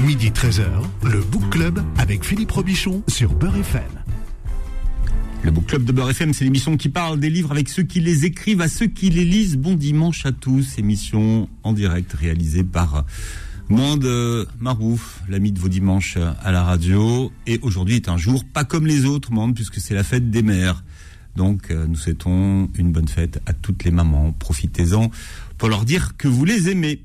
Midi 0.00 0.30
13h, 0.30 0.64
le 1.02 1.20
Book 1.22 1.50
Club 1.50 1.82
avec 1.98 2.24
Philippe 2.24 2.52
Robichon 2.52 3.02
sur 3.08 3.34
Beurre 3.34 3.56
FM. 3.56 3.82
Le 5.42 5.50
Book 5.50 5.66
Club 5.66 5.84
de 5.84 5.90
Beurre 5.90 6.10
FM, 6.10 6.32
c'est 6.32 6.44
l'émission 6.44 6.76
qui 6.76 6.88
parle 6.88 7.18
des 7.18 7.28
livres 7.28 7.50
avec 7.50 7.68
ceux 7.68 7.82
qui 7.82 7.98
les 7.98 8.24
écrivent, 8.24 8.60
à 8.60 8.68
ceux 8.68 8.86
qui 8.86 9.10
les 9.10 9.24
lisent. 9.24 9.56
Bon 9.56 9.74
dimanche 9.74 10.24
à 10.24 10.30
tous. 10.30 10.78
Émission 10.78 11.48
en 11.64 11.72
direct 11.72 12.12
réalisée 12.12 12.62
par 12.62 13.04
Monde 13.68 14.46
Marouf, 14.60 15.20
l'ami 15.28 15.50
de 15.50 15.58
vos 15.58 15.68
dimanches 15.68 16.16
à 16.16 16.52
la 16.52 16.62
radio. 16.62 17.32
Et 17.48 17.58
aujourd'hui 17.62 17.96
est 17.96 18.08
un 18.08 18.18
jour 18.18 18.44
pas 18.44 18.64
comme 18.64 18.86
les 18.86 19.04
autres, 19.04 19.32
Monde, 19.32 19.56
puisque 19.56 19.80
c'est 19.80 19.94
la 19.94 20.04
fête 20.04 20.30
des 20.30 20.42
mères. 20.42 20.84
Donc, 21.34 21.70
euh, 21.70 21.86
nous 21.86 21.96
souhaitons 21.96 22.68
une 22.76 22.92
bonne 22.92 23.08
fête 23.08 23.40
à 23.46 23.52
toutes 23.52 23.84
les 23.84 23.90
mamans. 23.90 24.32
Profitez-en 24.32 25.10
pour 25.56 25.68
leur 25.68 25.84
dire 25.84 26.16
que 26.16 26.28
vous 26.28 26.44
les 26.44 26.68
aimez. 26.68 27.04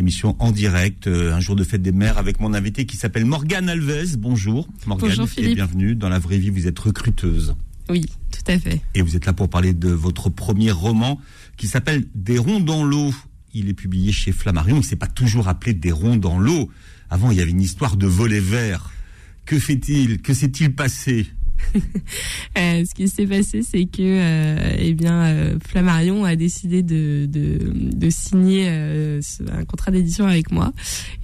Émission 0.00 0.34
en 0.38 0.50
direct, 0.50 1.08
euh, 1.08 1.34
un 1.34 1.40
jour 1.40 1.56
de 1.56 1.62
fête 1.62 1.82
des 1.82 1.92
mères 1.92 2.16
avec 2.16 2.40
mon 2.40 2.54
invité 2.54 2.86
qui 2.86 2.96
s'appelle 2.96 3.26
Morgane 3.26 3.68
Alves. 3.68 4.16
Bonjour 4.16 4.66
Morgane 4.86 5.10
Bonjour, 5.10 5.24
et 5.26 5.28
Philippe. 5.28 5.56
bienvenue. 5.56 5.94
Dans 5.94 6.08
la 6.08 6.18
vraie 6.18 6.38
vie, 6.38 6.48
vous 6.48 6.66
êtes 6.66 6.78
recruteuse. 6.78 7.54
Oui, 7.90 8.06
tout 8.32 8.50
à 8.50 8.58
fait. 8.58 8.80
Et 8.94 9.02
vous 9.02 9.14
êtes 9.14 9.26
là 9.26 9.34
pour 9.34 9.50
parler 9.50 9.74
de 9.74 9.90
votre 9.90 10.30
premier 10.30 10.70
roman 10.70 11.20
qui 11.58 11.66
s'appelle 11.66 12.06
Des 12.14 12.38
ronds 12.38 12.60
dans 12.60 12.82
l'eau. 12.82 13.12
Il 13.52 13.68
est 13.68 13.74
publié 13.74 14.10
chez 14.10 14.32
Flammarion. 14.32 14.76
Il 14.76 14.78
ne 14.78 14.84
s'est 14.84 14.96
pas 14.96 15.06
toujours 15.06 15.48
appelé 15.48 15.74
Des 15.74 15.92
ronds 15.92 16.16
dans 16.16 16.38
l'eau. 16.38 16.70
Avant, 17.10 17.30
il 17.30 17.36
y 17.36 17.42
avait 17.42 17.50
une 17.50 17.60
histoire 17.60 17.98
de 17.98 18.06
volet 18.06 18.40
vert. 18.40 18.90
Que 19.44 19.58
fait-il? 19.58 20.22
Que 20.22 20.32
s'est-il 20.32 20.74
passé? 20.74 21.26
Euh, 22.58 22.84
ce 22.84 22.94
qui 22.94 23.08
s'est 23.08 23.26
passé, 23.26 23.62
c'est 23.62 23.84
que, 23.84 23.98
euh, 24.00 24.74
eh 24.78 24.92
bien, 24.94 25.22
euh, 25.22 25.58
Flammarion 25.64 26.24
a 26.24 26.34
décidé 26.36 26.82
de, 26.82 27.26
de, 27.26 27.58
de 27.72 28.10
signer 28.10 28.64
euh, 28.68 29.20
un 29.52 29.64
contrat 29.64 29.90
d'édition 29.92 30.26
avec 30.26 30.50
moi, 30.50 30.72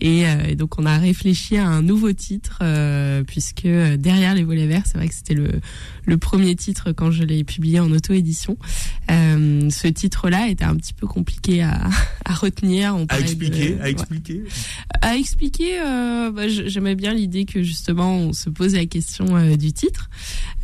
et, 0.00 0.26
euh, 0.26 0.46
et 0.48 0.54
donc 0.54 0.78
on 0.78 0.86
a 0.86 0.98
réfléchi 0.98 1.56
à 1.56 1.66
un 1.66 1.82
nouveau 1.82 2.12
titre, 2.12 2.59
euh, 2.62 3.24
puisque 3.24 3.66
derrière 3.66 4.34
les 4.34 4.45
volets 4.45 4.66
verts, 4.66 4.84
c'est 4.87 4.98
vrai 4.98 5.09
que 5.09 5.15
c'était 5.15 5.34
le, 5.34 5.48
le 6.04 6.16
premier 6.18 6.54
titre 6.54 6.93
quand 6.93 7.10
je 7.10 7.24
l'ai 7.24 7.43
publié 7.45 7.80
en 7.80 7.90
auto-édition. 7.90 8.56
Euh, 9.10 9.68
ce 9.71 9.88
titre-là 9.88 10.48
était 10.48 10.65
un 10.65 10.76
petit 10.76 10.95
peu 10.95 11.06
compliqué 11.06 11.62
à, 11.62 11.88
à 12.24 12.34
retenir. 12.34 12.95
On 12.96 13.02
À 13.04 13.06
parlait 13.06 13.24
de- 13.24 13.28
expliquer 13.30 13.76
À 13.80 13.84
ouais. 13.84 13.90
expliquer 13.90 14.43
À 15.02 15.16
expliquer, 15.16 15.80
euh, 15.84 16.30
bah, 16.30 16.48
j'aimais 16.48 16.95
bien 16.95 17.12
l'idée 17.12 17.45
que 17.45 17.62
justement 17.62 18.16
on 18.16 18.32
se 18.32 18.48
pose 18.48 18.74
la 18.74 18.87
question 18.87 19.56
du 19.56 19.73
titre. 19.73 20.09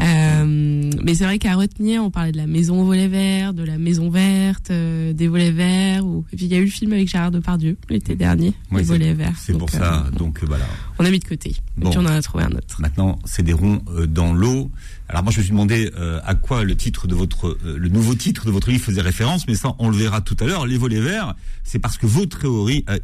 Euh, 0.01 0.91
mais 1.05 1.15
c'est 1.15 1.25
vrai 1.25 1.39
qu'à 1.39 1.55
retenir, 1.55 2.03
on 2.03 2.11
parlait 2.11 2.33
de 2.33 2.37
la 2.37 2.47
maison 2.47 2.81
aux 2.83 2.85
volets 2.85 3.09
verts, 3.09 3.55
de 3.55 3.63
la 3.63 3.79
maison 3.79 4.11
verte, 4.11 4.71
euh, 4.71 5.13
des 5.13 5.29
volets 5.29 5.51
verts. 5.53 6.05
Ou... 6.05 6.25
Et 6.33 6.37
puis 6.37 6.47
il 6.47 6.53
y 6.53 6.55
a 6.55 6.59
eu 6.59 6.65
le 6.65 6.71
film 6.71 6.93
avec 6.93 7.09
Gérard 7.09 7.31
Depardieu 7.31 7.77
l'été 7.89 8.15
dernier, 8.17 8.53
Ouais, 8.71 8.79
les 8.81 8.85
volets 8.85 9.15
verts. 9.15 9.35
C'est 9.39 9.57
pour 9.57 9.71
ça. 9.71 10.07
euh, 10.07 10.11
Donc 10.19 10.43
euh, 10.43 10.47
voilà. 10.47 10.65
on 10.99 11.05
a 11.05 11.11
mis 11.11 11.19
de 11.19 11.25
côté. 11.25 11.55
Bon. 11.77 11.89
Et 11.89 11.91
puis 11.91 11.99
on 11.99 12.07
en 12.07 12.15
a 12.15 12.23
trouvé 12.23 12.45
un 12.45 12.53
autre. 12.53 12.81
Maintenant, 12.81 13.19
c'est 13.25 13.43
des 13.43 13.53
ronds 13.53 13.83
dans 14.09 14.33
l'eau. 14.33 14.71
Alors 15.09 15.23
moi, 15.25 15.33
je 15.33 15.39
me 15.39 15.43
suis 15.43 15.53
demandé 15.53 15.91
euh, 15.99 16.21
à 16.25 16.35
quoi 16.35 16.65
le 16.65 16.75
titre 16.75 17.07
de 17.07 17.15
votre, 17.15 17.49
euh, 17.49 17.77
le 17.79 17.89
nouveau 17.89 18.15
titre 18.15 18.47
de 18.47 18.51
votre 18.51 18.71
livre 18.71 18.83
faisait 18.83 19.03
référence, 19.03 19.47
mais 19.47 19.55
ça, 19.55 19.75
on 19.79 19.91
le 19.91 19.97
verra 19.97 20.21
tout 20.23 20.37
à 20.41 20.47
l'heure. 20.47 20.67
Les 20.67 20.79
volets 20.79 21.01
verts, 21.03 21.35
c'est 21.65 21.79
parce 21.79 21.99
que 21.99 22.07
votre 22.07 22.39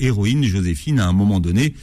héroïne 0.01 0.43
Joséphine, 0.45 1.01
à 1.01 1.07
un 1.07 1.13
moment 1.13 1.39
donné, 1.39 1.75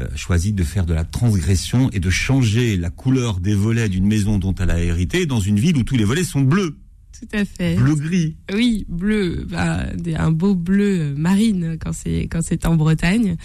euh, 0.00 0.06
choisit 0.16 0.54
de 0.54 0.64
faire 0.64 0.86
de 0.86 0.94
la 0.94 1.04
transgression 1.04 1.90
et 1.92 2.00
de 2.00 2.10
changer 2.10 2.76
la 2.76 2.90
couleur 2.90 3.40
des 3.40 3.54
volets 3.54 3.88
d'une 3.88 4.06
maison 4.06 4.38
dont 4.38 4.54
elle 4.54 4.70
a 4.70 4.80
hérité 4.82 5.26
dans 5.26 5.40
une 5.40 5.58
ville 5.58 5.76
où 5.76 5.82
tous 5.82 5.96
les 5.96 6.04
volets 6.04 6.24
sont 6.24 6.42
bleus, 6.42 6.76
Tout 7.18 7.26
à 7.36 7.44
fait. 7.44 7.74
bleu-gris. 7.76 8.36
Oui, 8.54 8.84
bleu, 8.88 9.46
bah, 9.50 9.86
un 10.16 10.30
beau 10.30 10.54
bleu 10.54 11.14
marine 11.16 11.76
quand 11.80 11.92
c'est 11.92 12.28
quand 12.30 12.42
c'est 12.42 12.64
en 12.66 12.76
Bretagne. 12.76 13.36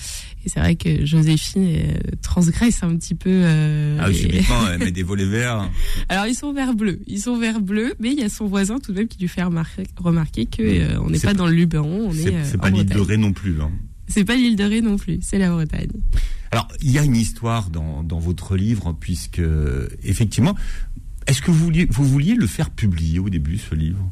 Et 0.46 0.50
c'est 0.50 0.60
vrai 0.60 0.76
que 0.76 1.06
Joséphine 1.06 1.64
euh, 1.78 1.94
transgresse 2.22 2.84
un 2.84 2.96
petit 2.98 3.16
peu. 3.16 3.30
euh, 3.32 3.98
Ah, 4.02 4.10
oui, 4.10 4.16
subitement, 4.16 4.68
elle 4.72 4.80
met 4.84 4.92
des 4.92 5.02
volets 5.04 5.26
verts. 5.26 5.70
Alors 6.10 6.28
ils 6.28 6.36
sont 6.36 6.54
vert 6.54 6.76
bleu, 6.76 7.00
ils 7.08 7.22
sont 7.22 7.38
vert 7.40 7.62
bleu, 7.62 7.94
mais 8.00 8.12
il 8.12 8.20
y 8.20 8.24
a 8.24 8.30
son 8.30 8.46
voisin 8.46 8.78
tout 8.80 8.92
de 8.92 8.98
même 9.00 9.08
qui 9.08 9.20
lui 9.20 9.30
fait 9.30 9.42
remarquer, 9.44 9.84
remarquer 9.98 10.46
que 10.46 10.62
euh, 10.62 11.00
on 11.02 11.10
n'est 11.10 11.18
pas 11.20 11.30
pas- 11.30 11.34
dans 11.34 11.48
le 11.48 11.54
Luberon, 11.54 12.10
on 12.10 12.14
est, 12.14 12.22
C'est 12.44 12.56
euh, 12.56 12.58
en 12.58 12.60
pas 12.60 12.70
l'île 12.70 13.20
non 13.20 13.32
plus. 13.32 13.60
hein. 13.62 13.72
C'est 14.08 14.26
pas 14.26 14.36
l'île 14.36 14.56
de 14.56 14.64
Ré 14.64 14.82
non 14.82 14.98
plus, 14.98 15.20
c'est 15.22 15.38
la 15.38 15.50
Bretagne. 15.50 15.92
Alors, 16.52 16.68
il 16.82 16.92
y 16.92 17.00
a 17.00 17.04
une 17.04 17.16
histoire 17.16 17.70
dans, 17.70 18.04
dans 18.04 18.20
votre 18.20 18.56
livre, 18.56 18.96
puisque, 19.00 19.42
effectivement, 20.04 20.56
est-ce 21.26 21.42
que 21.42 21.52
vous 21.52 21.66
vouliez, 21.66 21.88
vous 21.90 22.04
vouliez 22.04 22.36
le 22.36 22.48
faire 22.48 22.70
publier 22.70 23.20
au 23.20 23.30
début, 23.30 23.58
ce 23.58 23.74
livre? 23.76 24.12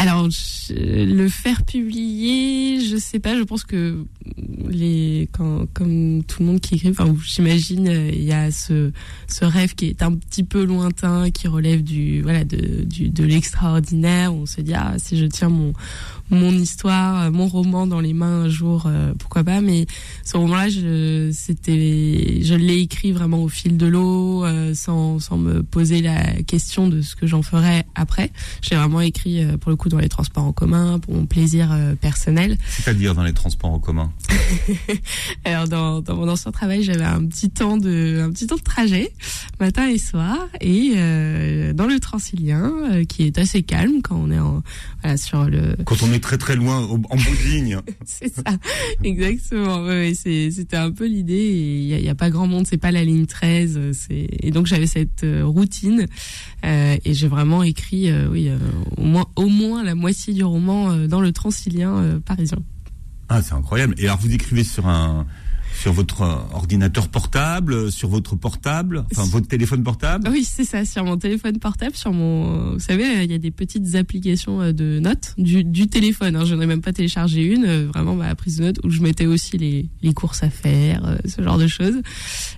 Alors 0.00 0.26
le 0.70 1.28
faire 1.28 1.62
publier, 1.62 2.80
je 2.80 2.96
sais 2.96 3.20
pas, 3.20 3.36
je 3.36 3.42
pense 3.42 3.64
que 3.64 4.06
les 4.66 5.28
quand 5.30 5.66
comme 5.74 6.24
tout 6.24 6.40
le 6.40 6.46
monde 6.46 6.60
qui 6.60 6.76
écrit, 6.76 6.88
enfin 6.88 7.14
j'imagine 7.22 8.08
il 8.10 8.24
y 8.24 8.32
a 8.32 8.50
ce 8.50 8.92
ce 9.28 9.44
rêve 9.44 9.74
qui 9.74 9.88
est 9.88 10.02
un 10.02 10.14
petit 10.14 10.42
peu 10.42 10.64
lointain, 10.64 11.30
qui 11.30 11.48
relève 11.48 11.82
du 11.82 12.22
voilà 12.22 12.44
de 12.44 12.82
du 12.84 13.10
de 13.10 13.24
l'extraordinaire. 13.24 14.32
On 14.34 14.46
se 14.46 14.62
dit 14.62 14.72
ah 14.72 14.94
si 14.96 15.18
je 15.18 15.26
tiens 15.26 15.50
mon 15.50 15.74
mon 16.30 16.52
histoire, 16.52 17.30
mon 17.32 17.48
roman 17.48 17.86
dans 17.86 18.00
les 18.00 18.14
mains 18.14 18.44
un 18.44 18.48
jour, 18.48 18.84
euh, 18.86 19.12
pourquoi 19.18 19.44
pas. 19.44 19.60
Mais 19.60 19.86
ce 20.24 20.36
roman-là, 20.36 20.68
je, 20.68 21.30
c'était, 21.32 22.40
je 22.42 22.54
l'ai 22.54 22.78
écrit 22.78 23.12
vraiment 23.12 23.42
au 23.42 23.48
fil 23.48 23.76
de 23.76 23.86
l'eau, 23.86 24.44
euh, 24.44 24.72
sans, 24.74 25.18
sans 25.18 25.36
me 25.36 25.62
poser 25.62 26.00
la 26.00 26.42
question 26.42 26.88
de 26.88 27.02
ce 27.02 27.16
que 27.16 27.26
j'en 27.26 27.42
ferais 27.42 27.84
après. 27.94 28.30
J'ai 28.62 28.76
vraiment 28.76 29.00
écrit, 29.00 29.42
euh, 29.42 29.56
pour 29.56 29.70
le 29.70 29.76
coup, 29.76 29.88
dans 29.90 29.98
les 29.98 30.08
transports 30.08 30.44
en 30.44 30.52
commun, 30.52 30.98
pour 30.98 31.14
mon 31.14 31.26
plaisir 31.26 31.70
euh, 31.72 31.94
personnel. 31.94 32.56
C'est-à-dire 32.68 33.14
dans 33.14 33.22
les 33.24 33.32
transports 33.34 33.70
en 33.72 33.78
commun 33.78 34.10
Alors, 35.44 35.68
dans, 35.68 36.00
dans 36.00 36.16
mon 36.16 36.28
ancien 36.28 36.50
travail, 36.52 36.82
j'avais 36.82 37.04
un 37.04 37.24
petit 37.26 37.50
temps 37.50 37.76
de, 37.76 38.22
un 38.24 38.30
petit 38.30 38.46
temps 38.46 38.56
de 38.56 38.62
trajet, 38.62 39.12
matin 39.58 39.88
et 39.88 39.98
soir, 39.98 40.38
et 40.60 40.92
euh, 40.96 41.72
dans 41.72 41.86
le 41.86 41.98
Transilien, 42.00 42.72
euh, 42.92 43.04
qui 43.04 43.24
est 43.24 43.38
assez 43.38 43.62
calme 43.62 44.00
quand 44.02 44.16
on 44.16 44.30
est 44.30 44.38
en, 44.38 44.62
voilà, 45.02 45.16
sur 45.16 45.44
le, 45.44 45.76
Quand 45.84 46.02
on 46.02 46.12
est 46.12 46.20
très 46.20 46.38
très 46.38 46.56
loin, 46.56 46.78
en 46.82 46.96
bout 46.96 47.06
de 47.44 47.50
ligne. 47.50 47.78
C'est 48.04 48.32
ça, 48.34 48.42
exactement. 49.04 49.82
Ouais, 49.84 50.12
c'était 50.14 50.76
un 50.76 50.90
peu 50.90 51.06
l'idée. 51.06 51.46
Il 51.90 52.02
n'y 52.02 52.08
a, 52.08 52.14
pas 52.14 52.30
grand 52.30 52.46
monde, 52.46 52.66
c'est 52.66 52.76
pas 52.78 52.90
la 52.92 53.04
ligne 53.04 53.26
13. 53.26 53.74
euh, 53.76 53.92
c'est- 53.92 54.28
Et 54.40 54.50
donc 54.50 54.66
j'avais 54.66 54.86
cette 54.86 55.24
routine 55.42 56.06
euh, 56.64 56.96
et 57.04 57.14
j'ai 57.14 57.28
vraiment 57.28 57.62
écrit, 57.62 58.10
oui, 58.28 58.50
au 58.96 59.02
moins 59.04 59.26
au 59.36 59.46
moins 59.48 59.79
la 59.82 59.94
moitié 59.94 60.34
du 60.34 60.44
roman 60.44 60.90
euh, 60.90 61.06
dans 61.06 61.20
le 61.20 61.32
Transilien 61.32 61.96
euh, 61.98 62.20
parisien. 62.20 62.58
Ah, 63.28 63.42
c'est 63.42 63.54
incroyable. 63.54 63.94
Et 63.98 64.06
alors, 64.06 64.18
vous 64.18 64.32
écrivez 64.32 64.64
sur 64.64 64.88
un, 64.88 65.26
sur 65.80 65.92
votre 65.94 66.22
euh, 66.22 66.34
ordinateur 66.52 67.08
portable, 67.08 67.72
euh, 67.72 67.90
sur 67.90 68.08
votre 68.08 68.36
portable, 68.36 69.04
enfin 69.12 69.24
votre 69.30 69.48
téléphone 69.48 69.82
portable? 69.82 70.28
Oui, 70.30 70.44
c'est 70.44 70.64
ça, 70.64 70.84
sur 70.84 71.04
mon 71.04 71.16
téléphone 71.16 71.58
portable, 71.58 71.96
sur 71.96 72.12
mon, 72.12 72.72
vous 72.74 72.78
savez, 72.80 73.24
il 73.24 73.30
y 73.30 73.34
a 73.34 73.38
des 73.38 73.50
petites 73.50 73.94
applications 73.94 74.60
euh, 74.60 74.72
de 74.72 74.98
notes 75.00 75.34
du, 75.38 75.64
du 75.64 75.88
téléphone. 75.88 76.36
Hein, 76.36 76.44
J'en 76.44 76.60
ai 76.60 76.66
même 76.66 76.82
pas 76.82 76.92
téléchargé 76.92 77.42
une, 77.42 77.64
euh, 77.64 77.86
vraiment 77.86 78.14
ma 78.14 78.34
prise 78.34 78.58
de 78.58 78.64
notes 78.64 78.80
où 78.84 78.90
je 78.90 79.00
mettais 79.00 79.24
aussi 79.26 79.56
les, 79.56 79.88
les 80.02 80.12
courses 80.12 80.42
à 80.42 80.50
faire, 80.50 81.04
euh, 81.06 81.16
ce 81.24 81.40
genre 81.42 81.56
de 81.58 81.66
choses. 81.66 81.96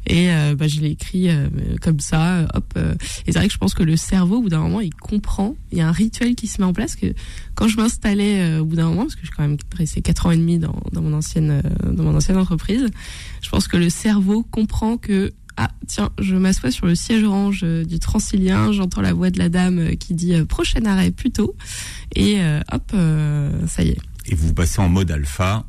Et 0.06 0.30
euh, 0.30 0.56
bah, 0.56 0.66
je 0.66 0.80
l'ai 0.80 0.90
écrit 0.90 1.28
euh, 1.30 1.48
comme 1.80 2.00
ça, 2.00 2.38
euh, 2.38 2.46
hop. 2.54 2.72
euh. 2.76 2.94
et 3.26 3.32
c'est 3.32 3.38
vrai 3.38 3.46
que 3.46 3.52
je 3.54 3.58
pense 3.58 3.74
que 3.74 3.84
le 3.84 3.96
cerveau, 3.96 4.38
au 4.38 4.42
bout 4.42 4.48
d'un 4.48 4.60
moment, 4.60 4.80
il 4.80 4.92
comprend. 4.94 5.54
Il 5.70 5.78
y 5.78 5.80
a 5.80 5.88
un 5.88 5.92
rituel 5.92 6.34
qui 6.34 6.48
se 6.48 6.60
met 6.60 6.66
en 6.66 6.72
place 6.72 6.96
que 6.96 7.06
quand 7.54 7.68
je 7.68 7.76
m'installais 7.76 8.40
euh, 8.42 8.60
au 8.62 8.64
bout 8.64 8.76
d'un 8.76 8.88
moment, 8.88 9.02
parce 9.02 9.14
que 9.14 9.20
je 9.20 9.26
suis 9.26 9.36
quand 9.36 9.46
même 9.46 9.56
resté 9.76 10.02
quatre 10.02 10.26
ans 10.26 10.32
et 10.32 10.36
demi 10.36 10.58
dans, 10.58 10.74
dans 10.92 11.02
mon 11.02 11.12
ancienne 11.12 11.62
euh, 11.64 11.92
dans 11.92 12.02
mon 12.02 12.16
ancienne 12.16 12.36
entreprise, 12.38 12.86
je 13.42 13.48
pense 13.50 13.68
que 13.68 13.76
le 13.76 13.90
cerveau 13.90 14.42
comprend 14.42 14.96
que 14.96 15.32
ah 15.56 15.70
tiens, 15.86 16.10
je 16.18 16.34
m'assois 16.34 16.70
sur 16.70 16.86
le 16.86 16.94
siège 16.94 17.24
orange 17.24 17.60
euh, 17.62 17.84
du 17.84 17.98
Transilien, 17.98 18.72
j'entends 18.72 19.02
la 19.02 19.12
voix 19.12 19.30
de 19.30 19.38
la 19.38 19.48
dame 19.48 19.78
euh, 19.78 19.94
qui 19.94 20.14
dit 20.14 20.34
euh, 20.34 20.44
prochain 20.44 20.84
arrêt 20.86 21.10
plus 21.10 21.30
tôt 21.30 21.54
et 22.14 22.40
euh, 22.40 22.60
hop, 22.72 22.90
euh, 22.94 23.66
ça 23.66 23.82
y 23.82 23.90
est. 23.90 23.98
Et 24.26 24.34
vous 24.34 24.54
passez 24.54 24.80
en 24.80 24.88
mode 24.88 25.10
alpha. 25.10 25.66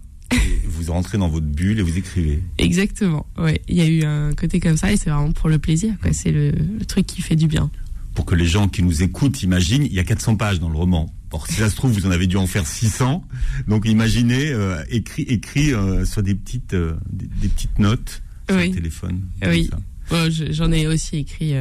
Vous 0.66 0.92
rentrez 0.92 1.20
dans 1.20 1.28
votre 1.28 1.46
bulle 1.46 1.80
et 1.80 1.84
vous 1.84 1.98
écrivez. 1.98 2.42
Exactement. 2.58 3.28
Ouais, 3.38 3.62
il 3.68 3.76
y 3.76 3.82
a 3.82 3.88
eu 3.88 4.04
un 4.04 4.34
côté 4.34 4.60
comme 4.60 4.78
ça 4.78 4.92
et 4.92 4.98
c'est 4.98 5.12
vraiment 5.12 5.32
pour 5.32 5.48
le 5.50 5.60
plaisir 5.60 5.94
quoi, 6.02 6.12
c'est 6.12 6.32
le, 6.32 6.52
le 6.52 6.86
truc 6.86 7.06
qui 7.06 7.22
fait 7.22 7.36
du 7.36 7.48
bien. 7.48 7.70
Pour 8.14 8.26
que 8.26 8.36
les 8.36 8.46
gens 8.46 8.68
qui 8.68 8.84
nous 8.84 9.02
écoutent 9.04 9.42
imaginent, 9.44 9.86
il 9.86 9.94
y 9.94 10.00
a 10.00 10.04
400 10.04 10.36
pages 10.36 10.60
dans 10.60 10.70
le 10.70 10.78
roman. 10.78 11.12
Or, 11.32 11.48
si 11.48 11.54
ça 11.56 11.70
se 11.70 11.76
trouve, 11.76 11.92
vous 11.94 12.06
en 12.06 12.12
avez 12.12 12.28
dû 12.28 12.38
en 12.38 12.46
faire 12.46 12.68
600. 12.68 13.24
Donc, 13.68 13.88
imaginez, 13.88 14.50
euh, 14.52 14.84
écrit, 14.90 15.24
écrit 15.24 15.74
euh, 15.74 16.06
sur 16.06 16.22
des 16.22 16.36
petites, 16.36 16.76
euh, 16.76 16.94
des, 17.10 17.26
des 17.26 17.48
petites 17.48 17.80
notes 17.80 18.22
sur 18.48 18.58
Oui. 18.60 18.70
le 18.70 18.76
téléphone. 18.76 19.22
Oui. 19.48 19.70
Bon, 20.12 20.30
je- 20.30 20.52
J'en 20.52 20.72
ai 20.72 20.86
aussi 20.86 21.18
écrit 21.18 21.54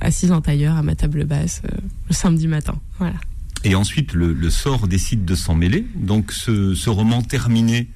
assise 0.00 0.32
en 0.32 0.40
tailleur 0.40 0.74
à 0.76 0.82
ma 0.82 0.96
table 0.96 1.24
basse 1.24 1.62
le 2.08 2.14
samedi 2.14 2.48
matin. 2.48 2.80
Voilà. 2.98 3.14
Et 3.62 3.74
ensuite, 3.76 4.12
le, 4.12 4.32
le 4.32 4.50
sort 4.50 4.88
décide 4.88 5.24
de 5.24 5.34
s'en 5.36 5.54
mêler. 5.54 5.86
Donc, 5.94 6.32
ce, 6.32 6.74
ce 6.74 6.90
roman 6.90 7.22
terminé, 7.22 7.88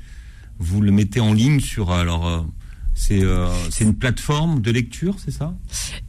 vous 0.58 0.80
le 0.80 0.92
mettez 0.92 1.18
en 1.20 1.32
ligne 1.32 1.58
sur. 1.60 1.90
Alors, 1.90 2.46
c'est 3.00 3.22
euh, 3.22 3.48
une 3.80 3.94
plateforme 3.94 4.60
de 4.60 4.70
lecture, 4.70 5.16
c'est 5.24 5.30
ça? 5.30 5.56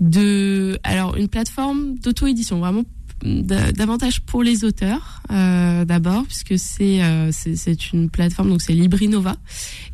De 0.02 0.78
alors 0.84 1.16
une 1.16 1.30
plateforme 1.30 1.96
d'auto-édition 2.00 2.60
vraiment 2.60 2.84
davantage 3.24 4.20
pour 4.22 4.44
les 4.44 4.66
auteurs 4.66 5.22
euh, 5.32 5.86
d'abord 5.86 6.26
puisque 6.26 6.58
c'est 6.58 7.04
euh, 7.04 7.32
c'est 7.32 7.94
une 7.94 8.10
plateforme 8.10 8.50
donc 8.50 8.62
c'est 8.62 8.74
Librinova. 8.74 9.38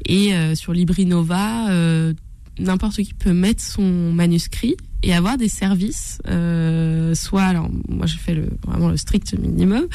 Et 0.06 0.34
euh, 0.34 0.56
sur 0.56 0.74
Librinova 0.74 1.70
euh, 1.70 2.14
n'importe 2.58 2.96
qui 3.04 3.14
peut 3.14 3.34
mettre 3.34 3.62
son 3.62 4.12
manuscrit 4.12 4.76
et 5.04 5.14
avoir 5.14 5.38
des 5.38 5.48
services, 5.50 6.20
euh, 6.28 7.14
soit 7.14 7.44
alors 7.44 7.70
moi 7.88 8.08
j'ai 8.08 8.18
fait 8.18 8.34
le, 8.34 8.50
vraiment 8.66 8.90
le 8.90 8.98
strict 8.98 9.38
minimum, 9.38 9.86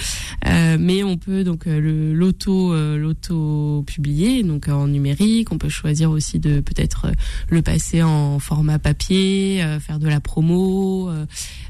euh, 0.46 0.76
mais 0.78 1.02
on 1.02 1.16
peut 1.16 1.43
donc 1.44 1.66
euh, 1.66 1.81
le 1.81 2.14
l'auto 2.14 2.72
euh, 2.72 2.96
l'auto 2.96 3.84
publier 3.87 4.43
donc 4.44 4.69
en 4.69 4.87
numérique, 4.87 5.50
on 5.50 5.58
peut 5.58 5.69
choisir 5.69 6.10
aussi 6.10 6.38
de 6.38 6.60
peut-être 6.60 7.06
euh, 7.06 7.12
le 7.49 7.62
passer 7.62 8.02
en 8.02 8.38
format 8.38 8.78
papier, 8.78 9.62
euh, 9.62 9.81
faire 9.81 9.99
de 9.99 10.08
la 10.08 10.20
promo, 10.20 11.10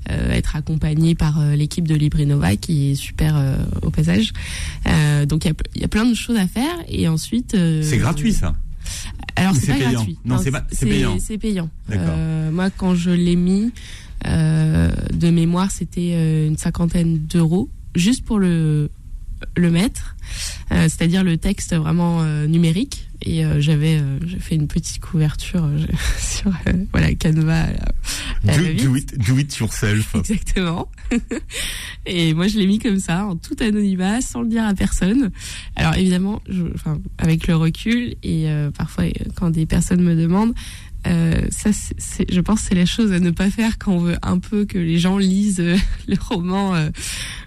être 0.09 0.57
accompagné 0.57 1.15
par 1.15 1.43
l'équipe 1.55 1.87
de 1.87 1.95
Librinova 1.95 2.57
qui 2.57 2.91
est 2.91 2.95
super 2.95 3.35
au 3.83 3.91
passage. 3.91 4.33
Donc 5.27 5.45
il 5.45 5.49
y 5.49 5.51
a, 5.51 5.81
y 5.81 5.85
a 5.85 5.89
plein 5.89 6.05
de 6.05 6.15
choses 6.15 6.37
à 6.37 6.47
faire 6.47 6.75
et 6.89 7.09
ensuite 7.09 7.57
C'est 7.83 7.99
gratuit 7.99 8.33
ça. 8.33 8.55
Alors 9.37 9.55
c'est 9.55 9.67
pas 9.69 9.75
payant 9.79 9.93
gratuit. 9.93 10.19
Non, 10.25 10.39
c'est 10.39 10.51
pas- 10.51 10.67
c'est 10.71 10.87
payant. 10.87 11.17
C'est 11.21 11.39
payant. 11.39 11.71
D'accord. 11.89 12.07
Euh, 12.11 12.51
moi, 12.51 12.71
quand 12.71 12.95
je 12.95 13.11
l'ai 13.11 13.37
mis 13.37 13.73
euh, 14.27 14.91
de 15.13 15.31
mémoire, 15.31 15.71
c'était 15.71 16.13
euh, 16.15 16.47
une 16.49 16.57
cinquantaine 16.57 17.19
d'euros 17.19 17.69
juste 17.95 18.25
pour 18.25 18.39
le 18.39 18.91
le 19.57 19.71
mettre, 19.73 20.15
euh, 20.71 20.83
c'est-à-dire 20.85 21.25
le 21.25 21.37
texte 21.37 21.75
vraiment 21.75 22.23
numérique. 22.47 23.09
Et 23.25 23.45
euh, 23.45 23.61
j'avais 23.61 23.99
euh, 23.99 24.19
fait 24.41 24.57
une 24.57 24.67
petite 24.67 25.01
couverture 25.01 25.65
euh, 25.65 25.79
sur 26.19 26.51
euh, 26.67 26.73
voilà 26.91 27.15
Canva. 27.15 27.67
là, 28.45 28.59
Do, 28.59 28.85
do 28.89 28.97
it, 28.97 29.19
do 29.19 29.39
it 29.39 29.57
yourself. 29.57 30.15
Exactement. 30.15 30.89
et 32.07 32.35
moi, 32.35 32.49
je 32.49 32.59
l'ai 32.59 32.67
mis 32.67 32.79
comme 32.79 32.99
ça, 32.99 33.27
en 33.27 33.37
tout 33.37 33.57
anonymat, 33.61 34.21
sans 34.21 34.43
le 34.43 34.49
dire 34.49 34.65
à 34.65 34.75
personne. 34.75 35.31
Alors 35.77 35.95
évidemment, 35.95 36.43
je, 36.49 36.65
enfin, 36.75 36.99
avec 37.19 37.47
le 37.47 37.57
recul 37.57 38.17
et 38.23 38.49
euh, 38.49 38.71
parfois 38.71 39.05
quand 39.37 39.51
des 39.51 39.67
personnes 39.67 40.03
me 40.03 40.17
demandent, 40.17 40.55
euh, 41.07 41.41
ça, 41.51 41.71
c'est- 41.73 42.33
je 42.33 42.41
pense, 42.41 42.61
c'est 42.61 42.75
la 42.75 42.87
chose 42.87 43.13
à 43.13 43.21
ne 43.21 43.31
pas 43.31 43.51
faire 43.51 43.79
quand 43.79 43.93
on 43.93 43.99
veut 43.99 44.17
un 44.23 44.39
peu 44.39 44.65
que 44.65 44.79
les 44.79 44.99
gens 44.99 45.19
lisent 45.19 45.61
euh, 45.61 45.77
le 46.09 46.17
roman 46.29 46.75
euh, 46.75 46.91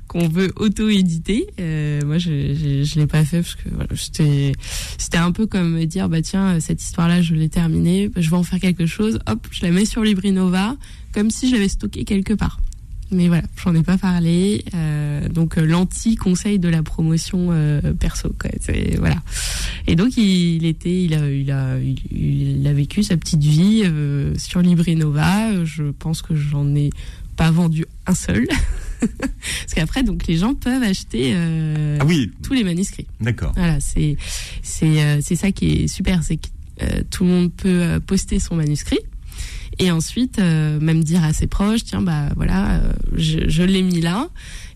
qu'on 0.07 0.27
veut 0.27 0.51
auto-éditer. 0.57 1.47
Euh, 1.59 2.01
moi, 2.05 2.17
je, 2.17 2.53
je, 2.53 2.83
je 2.83 2.99
l'ai 2.99 3.07
pas 3.07 3.23
fait 3.25 3.41
parce 3.41 3.55
que 3.55 3.69
voilà, 3.69 3.89
j'étais, 3.93 4.51
c'était 4.97 5.17
un 5.17 5.31
peu 5.31 5.45
comme 5.47 5.71
me 5.71 5.85
dire, 5.85 6.09
bah 6.09 6.21
tiens, 6.21 6.59
cette 6.59 6.81
histoire-là, 6.81 7.21
je 7.21 7.33
l'ai 7.33 7.49
terminée, 7.49 8.11
je 8.15 8.29
vais 8.29 8.35
en 8.37 8.43
faire 8.43 8.59
quelque 8.59 8.85
chose. 8.85 9.19
Hop, 9.27 9.47
je 9.51 9.65
la 9.65 9.71
mets 9.71 9.85
sur 9.85 10.03
Librinova, 10.03 10.75
comme 11.13 11.31
si 11.31 11.47
je 11.49 11.53
l'avais 11.55 11.69
stockée 11.69 12.03
quelque 12.05 12.33
part. 12.33 12.59
Mais 13.11 13.27
voilà, 13.27 13.43
j'en 13.63 13.75
ai 13.75 13.83
pas 13.83 13.97
parlé. 13.97 14.63
euh, 14.73 15.29
donc 15.29 15.57
euh, 15.57 15.65
l'anti-conseil 15.65 16.57
de 16.59 16.69
la 16.69 16.81
promotion 16.83 17.49
euh, 17.51 17.93
perso, 17.93 18.33
quoi. 18.39 18.49
Voilà. 18.97 19.21
Et 19.87 19.95
donc 19.95 20.17
il, 20.17 20.65
était, 20.65 21.03
il 21.03 21.13
a, 21.13 21.29
il 21.29 21.51
a, 21.51 21.77
il, 22.11 22.65
a 22.67 22.73
vécu 22.73 23.03
sa 23.03 23.15
petite 23.17 23.43
vie 23.43 23.83
euh, 23.85 24.33
sur 24.37 24.61
Librinova. 24.61 25.63
Je 25.65 25.83
pense 25.91 26.21
que 26.21 26.35
j'en 26.35 26.73
ai 26.75 26.89
pas 27.35 27.51
vendu 27.51 27.85
un 28.07 28.15
seul, 28.15 28.47
parce 29.01 29.73
qu'après 29.75 30.03
donc 30.03 30.25
les 30.25 30.37
gens 30.37 30.55
peuvent 30.55 30.81
acheter 30.83 31.33
euh, 31.35 31.97
Ah 31.99 32.05
oui, 32.05 32.31
tous 32.43 32.53
les 32.53 32.63
manuscrits. 32.63 33.07
d'accord. 33.19 33.51
Voilà, 33.55 33.79
c'est 33.81 34.15
c'est 34.63 35.03
euh, 35.03 35.19
c'est 35.21 35.35
ça 35.35 35.51
qui 35.51 35.83
est 35.83 35.87
super, 35.87 36.23
c'est 36.23 36.37
que 36.37 36.47
euh, 36.81 37.03
tout 37.11 37.23
le 37.23 37.29
monde 37.29 37.51
peut 37.53 37.99
poster 38.07 38.39
son 38.39 38.55
manuscrit 38.55 38.99
et 39.79 39.91
ensuite 39.91 40.39
euh, 40.39 40.79
même 40.79 41.03
dire 41.03 41.23
à 41.23 41.33
ses 41.33 41.47
proches, 41.47 41.83
tiens 41.83 42.01
bah 42.01 42.29
voilà, 42.35 42.75
euh, 42.75 42.93
je, 43.15 43.47
je 43.47 43.63
l'ai 43.63 43.81
mis 43.81 44.01
là 44.01 44.29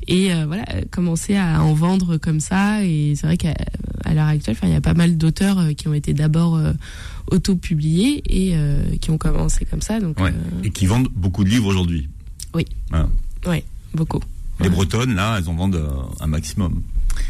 et 0.07 0.33
euh, 0.33 0.45
voilà 0.45 0.65
commencer 0.91 1.35
à 1.35 1.63
en 1.63 1.73
vendre 1.73 2.17
comme 2.17 2.39
ça 2.39 2.83
et 2.83 3.13
c'est 3.15 3.27
vrai 3.27 3.37
qu'à 3.37 3.53
l'heure 4.13 4.27
actuelle, 4.27 4.57
il 4.63 4.69
y 4.69 4.75
a 4.75 4.81
pas 4.81 4.93
mal 4.93 5.17
d'auteurs 5.17 5.69
qui 5.77 5.87
ont 5.87 5.93
été 5.93 6.13
d'abord 6.13 6.59
auto-publiés 7.31 8.23
et 8.25 8.55
qui 8.99 9.11
ont 9.11 9.17
commencé 9.17 9.65
comme 9.65 9.81
ça 9.81 9.99
donc 9.99 10.19
Ouais. 10.19 10.33
Et 10.63 10.71
qui 10.71 10.85
vendent 10.85 11.09
beaucoup 11.15 11.43
de 11.43 11.49
livres 11.49 11.67
aujourd'hui. 11.67 12.09
Oui. 12.53 12.65
Voilà. 12.89 13.07
ouais, 13.45 13.63
beaucoup. 13.93 14.19
Les. 14.59 14.69
Bretonnes, 14.69 15.13
là, 15.13 15.37
elles 15.37 15.47
en 15.47 15.53
vendent 15.53 15.81
un 16.19 16.27
maximum. 16.27 16.81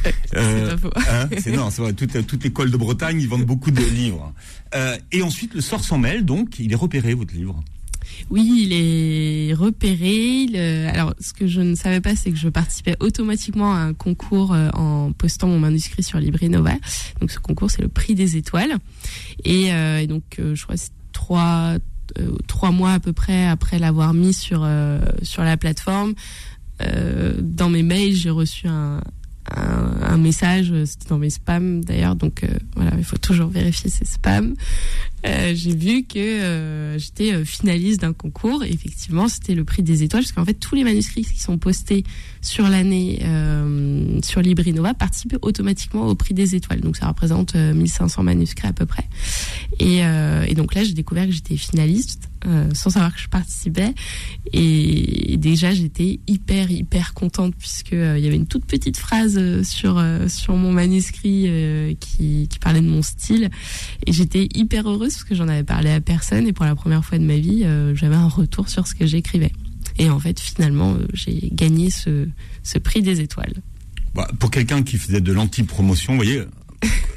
C'est 0.03 0.37
Euh, 0.37 0.77
hein, 1.09 1.29
c'est 1.37 1.51
non, 1.51 1.69
c'est 1.69 1.81
vrai. 1.81 1.93
Toute, 1.93 2.25
toute 2.25 2.43
l'école 2.43 2.71
de 2.71 2.77
Bretagne, 2.77 3.19
ils 3.19 3.27
vendent 3.27 3.45
beaucoup 3.45 3.71
de 3.71 3.83
livres. 3.83 4.33
Euh, 4.75 4.97
et 5.11 5.21
ensuite, 5.21 5.53
le 5.53 5.61
sort 5.61 5.83
s'en 5.83 5.97
mêle, 5.97 6.25
donc 6.25 6.59
il 6.59 6.71
est 6.71 6.75
repéré 6.75 7.13
votre 7.13 7.33
livre. 7.33 7.63
Oui, 8.29 8.65
il 8.67 8.73
est 8.73 9.53
repéré. 9.53 10.47
Euh, 10.55 10.89
alors, 10.91 11.13
ce 11.19 11.33
que 11.33 11.47
je 11.47 11.61
ne 11.61 11.75
savais 11.75 12.01
pas, 12.01 12.15
c'est 12.15 12.31
que 12.31 12.37
je 12.37 12.49
participais 12.49 12.95
automatiquement 12.99 13.73
à 13.73 13.79
un 13.79 13.93
concours 13.93 14.53
euh, 14.53 14.69
en 14.73 15.11
postant 15.11 15.47
mon 15.47 15.59
manuscrit 15.59 16.03
sur 16.03 16.19
Librinova. 16.19 16.73
Donc, 17.19 17.31
ce 17.31 17.39
concours, 17.39 17.71
c'est 17.71 17.81
le 17.81 17.87
prix 17.87 18.15
des 18.15 18.37
étoiles. 18.37 18.75
Et, 19.45 19.73
euh, 19.73 19.99
et 19.99 20.07
donc, 20.07 20.23
euh, 20.39 20.55
je 20.55 20.63
crois 20.63 20.75
que 20.75 20.81
c'est 20.81 20.91
trois, 21.11 21.75
euh, 22.19 22.31
trois 22.47 22.71
mois 22.71 22.93
à 22.93 22.99
peu 22.99 23.13
près 23.13 23.47
après 23.47 23.79
l'avoir 23.79 24.13
mis 24.13 24.33
sur, 24.33 24.61
euh, 24.63 24.99
sur 25.23 25.43
la 25.43 25.57
plateforme. 25.57 26.13
Euh, 26.81 27.33
dans 27.41 27.69
mes 27.69 27.83
mails, 27.83 28.15
j'ai 28.15 28.29
reçu 28.29 28.67
un, 28.67 29.01
un, 29.55 30.17
message, 30.17 30.71
euh, 30.71 30.85
c'était 30.85 31.09
dans 31.09 31.17
mes 31.17 31.29
spams 31.29 31.83
d'ailleurs, 31.83 32.15
donc 32.15 32.43
euh, 32.43 32.47
voilà, 32.75 32.91
il 32.97 33.03
faut 33.03 33.17
toujours 33.17 33.49
vérifier 33.49 33.89
ses 33.89 34.05
spams. 34.05 34.53
Euh, 35.25 35.53
j'ai 35.53 35.75
vu 35.75 36.03
que 36.03 36.95
j'étais 36.97 37.43
finaliste 37.43 38.01
d'un 38.01 38.13
concours. 38.13 38.63
Effectivement, 38.63 39.27
c'était 39.27 39.53
le 39.53 39.65
prix 39.65 39.83
des 39.83 40.03
étoiles, 40.03 40.23
parce 40.23 40.31
qu'en 40.31 40.45
fait, 40.45 40.53
tous 40.53 40.75
les 40.75 40.83
manuscrits 40.83 41.25
qui 41.25 41.39
sont 41.39 41.57
postés 41.57 42.03
sur 42.41 42.69
l'année 42.69 43.19
sur 44.23 44.41
Librinova 44.41 44.93
participent 44.93 45.37
automatiquement 45.41 46.07
au 46.07 46.15
prix 46.15 46.33
des 46.33 46.55
étoiles. 46.55 46.79
Donc, 46.79 46.95
ça 46.95 47.07
représente 47.07 47.55
euh, 47.55 47.73
1500 47.73 48.23
manuscrits 48.23 48.67
à 48.67 48.73
peu 48.73 48.85
près. 48.85 49.05
Et 49.79 50.55
donc 50.55 50.73
là, 50.73 50.83
j'ai 50.83 50.93
découvert 50.93 51.25
que 51.25 51.31
j'étais 51.31 51.57
finaliste, 51.57 52.28
euh, 52.47 52.69
sans 52.73 52.91
savoir 52.91 53.13
que 53.13 53.19
je 53.19 53.27
participais. 53.27 53.93
Et, 54.53 55.35
déjà, 55.37 55.73
j'étais 55.73 56.19
hyper, 56.27 56.71
hyper 56.71 57.13
contente, 57.13 57.53
puisque 57.57 57.93
euh, 57.93 58.17
il 58.17 58.23
y 58.23 58.27
avait 58.27 58.37
une 58.37 58.47
toute 58.47 58.65
petite 58.65 58.97
phrase 58.97 59.37
euh, 59.37 59.63
sur 59.63 60.01
sur 60.27 60.55
mon 60.55 60.71
manuscrit 60.71 61.49
qui, 61.99 62.47
parlait 62.61 62.81
de 62.81 62.87
mon 62.87 63.01
style. 63.01 63.49
Et 64.05 64.13
j'étais 64.13 64.47
hyper 64.53 64.89
heureuse 64.89 65.13
parce 65.13 65.23
que 65.23 65.35
j'en 65.35 65.47
avais 65.47 65.63
parlé 65.63 65.89
à 65.89 66.01
personne 66.01 66.47
et 66.47 66.53
pour 66.53 66.65
la 66.65 66.75
première 66.75 67.03
fois 67.03 67.17
de 67.17 67.23
ma 67.23 67.37
vie, 67.37 67.65
j'avais 67.93 68.15
un 68.15 68.27
retour 68.27 68.69
sur 68.69 68.87
ce 68.87 68.95
que 68.95 69.05
j'écrivais. 69.05 69.51
Et 69.97 70.09
en 70.09 70.19
fait, 70.19 70.39
finalement, 70.39 70.97
j'ai 71.13 71.49
gagné 71.51 71.89
ce, 71.89 72.27
ce 72.63 72.79
prix 72.79 73.01
des 73.01 73.21
étoiles. 73.21 73.53
Bah, 74.13 74.27
pour 74.39 74.51
quelqu'un 74.51 74.83
qui 74.83 74.97
faisait 74.97 75.21
de 75.21 75.31
l'anti-promotion, 75.31 76.13
vous 76.13 76.23
voyez, 76.23 76.43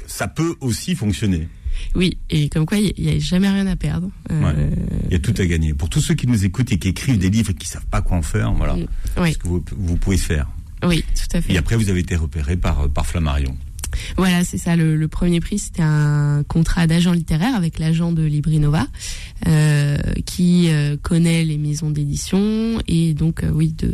ça 0.07 0.27
peut 0.27 0.55
aussi 0.61 0.95
fonctionner. 0.95 1.47
Oui, 1.95 2.17
et 2.29 2.49
comme 2.49 2.65
quoi, 2.65 2.77
il 2.77 2.93
n'y 3.03 3.09
a, 3.11 3.19
jamais 3.19 3.49
rien 3.49 3.67
à 3.67 3.75
perdre. 3.75 4.09
Euh, 4.31 4.69
Il 5.07 5.13
y 5.13 5.15
a 5.15 5.19
tout 5.19 5.33
à 5.37 5.45
gagner. 5.45 5.73
Pour 5.73 5.89
tous 5.89 6.01
ceux 6.01 6.13
qui 6.15 6.27
nous 6.27 6.43
écoutent 6.45 6.71
et 6.71 6.79
qui 6.79 6.89
écrivent 6.89 7.17
des 7.19 7.29
livres 7.29 7.51
et 7.51 7.53
qui 7.53 7.67
savent 7.67 7.85
pas 7.87 8.01
quoi 8.01 8.17
en 8.17 8.21
faire, 8.21 8.51
voilà, 8.53 8.75
Mm. 8.75 8.85
Oui. 9.17 9.33
ce 9.33 9.37
que 9.37 9.47
vous, 9.47 9.63
vous 9.77 9.97
pouvez 9.97 10.17
faire. 10.17 10.47
Oui, 10.85 11.03
tout 11.15 11.37
à 11.37 11.41
fait. 11.41 11.53
Et 11.53 11.57
après, 11.57 11.75
vous 11.77 11.89
avez 11.89 11.99
été 12.01 12.15
repéré 12.15 12.57
par, 12.57 12.89
par 12.89 13.05
Flammarion. 13.05 13.55
Voilà, 14.17 14.43
c'est 14.43 14.57
ça. 14.57 14.75
Le, 14.75 14.95
le 14.95 15.07
premier 15.07 15.39
prix, 15.39 15.59
c'était 15.59 15.83
un 15.83 16.43
contrat 16.47 16.87
d'agent 16.87 17.11
littéraire 17.11 17.55
avec 17.55 17.77
l'agent 17.77 18.11
de 18.11 18.23
Librinova, 18.23 18.87
euh, 19.47 19.97
qui 20.25 20.69
euh, 20.71 20.97
connaît 21.01 21.43
les 21.43 21.57
maisons 21.59 21.91
d'édition. 21.91 22.79
Et 22.87 23.13
donc, 23.13 23.43
euh, 23.43 23.51
oui, 23.53 23.71
de, 23.77 23.93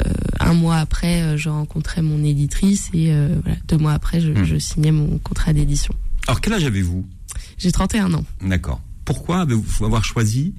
euh, 0.00 0.12
un 0.38 0.52
mois 0.52 0.76
après, 0.76 1.22
euh, 1.22 1.36
je 1.38 1.48
rencontrais 1.48 2.02
mon 2.02 2.22
éditrice 2.22 2.90
et 2.92 3.10
euh, 3.10 3.34
voilà, 3.42 3.56
deux 3.68 3.78
mois 3.78 3.92
après, 3.94 4.20
je, 4.20 4.32
Hmm. 4.32 4.44
je 4.44 4.58
signais 4.58 4.92
mon 4.92 5.16
contrat 5.18 5.54
d'édition. 5.54 5.94
Alors, 6.26 6.40
quel 6.40 6.54
âge 6.54 6.64
avez-vous 6.64 7.06
J'ai 7.58 7.72
31 7.72 8.14
ans. 8.14 8.24
D'accord. 8.42 8.80
Pourquoi 9.04 9.40
avez-vous 9.40 9.84
avoir 9.84 10.04
choisi 10.04 10.54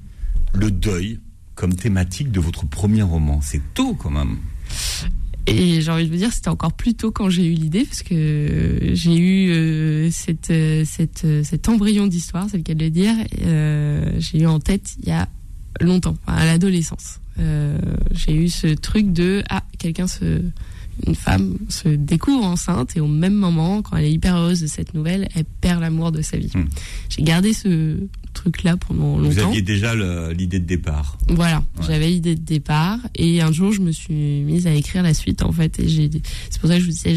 le 0.53 0.71
deuil 0.71 1.19
comme 1.55 1.75
thématique 1.75 2.31
de 2.31 2.39
votre 2.39 2.65
premier 2.65 3.01
roman? 3.01 3.41
C'est 3.41 3.61
tôt 3.73 3.93
quand 3.93 4.11
même. 4.11 4.37
Et 5.45 5.79
j'ai 5.79 5.91
envie 5.91 6.05
de 6.05 6.09
vous 6.09 6.17
dire, 6.17 6.33
c'était 6.33 6.49
encore 6.49 6.73
plus 6.73 6.93
tôt 6.93 7.11
quand 7.11 7.29
j'ai 7.29 7.45
eu 7.45 7.53
l'idée, 7.53 7.85
parce 7.85 8.03
que 8.03 8.91
j'ai 8.93 9.15
eu 9.15 9.49
euh, 9.51 10.09
cette, 10.11 10.49
euh, 10.51 10.83
cette, 10.85 11.23
euh, 11.23 11.41
cet 11.43 11.69
embryon 11.69 12.07
d'histoire, 12.07 12.47
c'est 12.51 12.57
le 12.57 12.63
cas 12.63 12.73
de 12.73 12.83
le 12.83 12.89
dire, 12.89 13.15
euh, 13.43 14.11
j'ai 14.19 14.41
eu 14.41 14.45
en 14.45 14.59
tête 14.59 14.95
il 15.01 15.07
y 15.07 15.11
a 15.13 15.29
longtemps, 15.79 16.17
à 16.27 16.45
l'adolescence. 16.45 17.21
Euh, 17.39 17.77
j'ai 18.11 18.33
eu 18.33 18.49
ce 18.49 18.67
truc 18.67 19.13
de 19.13 19.43
ah 19.49 19.63
quelqu'un 19.77 20.07
se 20.07 20.41
une 21.05 21.15
femme 21.15 21.57
se 21.69 21.89
découvre 21.89 22.43
enceinte 22.45 22.97
et 22.97 22.99
au 23.01 23.07
même 23.07 23.33
moment 23.35 23.81
quand 23.81 23.97
elle 23.97 24.05
est 24.05 24.11
hyper 24.11 24.35
heureuse 24.37 24.61
de 24.61 24.67
cette 24.67 24.93
nouvelle 24.93 25.27
elle 25.35 25.45
perd 25.61 25.81
l'amour 25.81 26.11
de 26.11 26.21
sa 26.21 26.37
vie 26.37 26.51
Hmm. 26.53 26.65
j'ai 27.09 27.21
gardé 27.23 27.53
ce 27.53 27.97
truc 28.33 28.63
là 28.63 28.77
pendant 28.77 29.17
longtemps 29.17 29.29
Vous 29.29 29.39
aviez 29.39 29.61
déjà 29.61 29.93
l'idée 30.33 30.59
de 30.59 30.65
départ. 30.65 31.17
voilà, 31.29 31.57
Ouais. 31.77 31.85
j'avais 31.87 32.09
l'idée 32.09 32.35
de 32.35 32.41
départ 32.43 32.99
et 33.15 33.41
un 33.41 33.51
jour 33.51 33.71
je 33.73 33.81
me 33.81 33.91
suis 33.91 34.13
mise 34.41 34.65
à 34.67 34.73
écrire 34.73 35.03
la 35.03 35.13
suite 35.13 35.43
en 35.43 35.51
fait 35.51 35.79
et 35.79 35.87
c'est 36.49 36.59
pour 36.59 36.69
ça 36.69 36.75
que 36.75 36.81
je 36.81 36.85
vous 36.85 36.91
disais 36.91 37.15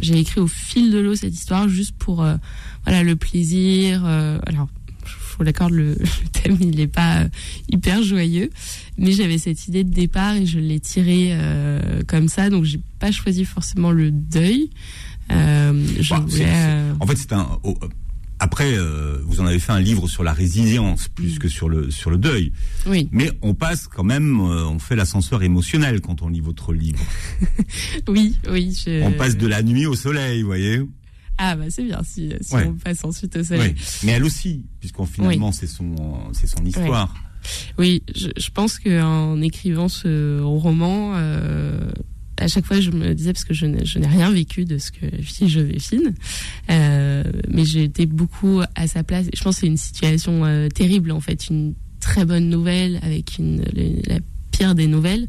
j'ai 0.00 0.18
écrit 0.18 0.40
au 0.40 0.46
fil 0.46 0.92
de 0.92 0.98
l'eau 0.98 1.14
cette 1.16 1.34
histoire 1.34 1.68
juste 1.68 1.94
pour 1.98 2.22
euh, 2.22 2.36
voilà 2.84 3.02
le 3.02 3.16
plaisir 3.16 4.02
euh, 4.04 4.38
alors 4.46 4.68
vous 5.38 5.44
l'accorde, 5.44 5.72
le, 5.72 5.94
le 5.98 6.28
thème 6.32 6.56
il 6.60 6.70
n'est 6.76 6.86
pas 6.88 7.20
euh, 7.22 7.28
hyper 7.70 8.02
joyeux, 8.02 8.50
mais 8.98 9.12
j'avais 9.12 9.38
cette 9.38 9.66
idée 9.68 9.84
de 9.84 9.90
départ 9.94 10.34
et 10.36 10.46
je 10.46 10.58
l'ai 10.58 10.80
tiré 10.80 11.28
euh, 11.32 12.02
comme 12.06 12.28
ça, 12.28 12.50
donc 12.50 12.64
j'ai 12.64 12.80
pas 12.98 13.12
choisi 13.12 13.44
forcément 13.44 13.90
le 13.92 14.10
deuil. 14.10 14.70
Euh, 15.30 15.86
je 16.00 16.10
Bah, 16.10 16.24
voulais, 16.26 16.52
En 17.00 17.06
fait, 17.06 17.16
c'est 17.16 17.32
un. 17.32 17.58
oh, 17.62 17.76
après, 18.40 18.72
euh, 18.78 19.18
vous 19.26 19.40
en 19.40 19.46
avez 19.46 19.58
fait 19.58 19.72
un 19.72 19.80
livre 19.80 20.06
sur 20.08 20.22
la 20.22 20.32
résilience 20.32 21.08
plus 21.08 21.34
Mm. 21.34 21.38
que 21.38 21.48
sur 21.48 21.68
le 21.68 21.90
sur 21.90 22.08
le 22.10 22.18
deuil. 22.18 22.52
oui, 22.86 23.08
Mais 23.12 23.30
on 23.42 23.52
passe 23.52 23.88
quand 23.88 24.04
même, 24.04 24.40
euh, 24.40 24.64
on 24.66 24.78
fait 24.78 24.94
l'ascenseur 24.96 25.42
émotionnel 25.42 26.00
quand 26.00 26.22
on 26.22 26.28
lit 26.28 26.40
votre 26.40 26.72
livre. 26.72 27.00
oui, 28.08 28.36
oui. 28.50 28.76
je- 28.84 29.02
On 29.02 29.12
passe 29.12 29.36
de 29.36 29.46
la 29.46 29.62
nuit 29.62 29.86
au 29.86 29.94
soleil, 29.96 30.42
vous 30.42 30.46
voyez. 30.48 30.80
Ah 31.38 31.54
bah 31.56 31.64
c'est 31.70 31.84
bien 31.84 32.00
si, 32.04 32.32
si 32.40 32.54
Ouais. 32.54 32.66
on 32.66 32.74
passe 32.74 33.04
ensuite 33.04 33.36
au. 33.36 33.40
Oui. 33.52 33.74
Mais 34.02 34.12
elle 34.12 34.24
aussi, 34.24 34.64
puisqu'on 34.80 35.06
finalement 35.06 35.52
c'est 35.52 35.66
son 35.68 35.94
c'est 36.32 36.46
son 36.48 36.64
histoire. 36.64 37.14
Oui, 37.78 38.02
je, 38.14 38.28
je 38.36 38.50
pense 38.50 38.78
que 38.80 39.00
en 39.00 39.40
écrivant 39.40 39.88
ce 39.88 40.40
roman, 40.42 41.12
euh, 41.14 41.90
à 42.36 42.48
chaque 42.48 42.64
fois 42.66 42.80
je 42.80 42.90
me 42.90 43.14
disais 43.14 43.32
parce 43.32 43.44
que 43.44 43.54
je 43.54 43.66
n'ai 43.66 43.84
je 43.86 43.98
n'ai 44.00 44.08
rien 44.08 44.30
vécu 44.32 44.64
de 44.64 44.78
ce 44.78 44.90
que 44.90 45.06
vit 45.16 45.48
Joséphine, 45.48 46.14
euh, 46.70 47.22
mais 47.48 47.64
j'ai 47.64 47.84
été 47.84 48.06
beaucoup 48.06 48.60
à 48.74 48.86
sa 48.88 49.04
place. 49.04 49.26
Je 49.34 49.42
pense 49.42 49.54
que 49.56 49.60
c'est 49.60 49.66
une 49.68 49.76
situation 49.76 50.44
euh, 50.44 50.68
terrible 50.68 51.12
en 51.12 51.20
fait, 51.20 51.48
une 51.48 51.74
très 52.00 52.24
bonne 52.24 52.48
nouvelle 52.48 52.98
avec 53.02 53.38
une 53.38 53.62
la 54.06 54.18
pire 54.50 54.74
des 54.74 54.88
nouvelles. 54.88 55.28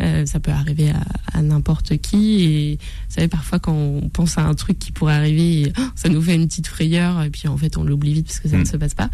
Euh, 0.00 0.24
ça 0.26 0.38
peut 0.38 0.52
arriver 0.52 0.90
à, 0.90 1.02
à 1.38 1.42
n'importe 1.42 1.96
qui. 1.98 2.42
Et 2.44 2.74
vous 3.08 3.14
savez 3.14 3.28
parfois 3.28 3.58
quand 3.58 3.72
on 3.74 4.08
pense 4.08 4.38
à 4.38 4.42
un 4.44 4.54
truc 4.54 4.78
qui 4.78 4.92
pourrait 4.92 5.14
arriver 5.14 5.62
et, 5.62 5.72
oh, 5.78 5.82
ça 5.96 6.08
nous 6.08 6.22
fait 6.22 6.34
une 6.36 6.46
petite 6.46 6.68
frayeur 6.68 7.20
et 7.22 7.30
puis 7.30 7.48
en 7.48 7.56
fait 7.56 7.76
on 7.76 7.82
l'oublie 7.84 8.14
vite 8.14 8.26
parce 8.26 8.38
que 8.40 8.48
ça 8.48 8.56
Mm. 8.56 8.60
ne 8.60 8.64
se 8.66 8.76
passe 8.76 8.94
pas. 8.94 9.10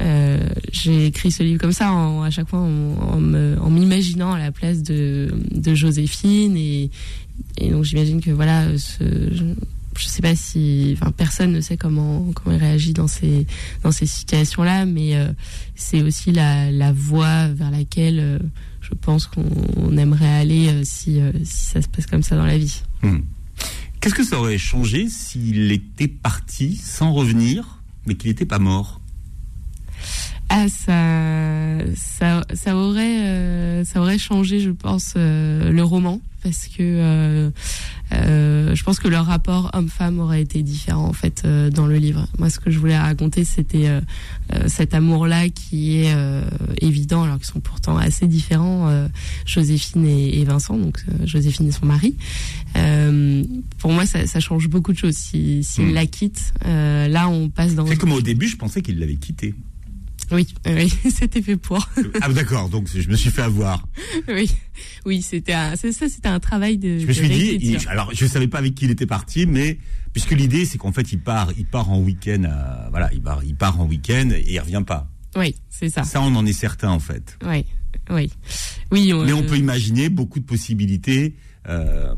Euh, 0.00 0.48
j'ai 0.72 1.06
écrit 1.06 1.30
ce 1.30 1.42
livre 1.42 1.60
comme 1.60 1.72
ça 1.72 1.92
en, 1.92 2.22
à 2.22 2.30
chaque 2.30 2.48
fois 2.48 2.60
en, 2.60 3.14
en 3.18 3.70
m'imaginant 3.70 4.32
à 4.32 4.38
la 4.38 4.52
place 4.52 4.82
de, 4.82 5.34
de 5.50 5.74
Joséphine. 5.74 6.56
Et, 6.56 6.90
et 7.58 7.70
donc 7.70 7.84
j'imagine 7.84 8.20
que 8.20 8.30
voilà 8.30 8.66
ce, 8.78 9.04
je, 9.96 10.02
je 10.02 10.08
sais 10.08 10.22
pas 10.22 10.34
si 10.36 10.96
enfin 10.98 11.10
personne 11.10 11.52
ne 11.52 11.60
sait 11.60 11.76
comment 11.76 12.30
comment 12.34 12.56
il 12.56 12.60
réagit 12.60 12.92
dans 12.92 13.08
ces 13.08 13.46
dans 13.82 13.92
ces 13.92 14.06
situations 14.06 14.62
là 14.62 14.84
mais 14.86 15.16
euh, 15.16 15.32
c'est 15.74 16.02
aussi 16.02 16.32
la, 16.32 16.70
la 16.70 16.92
voie 16.92 17.48
vers 17.48 17.70
laquelle 17.70 18.18
euh, 18.20 18.38
je 18.80 18.94
pense 18.94 19.26
qu'on 19.26 19.96
aimerait 19.96 20.28
aller 20.28 20.68
euh, 20.68 20.82
si 20.84 21.20
si 21.44 21.64
ça 21.64 21.82
se 21.82 21.88
passe 21.88 22.06
comme 22.06 22.22
ça 22.22 22.36
dans 22.36 22.46
la 22.46 22.58
vie 22.58 22.82
Hmm. 23.02 23.18
Qu'est-ce 24.00 24.14
que 24.14 24.24
ça 24.24 24.38
aurait 24.38 24.58
changé 24.58 25.08
s'il 25.08 25.72
était 25.72 26.06
parti 26.06 26.76
sans 26.76 27.12
revenir, 27.12 27.82
mais 28.06 28.14
qu'il 28.14 28.30
n'était 28.30 28.46
pas 28.46 28.60
mort? 28.60 29.00
Ah, 30.48 30.66
ça, 30.68 31.78
ça, 31.96 32.44
ça 32.54 32.76
aurait, 32.76 33.82
ça 33.84 34.00
aurait 34.00 34.18
changé, 34.18 34.60
je 34.60 34.70
pense, 34.70 35.14
le 35.16 35.80
roman, 35.82 36.20
parce 36.44 36.68
que 36.68 37.50
euh, 38.12 38.74
je 38.74 38.84
pense 38.84 38.98
que 38.98 39.08
leur 39.08 39.26
rapport 39.26 39.70
homme-femme 39.72 40.18
aurait 40.20 40.42
été 40.42 40.62
différent 40.62 41.06
en 41.06 41.12
fait 41.12 41.42
euh, 41.44 41.70
dans 41.70 41.86
le 41.86 41.96
livre. 41.96 42.26
Moi, 42.38 42.50
ce 42.50 42.58
que 42.60 42.70
je 42.70 42.78
voulais 42.78 42.98
raconter, 42.98 43.44
c'était 43.44 43.88
euh, 43.88 44.00
cet 44.66 44.94
amour-là 44.94 45.48
qui 45.48 45.98
est 45.98 46.14
évident, 46.80 47.22
alors 47.22 47.36
qu'ils 47.38 47.46
sont 47.46 47.60
pourtant 47.60 47.96
assez 47.96 48.26
différents, 48.26 48.90
Joséphine 49.46 50.06
et, 50.06 50.40
et 50.40 50.44
Vincent, 50.44 50.76
donc 50.76 51.04
Joséphine 51.24 51.68
et 51.68 51.72
son 51.72 51.86
mari. 51.86 52.14
Pour 53.78 53.92
moi, 53.92 54.06
ça, 54.06 54.26
ça 54.26 54.40
change 54.40 54.68
beaucoup 54.68 54.92
de 54.92 54.98
choses. 54.98 55.16
Si, 55.16 55.64
s'il 55.64 55.86
Mm. 55.86 55.94
la 55.94 56.06
quitte, 56.06 56.52
là, 56.64 57.28
on 57.28 57.48
passe 57.48 57.74
dans 57.74 57.86
C'est 57.86 57.96
comme 57.96 58.12
au 58.12 58.20
début, 58.20 58.46
je 58.48 58.56
pensais 58.56 58.82
qu'il 58.82 58.98
l'avait 58.98 59.16
quitté. 59.16 59.54
Oui, 60.30 60.46
oui, 60.66 60.92
c'était 61.10 61.42
fait 61.42 61.56
pour. 61.56 61.86
ah 62.20 62.28
d'accord, 62.32 62.68
donc 62.68 62.88
je 62.94 63.08
me 63.08 63.16
suis 63.16 63.30
fait 63.30 63.42
avoir. 63.42 63.86
Oui, 64.28 64.50
oui, 65.04 65.22
c'était 65.22 65.52
ça, 65.52 65.76
c'était 65.76 66.28
un 66.28 66.40
travail 66.40 66.78
de. 66.78 66.98
Je 66.98 67.06
me 67.06 67.12
suis 67.12 67.28
dit, 67.28 67.58
il- 67.60 67.88
alors 67.88 68.10
je 68.14 68.24
savais 68.26 68.48
pas 68.48 68.58
avec 68.58 68.74
qui 68.74 68.84
il 68.86 68.90
était 68.90 69.06
parti, 69.06 69.46
mais 69.46 69.78
puisque 70.12 70.32
l'idée 70.32 70.64
c'est 70.64 70.78
qu'en 70.78 70.92
fait 70.92 71.12
il 71.12 71.18
part, 71.20 71.50
il 71.58 71.66
part 71.66 71.90
en 71.90 71.98
week-end, 72.00 72.44
à- 72.44 72.88
voilà, 72.90 73.10
il 73.12 73.22
part, 73.22 73.42
il 73.44 73.54
part 73.56 73.80
en 73.80 73.86
week-end 73.86 74.30
et 74.34 74.52
il 74.52 74.60
revient 74.60 74.84
pas. 74.86 75.10
Oui, 75.36 75.54
c'est 75.70 75.88
ça. 75.88 76.04
Ça, 76.04 76.20
on 76.20 76.34
en 76.36 76.44
est 76.46 76.52
certain 76.52 76.90
en 76.90 77.00
fait. 77.00 77.38
Oui, 77.46 77.64
oui, 78.10 78.30
oui. 78.90 79.12
Mais 79.24 79.32
on 79.32 79.42
peut 79.42 79.56
imaginer 79.56 80.08
beaucoup 80.08 80.40
de 80.40 80.44
possibilités. 80.44 81.34
euh, 81.68 82.14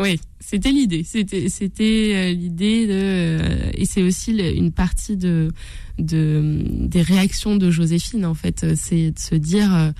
Oui, 0.00 0.18
c'était 0.40 0.72
l'idée. 0.72 1.04
C'était, 1.04 1.48
c'était 1.48 2.12
euh, 2.14 2.32
l'idée 2.32 2.86
de, 2.86 2.92
euh, 2.92 3.70
et 3.74 3.84
c'est 3.84 4.02
aussi 4.02 4.32
une 4.32 4.72
partie 4.72 5.16
de, 5.16 5.50
de 5.98 6.64
des 6.86 7.02
réactions 7.02 7.56
de 7.56 7.70
Joséphine 7.70 8.26
en 8.26 8.34
fait. 8.34 8.66
C'est 8.74 9.12
de 9.12 9.18
se 9.18 9.34
dire, 9.36 9.72
euh, 9.74 9.92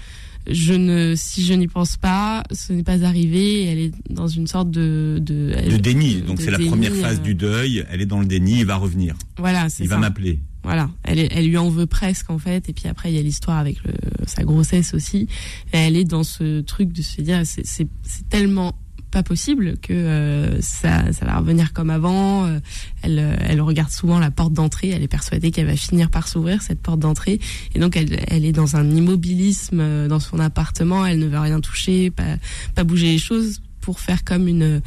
je 0.50 0.74
ne, 0.74 1.14
si 1.16 1.44
je 1.44 1.54
n'y 1.54 1.68
pense 1.68 1.96
pas, 1.96 2.42
ce 2.50 2.72
n'est 2.72 2.82
pas 2.82 3.04
arrivé. 3.04 3.64
Elle 3.66 3.78
est 3.78 3.92
dans 4.10 4.26
une 4.26 4.46
sorte 4.48 4.70
de 4.70 5.18
de, 5.22 5.52
de 5.70 5.76
déni. 5.76 6.22
Donc 6.22 6.40
c'est 6.40 6.50
la 6.50 6.58
première 6.58 6.94
phase 6.94 7.18
euh, 7.18 7.22
du 7.22 7.34
deuil. 7.36 7.84
Elle 7.88 8.00
est 8.00 8.06
dans 8.06 8.20
le 8.20 8.26
déni, 8.26 8.58
il 8.60 8.66
va 8.66 8.76
revenir. 8.76 9.14
Voilà, 9.38 9.68
c'est 9.68 9.84
Il 9.84 9.88
ça. 9.88 9.94
va 9.94 10.00
m'appeler. 10.00 10.40
Voilà, 10.64 10.90
elle, 11.02 11.18
est- 11.18 11.28
elle 11.30 11.46
lui 11.46 11.58
en 11.58 11.68
veut 11.68 11.84
presque 11.86 12.30
en 12.30 12.38
fait, 12.38 12.70
et 12.70 12.72
puis 12.72 12.88
après 12.88 13.12
il 13.12 13.16
y 13.16 13.18
a 13.18 13.22
l'histoire 13.22 13.58
avec 13.58 13.76
le, 13.84 13.92
sa 14.26 14.44
grossesse 14.44 14.94
aussi. 14.94 15.28
Et 15.74 15.76
elle 15.76 15.94
est 15.96 16.04
dans 16.04 16.24
ce 16.24 16.62
truc 16.62 16.90
de 16.90 17.02
se 17.02 17.20
dire 17.20 17.42
c'est 17.44 17.66
c'est 17.66 17.86
c'est 18.02 18.26
tellement 18.30 18.74
pas 19.14 19.22
possible 19.22 19.76
que 19.80 19.92
euh, 19.92 20.60
ça 20.60 21.12
ça 21.12 21.24
va 21.24 21.38
revenir 21.38 21.72
comme 21.72 21.88
avant. 21.88 22.46
Euh, 22.46 22.58
Elle 23.02 23.20
euh, 23.20 23.36
elle 23.48 23.60
regarde 23.60 23.90
souvent 23.90 24.18
la 24.18 24.32
porte 24.32 24.52
d'entrée, 24.52 24.90
elle 24.90 25.04
est 25.04 25.08
persuadée 25.08 25.52
qu'elle 25.52 25.66
va 25.66 25.76
finir 25.76 26.10
par 26.10 26.26
s'ouvrir 26.26 26.62
cette 26.62 26.80
porte 26.80 26.98
d'entrée, 26.98 27.38
et 27.74 27.78
donc 27.78 27.96
elle 27.96 28.18
elle 28.26 28.44
est 28.44 28.52
dans 28.52 28.74
un 28.74 28.90
immobilisme 28.90 29.78
euh, 29.80 30.08
dans 30.08 30.18
son 30.18 30.40
appartement. 30.40 31.06
Elle 31.06 31.20
ne 31.20 31.26
veut 31.26 31.38
rien 31.38 31.60
toucher, 31.60 32.10
pas 32.10 32.36
pas 32.74 32.82
bouger 32.82 33.12
les 33.12 33.18
choses 33.18 33.60
pour 33.84 34.00
faire 34.00 34.24
comme 34.24 34.48
une 34.48 34.80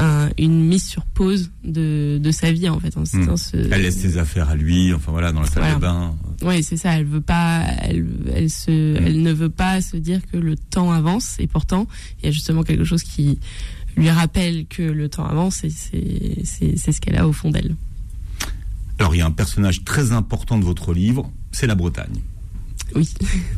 un- 0.00 0.28
une 0.38 0.64
mise 0.66 0.84
sur 0.88 1.04
pause 1.06 1.50
de 1.64 2.18
de 2.20 2.30
sa 2.32 2.50
vie 2.50 2.68
en 2.68 2.80
fait. 2.80 2.96
En 2.96 3.02
Hmm. 3.02 3.36
ce- 3.36 3.56
Elle 3.56 3.82
laisse 3.82 3.96
ses 3.98 4.18
affaires 4.18 4.48
à 4.50 4.56
lui. 4.56 4.92
Enfin 4.92 5.12
voilà, 5.12 5.30
dans 5.30 5.40
la 5.40 5.46
salle 5.46 5.62
Voilà. 5.62 5.74
de 5.76 5.80
bain. 5.80 6.14
oui, 6.42 6.62
c'est 6.64 6.76
ça. 6.76 6.90
Elle 6.98 7.04
veut 7.04 7.20
pas, 7.20 7.64
elle, 7.82 8.04
elle 8.34 8.50
se, 8.50 8.70
Mm. 8.70 9.06
elle 9.06 9.22
ne 9.22 9.32
veut 9.32 9.50
pas 9.50 9.80
se 9.80 9.96
dire 9.96 10.20
que 10.30 10.36
le 10.36 10.56
temps 10.56 10.90
avance. 10.90 11.36
Et 11.38 11.46
pourtant, 11.46 11.86
il 12.18 12.26
y 12.26 12.28
a 12.28 12.32
justement 12.32 12.64
quelque 12.64 12.84
chose 12.84 13.04
qui 13.04 13.38
lui 13.96 14.10
rappelle 14.10 14.66
que 14.66 14.82
le 14.82 15.08
temps 15.08 15.26
avance. 15.26 15.62
Et 15.64 15.70
c'est, 15.70 16.76
c'est 16.76 16.92
ce 16.92 17.00
qu'elle 17.00 17.16
a 17.18 17.28
au 17.28 17.32
fond 17.32 17.50
d'elle. 17.50 17.76
Alors 18.98 19.14
il 19.14 19.18
y 19.18 19.22
a 19.22 19.26
un 19.26 19.30
personnage 19.30 19.84
très 19.84 20.12
important 20.12 20.58
de 20.58 20.64
votre 20.64 20.92
livre, 20.92 21.30
c'est 21.52 21.66
la 21.68 21.74
Bretagne. 21.76 22.20
Oui, 22.94 23.08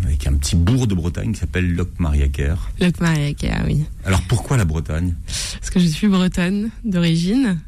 Avec 0.05 0.27
un 0.27 0.35
petit 0.35 0.57
bourg 0.57 0.87
de 0.87 0.95
Bretagne 0.95 1.33
qui 1.33 1.41
s'appelle 1.41 1.73
Locke 1.73 1.99
Mariaker. 1.99 2.71
Luc 2.81 3.01
Mariaca, 3.01 3.65
oui. 3.67 3.85
Alors 4.05 4.23
pourquoi 4.29 4.57
la 4.57 4.65
Bretagne? 4.65 5.15
Parce 5.27 5.71
que 5.71 5.81
je 5.81 5.87
suis 5.87 6.09
bretonne 6.09 6.71
d'origine. 6.85 7.59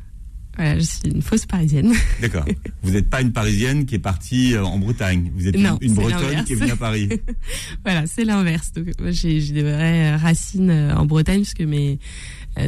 Voilà, 0.56 0.78
je 0.78 0.84
suis 0.84 1.00
une 1.06 1.22
fausse 1.22 1.46
parisienne. 1.46 1.92
D'accord. 2.20 2.44
Vous 2.82 2.92
n'êtes 2.92 3.10
pas 3.10 3.20
une 3.20 3.32
Parisienne 3.32 3.86
qui 3.86 3.96
est 3.96 4.00
partie 4.00 4.54
euh, 4.54 4.64
en 4.64 4.78
Bretagne. 4.78 5.32
Vous 5.34 5.48
êtes 5.48 5.56
Non, 5.56 5.78
une, 5.80 5.94
Bretonne 5.94 6.44
qui 6.44 6.52
est 6.52 6.56
venue 6.56 6.70
à 6.70 6.76
Paris. 6.76 7.08
voilà, 7.84 8.06
c'est 8.06 8.24
l'inverse. 8.24 8.72
Donc, 8.72 8.86
moi, 9.00 9.10
j'ai, 9.10 9.40
j'ai 9.40 9.52
des 9.52 9.62
vraies 9.62 10.14
racines 10.14 10.70
euh, 10.70 10.94
en 10.94 11.06
Bretagne 11.06 11.40
puisque 11.40 11.62
mes, 11.62 11.98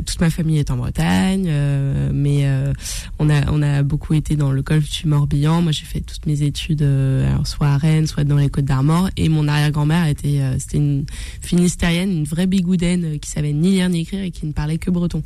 toute 0.04 0.20
ma 0.20 0.30
famille 0.30 0.58
est 0.58 0.70
en 0.70 0.76
Bretagne, 0.76 1.46
euh, 1.48 2.10
mais 2.12 2.46
euh, 2.46 2.72
on 3.18 3.30
a 3.30 3.50
on 3.52 3.62
a 3.62 3.82
beaucoup 3.82 4.14
été 4.14 4.36
dans 4.36 4.50
le 4.52 4.62
golfe 4.62 4.90
du 4.90 5.08
Morbihan. 5.08 5.62
Moi, 5.62 5.72
j'ai 5.72 5.84
fait 5.84 6.00
toutes 6.00 6.26
mes 6.26 6.42
études, 6.42 6.82
euh, 6.82 7.28
alors 7.30 7.46
soit 7.46 7.68
à 7.68 7.76
Rennes, 7.78 8.06
soit 8.06 8.24
dans 8.24 8.36
les 8.36 8.48
Côtes 8.48 8.64
d'Armor. 8.64 9.08
Et 9.16 9.28
mon 9.28 9.46
arrière-grand-mère 9.48 10.06
était 10.08 10.40
euh, 10.40 10.56
c'était 10.58 10.78
une 10.78 11.06
finistérienne, 11.40 12.10
une 12.10 12.24
vraie 12.24 12.46
bigoudaine 12.46 13.04
euh, 13.04 13.18
qui 13.18 13.30
savait 13.30 13.52
ni 13.52 13.72
lire 13.72 13.88
ni 13.88 14.00
écrire 14.00 14.22
et 14.22 14.30
qui 14.30 14.46
ne 14.46 14.52
parlait 14.52 14.78
que 14.78 14.90
breton. 14.90 15.18
Donc 15.18 15.24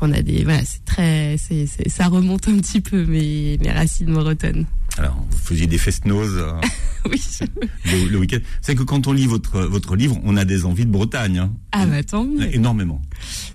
on 0.00 0.12
a 0.12 0.22
des 0.22 0.44
voilà, 0.44 0.62
c'est 0.64 0.84
très 0.84 1.36
c'est- 1.38 1.66
ça 1.88 2.06
remonte 2.06 2.46
un 2.48 2.56
petit 2.58 2.80
peu 2.80 3.04
mes 3.04 3.58
mes 3.58 3.70
racines 3.72 4.12
bretonnes. 4.12 4.64
Alors, 4.98 5.24
vous 5.30 5.38
faisiez 5.38 5.66
des 5.66 5.78
fest-noz 5.78 6.34
euh, 6.36 6.52
oui. 7.10 7.22
le, 7.84 8.08
le 8.10 8.18
week-end. 8.18 8.38
C'est 8.60 8.74
que 8.74 8.82
quand 8.82 9.06
on 9.06 9.12
lit 9.12 9.26
votre, 9.26 9.60
votre 9.62 9.94
livre, 9.96 10.18
on 10.24 10.36
a 10.36 10.44
des 10.44 10.64
envies 10.64 10.84
de 10.86 10.90
Bretagne. 10.90 11.38
hein. 11.38 11.52
Ah 11.72 11.86
bah 11.86 12.02
tant 12.02 12.24
mieux. 12.24 12.52
Énormément. 12.54 13.00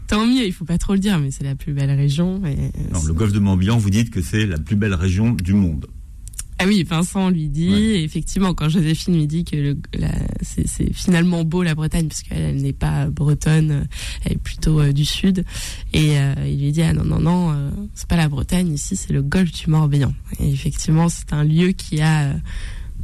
Tant 0.07 0.25
mieux, 0.25 0.45
il 0.45 0.53
faut 0.53 0.65
pas 0.65 0.77
trop 0.77 0.93
le 0.93 1.00
dire, 1.00 1.19
mais 1.19 1.31
c'est 1.31 1.43
la 1.43 1.55
plus 1.55 1.73
belle 1.73 1.91
région. 1.91 2.41
Et, 2.45 2.51
euh, 2.57 2.69
Non, 2.93 3.03
le 3.03 3.13
golfe 3.13 3.33
de 3.33 3.39
Morbihan, 3.39 3.77
vous 3.77 3.89
dites 3.89 4.09
que 4.09 4.21
c'est 4.21 4.45
la 4.45 4.57
plus 4.57 4.75
belle 4.75 4.93
région 4.93 5.31
du 5.31 5.53
monde. 5.53 5.88
Ah 6.63 6.67
oui, 6.67 6.84
Vincent 6.84 7.29
lui 7.29 7.48
dit, 7.50 7.70
Ouais. 7.70 7.79
et 7.82 8.03
effectivement, 8.03 8.53
quand 8.53 8.70
Joséphine 8.70 9.15
lui 9.15 9.27
dit 9.27 9.43
que 9.43 9.75
c'est, 10.41 10.93
finalement 10.93 11.43
beau 11.43 11.63
la 11.63 11.75
Bretagne, 11.75 12.08
parce 12.08 12.24
qu'elle 12.24 12.41
elle 12.41 12.62
n'est 12.62 12.74
pas 12.74 13.08
bretonne, 13.10 13.88
elle 14.25 14.34
est 14.34 14.38
plutôt 14.38 14.79
euh, 14.79 14.91
du 14.91 15.05
sud, 15.05 15.46
et 15.93 16.17
euh, 16.20 16.34
il 16.46 16.60
lui 16.62 16.72
dit 16.72 16.82
ah 16.82 16.93
non 16.93 17.03
non 17.03 17.20
non, 17.20 17.51
euh, 17.51 17.70
c'est 17.96 18.08
pas 18.08 18.17
la 18.17 18.29
Bretagne 18.29 18.72
ici, 18.74 18.96
c'est 18.96 19.13
le 19.13 19.22
golfe 19.22 19.51
du 19.51 19.70
Morbihan. 19.70 20.13
Et 20.39 20.50
effectivement, 20.51 21.10
c'est 21.10 21.34
un 21.34 21.43
lieu 21.43 21.70
qui 21.72 22.01
a 22.01 22.24
euh, 22.29 22.34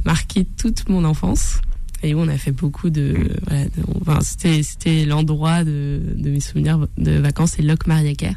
marqué 0.04 0.44
toute 0.56 0.88
mon 0.88 1.04
enfance. 1.04 1.60
et 2.02 2.14
où 2.14 2.18
on 2.20 2.28
a 2.28 2.38
fait 2.38 2.52
beaucoup 2.52 2.88
de, 2.88 3.14
voilà, 3.46 3.64
de- 3.66 3.70
enfin, 4.00 4.20
c'était 4.22 4.62
c'était 4.62 5.04
l'endroit 5.04 5.64
de, 5.64 6.00
de 6.16 6.30
mes 6.30 6.40
souvenirs 6.40 6.88
de 6.96 7.12
vacances, 7.18 7.52
c'est 7.56 7.62
Loc 7.62 7.86
Mariaker. 7.86 8.34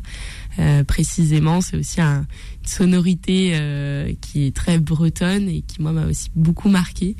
Euh, 0.60 0.84
précisément, 0.84 1.62
c'est 1.62 1.78
aussi 1.78 2.00
un, 2.00 2.20
une 2.62 2.68
sonorité 2.70 3.52
euh, 3.56 4.14
qui 4.22 4.46
est 4.46 4.56
très 4.56 4.78
bretonne 4.80 5.50
et 5.50 5.62
qui 5.62 5.82
moi 5.82 5.92
m'a 5.92 6.06
aussi 6.06 6.30
beaucoup 6.36 6.70
marqué. 6.70 7.16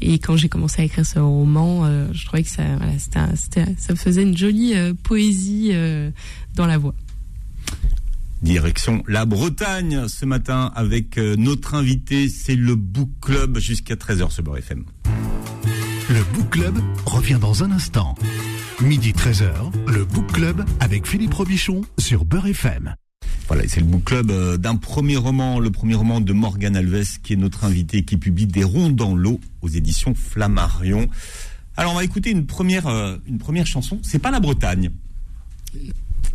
Et 0.00 0.18
quand 0.18 0.36
j'ai 0.36 0.48
commencé 0.48 0.80
à 0.82 0.84
écrire 0.86 1.04
ce 1.04 1.18
roman, 1.18 1.84
euh, 1.84 2.06
je 2.12 2.24
trouvais 2.24 2.42
que 2.42 2.48
ça, 2.48 2.62
voilà, 2.76 2.92
un- 3.16 3.34
ça 3.76 3.94
faisait 3.96 4.22
une 4.22 4.36
jolie 4.36 4.74
euh, 4.74 4.94
poésie 5.02 5.68
euh, 5.72 6.10
dans 6.54 6.66
la 6.66 6.78
voix. 6.78 6.94
Direction 8.40 9.02
la 9.08 9.26
Bretagne 9.26 10.06
ce 10.08 10.24
matin 10.24 10.70
avec 10.76 11.16
notre 11.18 11.74
invité, 11.74 12.28
c'est 12.28 12.54
le 12.54 12.76
Book 12.76 13.10
Club 13.20 13.58
jusqu'à 13.58 13.96
13h 13.96 14.30
sur 14.30 14.44
Beurre 14.44 14.58
FM. 14.58 14.84
Le 16.08 16.22
Book 16.34 16.50
Club 16.50 16.78
revient 17.04 17.38
dans 17.40 17.64
un 17.64 17.72
instant. 17.72 18.14
Midi 18.80 19.10
13h, 19.10 19.72
le 19.88 20.04
Book 20.04 20.30
Club 20.32 20.64
avec 20.78 21.04
Philippe 21.04 21.34
Robichon 21.34 21.82
sur 21.98 22.24
Beurre 22.24 22.46
FM. 22.46 22.94
Voilà, 23.48 23.64
et 23.64 23.68
c'est 23.68 23.80
le 23.80 23.86
book 23.86 24.04
club 24.04 24.30
euh, 24.30 24.56
d'un 24.56 24.76
premier 24.76 25.16
roman, 25.16 25.58
le 25.58 25.70
premier 25.70 25.96
roman 25.96 26.20
de 26.20 26.32
Morgane 26.32 26.76
Alves, 26.76 27.18
qui 27.24 27.32
est 27.32 27.36
notre 27.36 27.64
invité, 27.64 28.04
qui 28.04 28.16
publie 28.16 28.46
Des 28.46 28.62
ronds 28.62 28.90
dans 28.90 29.16
l'eau 29.16 29.40
aux 29.62 29.68
éditions 29.68 30.14
Flammarion. 30.14 31.08
Alors, 31.76 31.92
on 31.92 31.96
va 31.96 32.04
écouter 32.04 32.30
une 32.30 32.46
première, 32.46 32.86
euh, 32.86 33.16
une 33.26 33.38
première 33.38 33.66
chanson. 33.66 33.98
C'est 34.02 34.20
pas 34.20 34.30
la 34.30 34.38
Bretagne. 34.38 34.90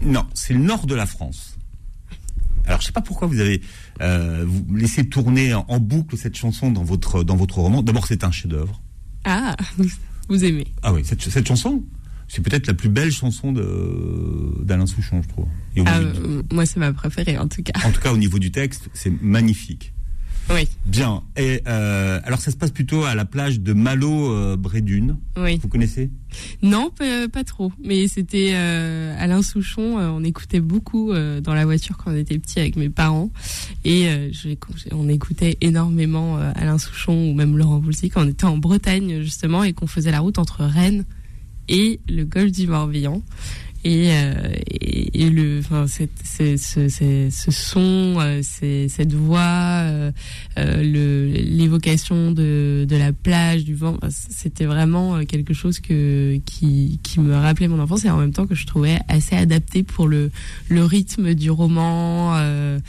Non, 0.01 0.25
c'est 0.33 0.53
le 0.53 0.59
nord 0.59 0.85
de 0.85 0.95
la 0.95 1.05
France. 1.05 1.57
Alors, 2.65 2.81
je 2.81 2.87
sais 2.87 2.91
pas 2.91 3.01
pourquoi 3.01 3.27
vous 3.27 3.39
avez 3.39 3.61
euh, 4.01 4.43
vous 4.45 4.65
laissé 4.75 5.07
tourner 5.07 5.53
en, 5.53 5.65
en 5.69 5.79
boucle 5.79 6.17
cette 6.17 6.35
chanson 6.35 6.71
dans 6.71 6.83
votre, 6.83 7.23
dans 7.23 7.37
votre 7.37 7.59
roman. 7.59 7.83
D'abord, 7.83 8.05
c'est 8.05 8.25
un 8.25 8.31
chef-d'œuvre. 8.31 8.81
Ah, 9.23 9.55
vous 10.27 10.43
aimez 10.43 10.67
Ah 10.81 10.91
oui, 10.91 11.03
cette, 11.05 11.21
cette 11.21 11.47
chanson, 11.47 11.83
c'est 12.27 12.41
peut-être 12.43 12.67
la 12.67 12.73
plus 12.73 12.89
belle 12.89 13.11
chanson 13.11 13.51
d'Alain 13.51 14.85
Souchon, 14.85 15.21
je 15.21 15.27
trouve. 15.29 15.45
Ah, 15.85 15.99
du- 15.99 16.05
euh, 16.05 16.41
Moi, 16.51 16.65
c'est 16.65 16.79
ma 16.79 16.93
préférée 16.93 17.37
en 17.37 17.47
tout 17.47 17.63
cas. 17.63 17.73
en 17.85 17.91
tout 17.91 18.01
cas, 18.01 18.11
au 18.13 18.17
niveau 18.17 18.39
du 18.39 18.51
texte, 18.51 18.89
c'est 18.93 19.13
magnifique. 19.21 19.93
Oui, 20.49 20.67
Bien. 20.85 21.23
Et 21.37 21.61
euh, 21.67 22.19
alors, 22.25 22.41
ça 22.41 22.51
se 22.51 22.57
passe 22.57 22.71
plutôt 22.71 23.05
à 23.05 23.15
la 23.15 23.23
plage 23.23 23.61
de 23.61 23.71
Malo-Brédune. 23.71 25.15
oui. 25.37 25.57
Vous 25.61 25.69
connaissez? 25.69 26.09
Non, 26.61 26.91
pas, 27.31 27.43
trop. 27.45 27.71
Mais 27.81 28.09
c'était 28.09 28.51
euh, 28.53 29.15
Alain 29.19 29.41
Souchon. 29.41 29.99
euh, 29.99 30.09
on 30.09 30.21
écoutait 30.23 30.59
beaucoup 30.59 31.11
euh, 31.13 31.39
dans 31.39 31.53
la 31.53 31.63
voiture 31.63 31.95
quand 31.95 32.11
on 32.11 32.15
était 32.17 32.37
petit 32.39 32.59
avec 32.59 32.75
mes 32.75 32.89
parents. 32.89 33.31
Et 33.85 34.07
euh, 34.09 34.29
je- 34.33 34.49
on 34.91 35.07
écoutait 35.07 35.57
énormément 35.61 36.37
euh, 36.37 36.51
Alain 36.55 36.77
Souchon 36.77 37.29
ou 37.29 37.33
même 37.33 37.57
Laurent 37.57 37.79
Voulzy 37.79 38.09
quand 38.09 38.25
on 38.25 38.29
était 38.29 38.43
en 38.45 38.57
Bretagne 38.57 39.21
justement 39.21 39.63
et 39.63 39.71
qu'on 39.71 39.87
faisait 39.87 40.11
la 40.11 40.19
route 40.19 40.39
entre 40.39 40.65
Rennes 40.65 41.05
et 41.05 41.05
le 42.07 42.23
golfe 42.23 42.51
du 42.51 42.67
Morbihan. 42.67 43.21
Et, 43.85 44.11
euh, 44.13 44.33
et, 44.71 45.23
et 45.25 45.29
le, 45.29 45.59
enfin, 45.59 45.87
cette- 45.87 46.11
c'est- 46.23 46.55
ce, 46.57 46.87
c'est- 46.87 47.29
ce 47.31 47.51
son, 47.51 48.15
euh, 48.19 48.39
c'est- 48.41 48.87
cette 48.87 49.13
voix, 49.13 49.41
euh, 49.41 50.11
le- 50.57 51.27
l'évocation 51.33 52.31
de, 52.31 52.85
de 52.87 52.95
la 52.95 53.11
plage, 53.11 53.65
du 53.65 53.75
vent, 53.75 53.97
c'était 54.09 54.65
vraiment 54.65 55.25
quelque 55.25 55.53
chose 55.53 55.79
que, 55.79 56.37
qui, 56.45 56.99
qui 57.03 57.19
me 57.19 57.33
rappelait 57.35 57.67
mon 57.67 57.79
enfance 57.79 58.05
et 58.05 58.09
en 58.09 58.17
même 58.17 58.31
temps 58.31 58.47
que 58.47 58.55
je 58.55 58.65
trouvais 58.65 58.99
assez 59.09 59.35
adapté 59.35 59.83
pour 59.83 60.07
le, 60.07 60.31
le 60.69 60.85
rythme 60.85 61.33
du 61.33 61.51
roman. 61.51 62.35
euh, 62.37 62.79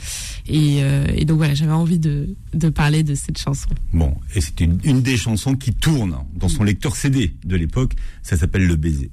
et, 0.47 0.77
euh, 0.81 1.05
et 1.15 1.25
donc 1.25 1.37
voilà, 1.37 1.55
j'avais 1.55 1.71
envie 1.71 1.99
de, 1.99 2.35
de 2.53 2.69
parler 2.69 3.03
de 3.03 3.15
cette 3.15 3.37
chanson. 3.37 3.67
Bon, 3.93 4.13
et 4.35 4.41
c'est 4.41 4.61
une, 4.61 4.79
une 4.83 5.01
des 5.01 5.17
chansons 5.17 5.55
qui 5.55 5.73
tourne 5.73 6.15
dans 6.35 6.47
son 6.49 6.63
lecteur 6.63 6.95
CD 6.95 7.33
de 7.43 7.55
l'époque. 7.55 7.93
Ça 8.23 8.37
s'appelle 8.37 8.65
Le 8.65 8.75
Baiser. 8.75 9.11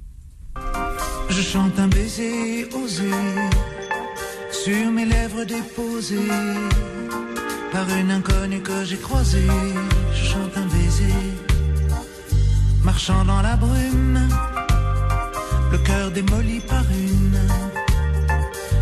Je 1.35 1.41
chante 1.41 1.79
un 1.79 1.89
baiser 1.89 2.69
osé 2.75 3.11
sur 4.51 4.91
mes 4.91 5.07
lèvres 5.07 5.45
déposées 5.45 6.31
par 7.73 7.89
une 7.89 8.11
inconnue 8.11 8.61
que 8.61 8.85
j'ai 8.85 8.99
croisée. 8.99 9.49
Je 10.15 10.25
chante 10.27 10.55
un 10.57 10.67
baiser 10.67 11.23
marchant 12.85 13.25
dans 13.25 13.41
la 13.41 13.57
brume, 13.57 14.21
le 15.73 15.79
cœur 15.79 16.11
démoli 16.11 16.61
par 16.61 16.85
une 16.91 17.41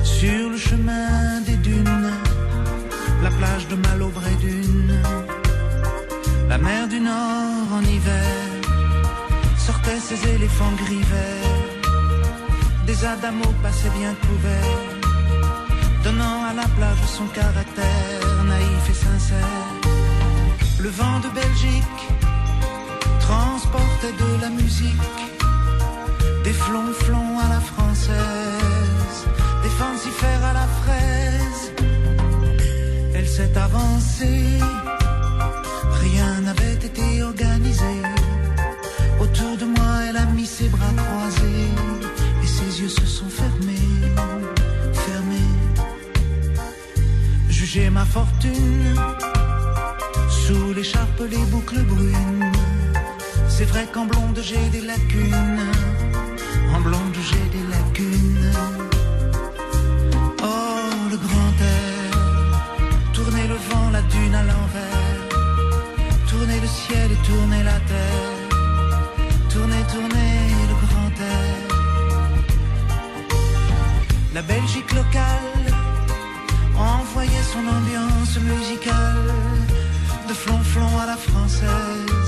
sur 0.03 0.51
le 0.51 0.59
chemin 0.59 1.41
des 1.47 1.57
dunes, 1.57 2.11
la 3.23 3.31
plage 3.31 3.69
de 3.69 3.77
Malo-Brédune, 3.77 5.01
la 6.49 6.59
mer 6.59 6.89
du 6.89 6.99
Nord 6.99 7.69
en 7.73 7.83
hiver 7.83 8.37
sortait 9.57 10.01
ses 10.01 10.21
éléphants 10.35 10.75
gris 10.83 11.07
verts 11.13 11.60
des 12.91 13.05
adamos 13.05 13.53
passaient 13.63 13.95
bien 14.01 14.15
couverts, 14.27 14.79
donnant 16.05 16.39
à 16.51 16.53
la 16.61 16.67
plage 16.77 17.05
son 17.19 17.27
caractère 17.41 18.27
naïf 18.53 18.85
et 18.93 18.99
sincère. 19.07 19.67
Le 20.85 20.91
vent 21.01 21.19
de 21.27 21.31
Belgique 21.43 22.03
transportait 23.27 24.17
de 24.25 24.31
la 24.45 24.51
musique, 24.61 25.21
des 26.47 26.57
flonflons 26.65 27.35
à 27.45 27.49
la 27.55 27.61
française, 27.73 29.19
des 29.65 29.75
fancifères 29.83 30.45
à 30.51 30.55
la 30.61 30.69
fraise. 30.81 31.63
Elle 33.15 33.29
s'est 33.37 33.57
avancée, 33.69 34.47
rien 36.07 36.31
n'avait 36.47 36.81
été 36.89 37.23
organisé. 37.23 37.95
Autour 39.21 39.53
de 39.63 39.67
moi, 39.77 39.93
elle 40.09 40.17
a 40.17 40.27
mis 40.37 40.47
ses 40.47 40.69
bras 40.69 40.95
croisés 40.97 41.20
yeux 42.81 42.89
se 42.89 43.07
sont 43.07 43.29
fermés, 43.29 43.93
fermés. 44.93 45.55
Jugez 47.49 47.91
ma 47.91 48.05
fortune 48.05 48.95
sous 50.29 50.73
l'écharpe, 50.73 51.23
les 51.31 51.45
boucles 51.53 51.83
brunes. 51.93 52.53
C'est 53.49 53.67
vrai 53.73 53.87
qu'en 53.93 54.07
blonde 54.07 54.41
j'ai 54.43 54.67
des 54.71 54.81
lacunes, 54.81 55.67
en 56.75 56.81
blonde 56.81 57.19
j'ai 57.29 57.47
des 57.57 57.67
lacunes. 57.75 58.53
Oh, 60.43 60.91
le 61.13 61.19
grand 61.27 61.57
air, 61.77 62.13
tournez 63.13 63.47
le 63.47 63.59
vent, 63.69 63.91
la 63.93 64.03
dune 64.13 64.35
à 64.35 64.43
l'envers, 64.51 65.23
tournez 66.31 66.61
le 66.61 66.71
ciel 66.81 67.09
et 67.13 67.21
tournez 67.29 67.63
la 67.63 67.79
terre. 67.91 68.30
La 74.41 74.47
Belgique 74.47 74.91
locale 74.95 75.67
envoyait 76.75 77.47
son 77.53 77.59
ambiance 77.59 78.39
musicale 78.41 79.35
de 80.27 80.33
flonflon 80.33 80.99
à 80.99 81.05
la 81.05 81.17
française, 81.19 82.20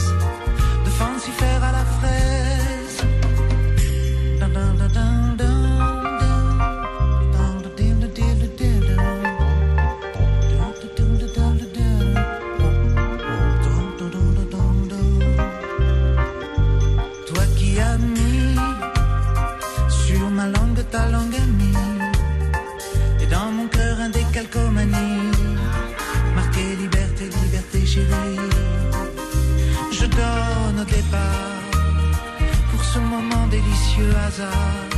délicieux 33.92 34.16
hasard. 34.26 34.88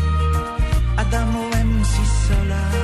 Adamo 0.96 1.48
MC 1.48 1.94
Solar, 2.26 2.74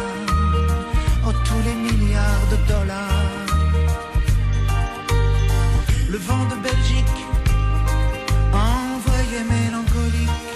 oh 1.27 1.33
tous 1.44 1.62
les 1.64 1.75
milliards 1.75 2.46
de 2.51 2.57
dollars. 2.73 3.46
Le 6.09 6.18
vent 6.18 6.44
de 6.51 6.57
Belgique 6.57 7.20
envoyé 8.53 9.38
mélancolique, 9.55 10.49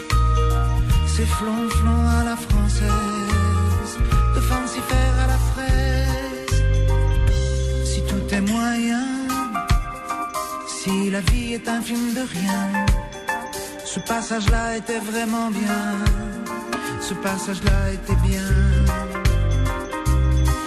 c'est 1.06 1.26
flonflon 1.26 2.08
à 2.20 2.24
la 2.24 2.36
française, 2.36 3.98
de 4.34 4.40
fancifère 4.40 5.16
à 5.24 5.26
la 5.28 5.38
fraise. 5.52 6.64
Si 7.84 8.02
tout 8.02 8.34
est 8.34 8.40
moyen, 8.40 9.06
si 10.66 11.10
la 11.10 11.20
vie 11.20 11.54
est 11.54 11.68
un 11.68 11.80
film 11.80 12.14
de 12.14 12.20
rien, 12.20 12.86
ce 13.94 14.00
passage-là 14.00 14.76
était 14.76 14.98
vraiment 14.98 15.50
bien, 15.52 15.82
ce 17.00 17.14
passage-là 17.14 17.92
était 17.92 18.20
bien. 18.28 18.48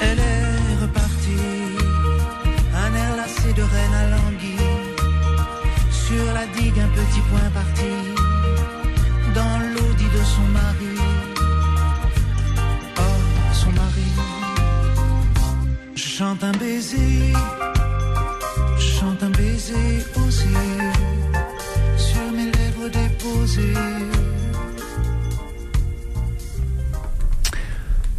Elle 0.01 0.19
est 0.19 0.81
repartie, 0.81 1.75
un 2.83 2.95
air 2.95 3.17
lassé 3.17 3.51
de 3.51 3.63
reine 3.73 3.95
à 4.03 4.05
l'anguille 4.11 4.87
sur 5.89 6.25
la 6.37 6.45
digue 6.57 6.79
un 6.79 6.91
petit 6.99 7.21
point 7.29 7.49
parti 7.53 7.93
dans 9.35 9.59
l'audit 9.73 10.11
de 10.17 10.23
son 10.33 10.47
mari. 10.59 10.95
Oh, 12.97 13.19
son 13.51 13.71
mari. 13.71 14.09
Je 15.95 16.07
chante 16.17 16.43
un 16.45 16.53
baiser, 16.53 17.33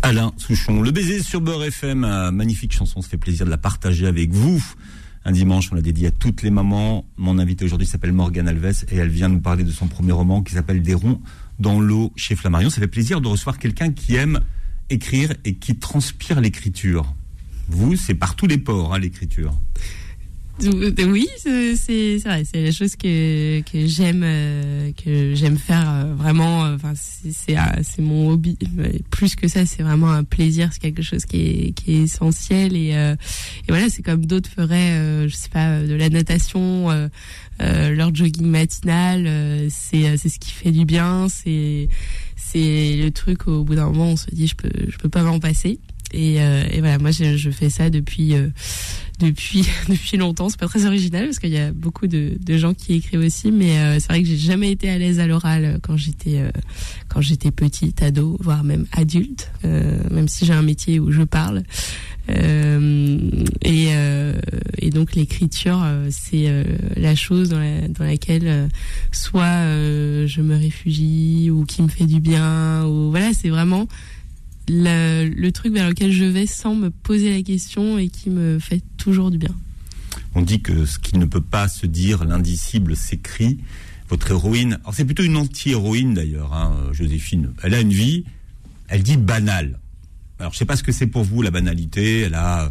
Alain 0.02 0.32
Souchon, 0.38 0.80
le 0.80 0.90
baiser 0.90 1.22
sur 1.22 1.40
Beurre 1.42 1.64
FM, 1.64 2.02
euh, 2.02 2.30
magnifique 2.30 2.72
chanson, 2.72 3.02
ça 3.02 3.08
fait 3.10 3.18
plaisir 3.18 3.44
de 3.44 3.50
la 3.50 3.58
partager 3.58 4.06
avec 4.06 4.32
vous. 4.32 4.64
Un 5.26 5.32
dimanche, 5.32 5.70
on 5.70 5.74
l'a 5.74 5.82
dédié 5.82 6.06
à 6.06 6.10
toutes 6.10 6.42
les 6.42 6.50
mamans. 6.50 7.04
Mon 7.18 7.38
invité 7.38 7.66
aujourd'hui 7.66 7.86
s'appelle 7.86 8.12
Morgane 8.12 8.48
Alves 8.48 8.84
et 8.90 8.96
elle 8.96 9.10
vient 9.10 9.28
nous 9.28 9.40
parler 9.40 9.64
de 9.64 9.70
son 9.70 9.86
premier 9.86 10.12
roman 10.12 10.42
qui 10.42 10.54
s'appelle 10.54 10.80
Des 10.80 10.94
ronds 10.94 11.20
dans 11.58 11.80
l'eau 11.80 12.12
chez 12.16 12.36
Flammarion. 12.36 12.70
Ça 12.70 12.80
fait 12.80 12.88
plaisir 12.88 13.20
de 13.20 13.28
recevoir 13.28 13.58
quelqu'un 13.58 13.92
qui 13.92 14.14
aime 14.14 14.40
écrire 14.88 15.34
et 15.44 15.56
qui 15.56 15.76
transpire 15.76 16.40
l'écriture. 16.40 17.14
Vous, 17.68 17.96
c'est 17.96 18.14
par 18.14 18.34
tous 18.34 18.46
les 18.46 18.56
ports, 18.56 18.94
hein, 18.94 18.98
l'écriture. 18.98 19.52
Oui, 20.60 21.28
c'est 21.36 22.18
vrai, 22.24 22.42
c'est 22.44 22.62
la 22.62 22.72
chose 22.72 22.96
que 22.96 23.60
que 23.60 23.86
j'aime 23.86 24.22
euh, 24.24 24.90
que 24.92 25.32
j'aime 25.34 25.56
faire 25.56 25.88
euh, 25.88 26.14
vraiment. 26.14 26.64
euh, 26.64 26.74
Enfin, 26.74 26.94
c'est 26.96 27.30
c'est 27.32 27.56
euh, 27.56 27.62
mon 28.02 28.30
hobby. 28.30 28.58
Plus 29.10 29.36
que 29.36 29.46
ça, 29.46 29.64
c'est 29.66 29.84
vraiment 29.84 30.10
un 30.10 30.24
plaisir. 30.24 30.70
C'est 30.72 30.80
quelque 30.80 31.02
chose 31.02 31.26
qui 31.26 31.36
est 31.46 31.72
qui 31.72 31.92
est 31.94 32.02
essentiel 32.02 32.74
et 32.76 32.94
euh, 32.96 33.14
et 33.14 33.70
voilà, 33.72 33.88
c'est 33.88 34.02
comme 34.02 34.26
d'autres 34.26 34.50
feraient, 34.50 34.92
euh, 34.98 35.28
je 35.28 35.36
sais 35.36 35.48
pas, 35.48 35.68
euh, 35.68 35.86
de 35.86 35.94
la 35.94 36.08
natation, 36.08 36.90
euh, 36.90 37.08
euh, 37.62 37.90
leur 37.94 38.12
jogging 38.12 38.46
matinal. 38.46 39.26
euh, 39.28 39.68
c'est 39.70 40.08
euh, 40.08 40.16
c'est 40.16 40.28
ce 40.28 40.40
qui 40.40 40.50
fait 40.50 40.72
du 40.72 40.84
bien. 40.84 41.28
C'est 41.28 41.88
c'est 42.36 42.96
le 42.96 43.10
truc 43.12 43.46
au 43.46 43.62
bout 43.62 43.76
d'un 43.76 43.86
moment, 43.86 44.06
on 44.12 44.16
se 44.16 44.26
dit 44.32 44.48
je 44.48 44.56
peux 44.56 44.70
je 44.88 44.96
peux 44.98 45.08
pas 45.08 45.22
m'en 45.22 45.38
passer. 45.38 45.78
Et, 46.12 46.40
euh, 46.40 46.64
et 46.70 46.80
voilà, 46.80 46.98
moi 46.98 47.10
je, 47.10 47.36
je 47.36 47.50
fais 47.50 47.68
ça 47.70 47.90
depuis 47.90 48.34
euh, 48.34 48.48
depuis 49.18 49.66
depuis 49.88 50.16
longtemps. 50.16 50.48
C'est 50.48 50.58
pas 50.58 50.66
très 50.68 50.86
original 50.86 51.24
parce 51.26 51.38
qu'il 51.38 51.50
y 51.52 51.58
a 51.58 51.70
beaucoup 51.72 52.06
de, 52.06 52.32
de 52.40 52.56
gens 52.56 52.72
qui 52.74 52.94
écrivent 52.94 53.20
aussi, 53.20 53.50
mais 53.52 53.78
euh, 53.78 53.94
c'est 54.00 54.08
vrai 54.08 54.22
que 54.22 54.28
j'ai 54.28 54.36
jamais 54.38 54.70
été 54.70 54.88
à 54.88 54.96
l'aise 54.98 55.20
à 55.20 55.26
l'oral 55.26 55.78
quand 55.82 55.96
j'étais 55.96 56.38
euh, 56.38 56.50
quand 57.08 57.20
j'étais 57.20 57.50
petite, 57.50 58.02
ado, 58.02 58.36
voire 58.40 58.64
même 58.64 58.86
adulte. 58.92 59.50
euh, 59.64 59.98
même 60.10 60.28
si 60.28 60.46
j'ai 60.46 60.52
un 60.54 60.62
métier 60.62 60.98
où 61.00 61.10
je 61.12 61.22
parle. 61.22 61.62
Euh, 62.30 63.18
et, 63.62 63.86
euh, 63.92 64.34
et 64.78 64.90
donc 64.90 65.14
l'écriture, 65.14 65.80
euh, 65.82 66.08
c'est 66.10 66.44
euh, 66.48 66.62
la 66.96 67.14
chose 67.14 67.48
dans, 67.48 67.58
la- 67.58 67.88
dans 67.88 68.04
laquelle 68.04 68.46
euh, 68.46 68.68
soit 69.12 69.44
euh, 69.44 70.26
je 70.26 70.42
me 70.42 70.54
réfugie 70.56 71.50
ou 71.50 71.64
qui 71.64 71.82
me 71.82 71.88
fait 71.88 72.04
du 72.04 72.20
bien. 72.20 72.84
Ou 72.86 73.10
voilà, 73.10 73.30
c'est 73.32 73.48
vraiment 73.48 73.86
le, 74.68 75.28
le 75.28 75.52
truc 75.52 75.72
vers 75.72 75.88
lequel 75.88 76.12
je 76.12 76.24
vais 76.24 76.46
sans 76.46 76.74
me 76.74 76.90
poser 76.90 77.30
la 77.30 77.42
question 77.42 77.98
et 77.98 78.08
qui 78.08 78.30
me 78.30 78.58
fait 78.58 78.82
toujours 78.96 79.30
du 79.30 79.38
bien. 79.38 79.54
On 80.34 80.42
dit 80.42 80.60
que 80.60 80.84
ce 80.84 80.98
qui 80.98 81.18
ne 81.18 81.24
peut 81.24 81.40
pas 81.40 81.68
se 81.68 81.86
dire, 81.86 82.24
l'indicible 82.24 82.96
s'écrit. 82.96 83.58
Votre 84.08 84.30
héroïne, 84.30 84.78
alors 84.82 84.94
c'est 84.94 85.04
plutôt 85.04 85.22
une 85.22 85.36
anti-héroïne 85.36 86.14
d'ailleurs, 86.14 86.54
hein, 86.54 86.74
Joséphine. 86.92 87.52
Elle 87.62 87.74
a 87.74 87.80
une 87.80 87.92
vie, 87.92 88.24
elle 88.88 89.02
dit 89.02 89.18
banale. 89.18 89.78
Alors 90.38 90.52
je 90.52 90.58
sais 90.58 90.64
pas 90.64 90.76
ce 90.76 90.82
que 90.82 90.92
c'est 90.92 91.06
pour 91.06 91.24
vous 91.24 91.42
la 91.42 91.50
banalité. 91.50 92.20
Elle 92.20 92.34
a 92.34 92.66
euh, 92.66 92.70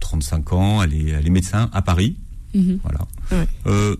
35 0.00 0.52
ans, 0.52 0.82
elle 0.82 0.94
est, 0.94 1.08
elle 1.10 1.26
est 1.26 1.30
médecin 1.30 1.68
à 1.72 1.82
Paris. 1.82 2.16
Mhm. 2.54 2.78
Voilà. 2.82 3.00
Ouais. 3.32 3.46
Euh, 3.66 3.96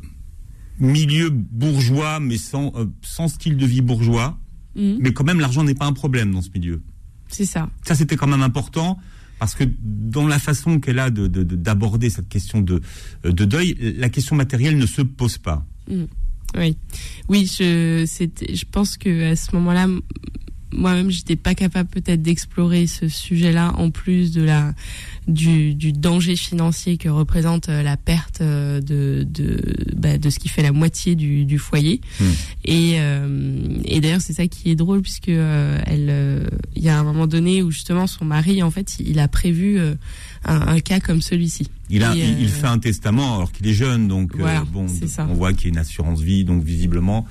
milieu 0.78 1.30
bourgeois, 1.30 2.20
mais 2.20 2.38
sans, 2.38 2.72
euh, 2.76 2.86
sans 3.02 3.28
style 3.28 3.56
de 3.56 3.66
vie 3.66 3.82
bourgeois. 3.82 4.38
Mhm. 4.74 4.98
Mais 5.00 5.12
quand 5.12 5.24
même, 5.24 5.40
l'argent 5.40 5.64
n'est 5.64 5.74
pas 5.74 5.86
un 5.86 5.92
problème 5.92 6.32
dans 6.32 6.42
ce 6.42 6.50
milieu. 6.54 6.82
C'est 7.32 7.46
ça. 7.46 7.68
Ça, 7.84 7.94
c'était 7.96 8.16
quand 8.16 8.26
même 8.28 8.42
important 8.42 8.98
parce 9.38 9.54
que 9.56 9.64
dans 9.82 10.28
la 10.28 10.38
façon 10.38 10.78
qu'elle 10.78 11.00
a 11.00 11.10
de- 11.10 11.26
de- 11.26 11.42
de- 11.42 11.56
d'aborder 11.56 12.10
cette 12.10 12.28
question 12.28 12.60
de, 12.60 12.80
de 13.24 13.44
deuil, 13.44 13.76
la 13.98 14.08
question 14.08 14.36
matérielle 14.36 14.76
ne 14.78 14.86
se 14.86 15.02
pose 15.02 15.38
pas. 15.38 15.66
Oui, 15.88 16.76
oui, 17.28 17.46
je, 17.58 18.04
je 18.06 18.64
pense 18.70 18.96
que 18.98 19.32
à 19.32 19.36
ce 19.36 19.56
moment-là, 19.56 19.86
moi-même, 20.72 21.10
j'étais 21.10 21.36
pas 21.36 21.54
capable 21.54 21.88
peut-être 21.88 22.22
d'explorer 22.22 22.86
ce 22.86 23.08
sujet-là 23.08 23.74
en 23.76 23.90
plus 23.90 24.32
de 24.32 24.42
la 24.42 24.74
du, 25.28 25.74
du 25.74 25.92
danger 25.92 26.34
financier 26.34 26.96
que 26.96 27.08
représente 27.08 27.68
euh, 27.68 27.82
la 27.82 27.96
perte 27.96 28.40
euh, 28.40 28.80
de 28.80 29.24
de, 29.28 29.60
bah, 29.96 30.18
de 30.18 30.30
ce 30.30 30.38
qui 30.38 30.48
fait 30.48 30.62
la 30.62 30.72
moitié 30.72 31.14
du, 31.14 31.44
du 31.44 31.58
foyer. 31.58 32.00
Mm. 32.20 32.24
Et, 32.64 32.92
euh, 32.96 33.78
et 33.84 34.00
d'ailleurs, 34.00 34.20
c'est 34.20 34.32
ça 34.32 34.46
qui 34.46 34.70
est 34.70 34.74
drôle 34.74 35.02
puisque 35.02 35.28
euh, 35.28 35.80
elle, 35.86 36.08
euh, 36.10 36.46
il 36.74 36.82
y 36.82 36.88
a 36.88 36.98
un 36.98 37.04
moment 37.04 37.26
donné 37.26 37.62
où 37.62 37.70
justement 37.70 38.06
son 38.06 38.24
mari, 38.24 38.62
en 38.62 38.70
fait, 38.70 38.96
il 38.98 39.18
a 39.18 39.28
prévu 39.28 39.78
un, 39.80 39.96
un 40.44 40.80
cas 40.80 41.00
comme 41.00 41.22
celui-ci. 41.22 41.68
Il, 41.90 42.02
a, 42.04 42.16
Et, 42.16 42.20
il, 42.20 42.42
il 42.42 42.48
fait 42.48 42.66
un 42.66 42.78
testament 42.78 43.36
alors 43.36 43.52
qu'il 43.52 43.66
est 43.66 43.74
jeune, 43.74 44.08
donc 44.08 44.36
Voilà, 44.36 44.64
bon, 44.64 44.86
on 45.18 45.34
voit 45.34 45.52
qu'il 45.52 45.64
y 45.64 45.66
a 45.66 45.68
une 45.70 45.78
assurance 45.78 46.20
vie, 46.20 46.44
donc 46.44 46.62
visiblement, 46.64 47.26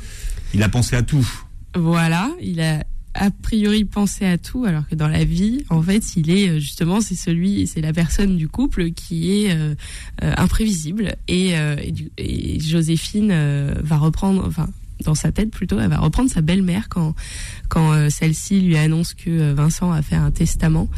il 0.53 0.63
a 0.63 0.69
pensé 0.69 0.95
à 0.95 1.01
tout. 1.01 1.27
Voilà, 1.75 2.29
il 2.41 2.61
a 2.61 2.83
a 3.13 3.29
priori 3.31 3.85
pensé 3.85 4.25
à 4.25 4.37
tout, 4.37 4.65
alors 4.65 4.87
que 4.87 4.95
dans 4.95 5.07
la 5.07 5.23
vie, 5.23 5.63
en 5.69 5.81
fait, 5.81 6.15
il 6.15 6.29
est 6.29 6.49
euh, 6.49 6.59
justement, 6.59 7.01
c'est 7.01 7.15
celui, 7.15 7.67
c'est 7.67 7.81
la 7.81 7.93
personne 7.93 8.37
du 8.37 8.47
couple 8.47 8.91
qui 8.91 9.31
est 9.31 9.51
euh, 9.51 9.75
euh, 10.23 10.33
imprévisible. 10.37 11.15
Et, 11.27 11.57
euh, 11.57 11.75
et 12.17 12.59
Joséphine 12.59 13.31
euh, 13.31 13.75
va 13.81 13.97
reprendre, 13.97 14.45
enfin, 14.47 14.69
dans 15.03 15.15
sa 15.15 15.31
tête 15.31 15.51
plutôt, 15.51 15.79
elle 15.79 15.89
va 15.89 15.99
reprendre 15.99 16.29
sa 16.29 16.41
belle-mère 16.41 16.89
quand 16.89 17.13
quand 17.69 17.93
euh, 17.93 18.09
celle-ci 18.09 18.61
lui 18.61 18.77
annonce 18.77 19.13
que 19.13 19.29
euh, 19.29 19.53
Vincent 19.53 19.91
a 19.91 20.01
fait 20.01 20.15
un 20.15 20.31
testament 20.31 20.89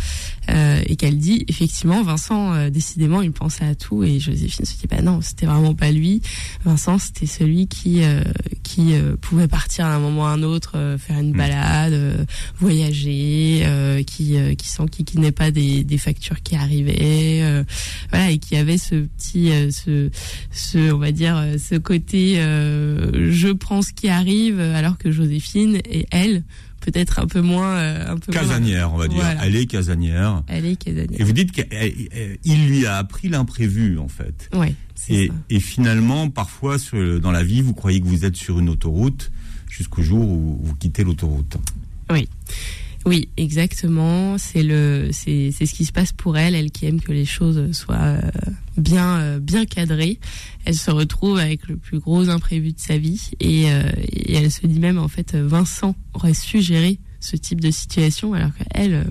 euh, 0.49 0.81
et 0.85 0.95
qu'elle 0.95 1.17
dit 1.17 1.45
effectivement 1.47 2.01
Vincent 2.03 2.53
euh, 2.53 2.69
décidément 2.69 3.21
il 3.21 3.31
pensait 3.31 3.65
à 3.65 3.75
tout 3.75 4.03
et 4.03 4.19
Joséphine 4.19 4.65
se 4.65 4.77
dit 4.77 4.87
bah 4.89 5.01
non 5.01 5.21
c'était 5.21 5.45
vraiment 5.45 5.75
pas 5.75 5.91
lui 5.91 6.21
Vincent 6.65 6.97
c'était 6.97 7.27
celui 7.27 7.67
qui 7.67 8.03
euh, 8.03 8.23
qui 8.63 8.95
euh, 8.95 9.15
pouvait 9.19 9.47
partir 9.47 9.85
à 9.85 9.93
un 9.93 9.99
moment 9.99 10.23
ou 10.23 10.25
à 10.25 10.29
un 10.29 10.43
autre 10.43 10.73
euh, 10.75 10.97
faire 10.97 11.19
une 11.19 11.33
Mm. 11.33 11.37
balade 11.37 11.93
euh, 11.93 12.25
voyager 12.59 13.61
euh, 13.63 14.03
qui 14.03 14.37
euh, 14.37 14.55
qui 14.55 14.67
sent 14.67 14.85
qui, 14.91 15.03
qui 15.03 15.19
n'est 15.19 15.31
pas 15.31 15.51
des, 15.51 15.83
des 15.83 15.97
factures 15.97 16.41
qui 16.41 16.55
arrivaient 16.55 17.41
euh, 17.41 17.63
voilà 18.09 18.31
et 18.31 18.37
qui 18.37 18.55
avait 18.55 18.77
ce 18.77 18.95
petit 18.95 19.51
euh, 19.51 19.71
ce 19.71 20.09
ce 20.51 20.91
on 20.91 20.97
va 20.97 21.11
dire 21.11 21.43
ce 21.57 21.75
côté 21.75 22.35
euh, 22.37 23.31
je 23.31 23.49
prends 23.49 23.81
ce 23.81 23.92
qui 23.95 24.09
arrive 24.09 24.59
alors 24.59 24.97
que 24.97 25.11
Joséphine 25.11 25.77
et 25.89 26.05
elle 26.11 26.43
peut-être 26.81 27.19
un 27.19 27.27
peu 27.27 27.41
moins 27.41 27.75
euh, 27.77 28.11
un 28.11 28.17
peu 28.17 28.31
moins- 28.33 28.41
Casanière, 28.41 28.93
on 28.93 28.97
va 28.97 29.07
dire. 29.07 29.17
Voilà. 29.19 29.45
Elle 29.45 29.55
est 29.55 29.65
casanière. 29.65 30.43
elle 30.47 30.65
est 30.65 30.75
casanière 30.75 31.19
Et 31.19 31.23
vous 31.23 31.31
dites 31.31 31.51
qu'il 31.53 32.67
lui 32.67 32.85
a 32.85 32.97
appris 32.97 33.29
l'imprévu, 33.29 33.97
en 33.99 34.09
fait. 34.09 34.49
c'est 34.95 35.13
Et, 35.13 35.27
ça 35.27 35.33
et 35.49 35.59
finalement, 35.61 36.29
parfois, 36.29 36.77
sur, 36.79 36.97
le- 36.97 37.19
dans 37.21 37.31
la 37.31 37.43
vie, 37.43 37.61
vous 37.61 37.73
croyez 37.73 38.01
que 38.01 38.05
vous 38.05 38.25
êtes 38.25 38.35
sur 38.35 38.59
une 38.59 38.67
autoroute 38.69 39.31
jusqu'au 39.69 40.01
jour 40.01 40.29
où 40.29 40.59
vous 40.61 40.75
quittez 40.75 41.03
l'autoroute. 41.05 41.55
Oui, 42.11 42.27
exactement. 43.37 44.37
C'est 44.37 44.63
le, 44.63 45.09
c'est, 45.11 45.51
c'est 45.51 45.65
ce 45.65 45.73
qui 45.73 45.85
se 45.85 45.91
passe 45.91 46.11
pour 46.11 46.37
elle. 46.37 46.55
Elle 46.55 46.71
qui 46.71 46.85
aime 46.85 47.01
que 47.01 47.11
les 47.11 47.25
choses 47.25 47.71
soient 47.73 47.95
euh, 47.97 48.21
bien, 48.77 49.17
euh, 49.19 49.39
bien 49.39 49.65
cadrées. 49.65 50.19
Elle 50.65 50.75
se 50.75 50.91
retrouve 50.91 51.37
avec 51.37 51.67
le 51.67 51.75
plus 51.77 51.99
gros 51.99 52.29
imprévu 52.29 52.71
de 52.73 52.79
sa 52.79 52.97
vie 52.97 53.31
et, 53.39 53.71
euh, 53.71 53.83
et 54.11 54.33
elle 54.35 54.51
se 54.51 54.65
dit 54.65 54.79
même 54.79 54.97
en 54.97 55.07
fait, 55.07 55.35
Vincent 55.35 55.95
aurait 56.13 56.33
su 56.33 56.61
gérer 56.61 56.99
ce 57.19 57.37
type 57.37 57.61
de 57.61 57.71
situation 57.71 58.33
alors 58.33 58.51
qu'elle, 58.53 59.05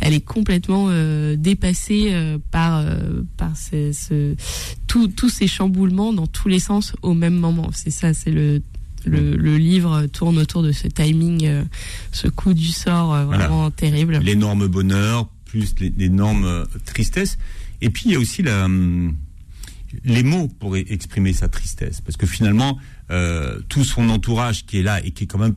elle 0.00 0.14
est 0.14 0.24
complètement 0.24 0.86
euh, 0.88 1.36
dépassée 1.36 2.08
euh, 2.12 2.38
par, 2.50 2.78
euh, 2.78 3.22
par 3.36 3.56
ce, 3.58 3.92
ce- 3.92 4.34
tous 4.86 5.28
ces 5.28 5.46
chamboulements 5.46 6.14
dans 6.14 6.26
tous 6.26 6.48
les 6.48 6.60
sens 6.60 6.94
au 7.02 7.12
même 7.12 7.34
moment. 7.34 7.68
C'est 7.74 7.90
ça, 7.90 8.14
c'est 8.14 8.30
le 8.30 8.62
le, 9.06 9.36
le 9.36 9.56
livre 9.56 10.06
tourne 10.06 10.38
autour 10.38 10.62
de 10.62 10.72
ce 10.72 10.88
timing, 10.88 11.44
euh, 11.46 11.64
ce 12.12 12.28
coup 12.28 12.54
du 12.54 12.66
sort 12.68 13.14
euh, 13.14 13.24
Voilà. 13.24 13.46
vraiment 13.46 13.70
terrible. 13.70 14.18
L'énorme 14.18 14.66
bonheur, 14.66 15.28
plus 15.44 15.74
l'é- 15.80 15.92
l'énorme 15.96 16.44
euh, 16.44 16.64
tristesse. 16.84 17.38
Et 17.80 17.90
puis, 17.90 18.04
il 18.06 18.12
y 18.12 18.16
a 18.16 18.18
aussi 18.18 18.42
la, 18.42 18.64
hum, 18.64 19.16
les 20.04 20.22
mots 20.22 20.48
pour 20.48 20.74
e- 20.76 20.84
exprimer 20.88 21.32
sa 21.32 21.48
tristesse. 21.48 22.00
Parce 22.00 22.16
que 22.16 22.26
finalement, 22.26 22.78
euh, 23.10 23.60
tout 23.68 23.84
son 23.84 24.08
entourage 24.10 24.66
qui 24.66 24.78
est 24.78 24.82
là 24.82 25.04
et 25.04 25.12
qui 25.12 25.24
est 25.24 25.26
quand 25.26 25.38
même, 25.38 25.54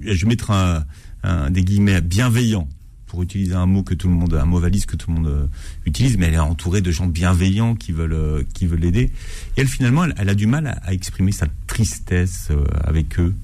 je 0.00 0.12
vais 0.24 0.28
mettre 0.28 0.50
un, 0.50 0.84
un- 1.22 1.50
des 1.50 1.62
guillemets, 1.62 2.00
bienveillant, 2.00 2.68
pour 3.08 3.22
utiliser 3.22 3.54
un 3.54 3.66
mot 3.66 3.82
que 3.82 3.94
tout 3.94 4.08
le 4.08 4.14
monde, 4.14 4.34
un 4.34 4.44
mot 4.44 4.60
valise 4.60 4.86
que 4.86 4.94
tout 4.94 5.10
le 5.10 5.16
monde 5.16 5.26
euh, 5.26 5.46
utilise, 5.86 6.16
mais 6.18 6.26
elle 6.26 6.34
est 6.34 6.38
entourée 6.38 6.82
de 6.82 6.90
gens 6.90 7.06
bienveillants 7.06 7.74
qui 7.74 7.92
veulent, 7.92 8.12
euh, 8.12 8.42
qui 8.54 8.66
veulent 8.66 8.80
l'aider. 8.80 9.10
Et 9.56 9.60
elle, 9.62 9.66
finalement, 9.66 10.04
elle, 10.04 10.14
elle 10.18 10.28
a 10.28 10.34
du 10.34 10.46
mal 10.46 10.66
à, 10.66 10.72
à 10.84 10.92
exprimer 10.92 11.32
sa 11.32 11.46
tristesse 11.66 12.48
euh, 12.50 12.64
avec 12.84 13.18
eux. 13.18 13.34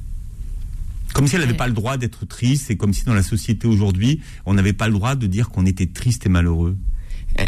Comme 1.15 1.27
si 1.27 1.37
elle 1.37 1.43
n'avait 1.43 1.55
pas 1.55 1.69
le 1.69 1.73
droit 1.73 1.97
d'être 1.97 2.27
triste, 2.27 2.71
et 2.71 2.77
comme 2.77 2.93
si 2.93 3.05
dans 3.05 3.15
la 3.15 3.23
société 3.23 3.67
aujourd'hui, 3.67 4.21
on 4.47 4.55
n'avait 4.55 4.73
pas 4.73 4.89
le 4.89 4.95
droit 4.95 5.15
de 5.15 5.27
dire 5.27 5.49
qu'on 5.49 5.65
était 5.65 5.87
triste 5.87 6.27
et 6.27 6.29
malheureux. 6.29 6.77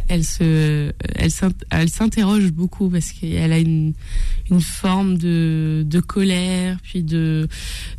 Elle 0.09 0.25
se, 0.25 0.93
elle, 1.15 1.31
s'int- 1.31 1.53
elle 1.71 1.89
s'interroge 1.89 2.53
beaucoup 2.53 2.89
parce 2.91 3.13
qu'elle 3.13 3.53
a 3.53 3.59
une, 3.59 3.93
une 4.51 4.61
forme 4.61 5.19
de, 5.19 5.85
de 5.87 6.01
colère, 6.01 6.79
puis 6.83 7.03
de, 7.03 7.49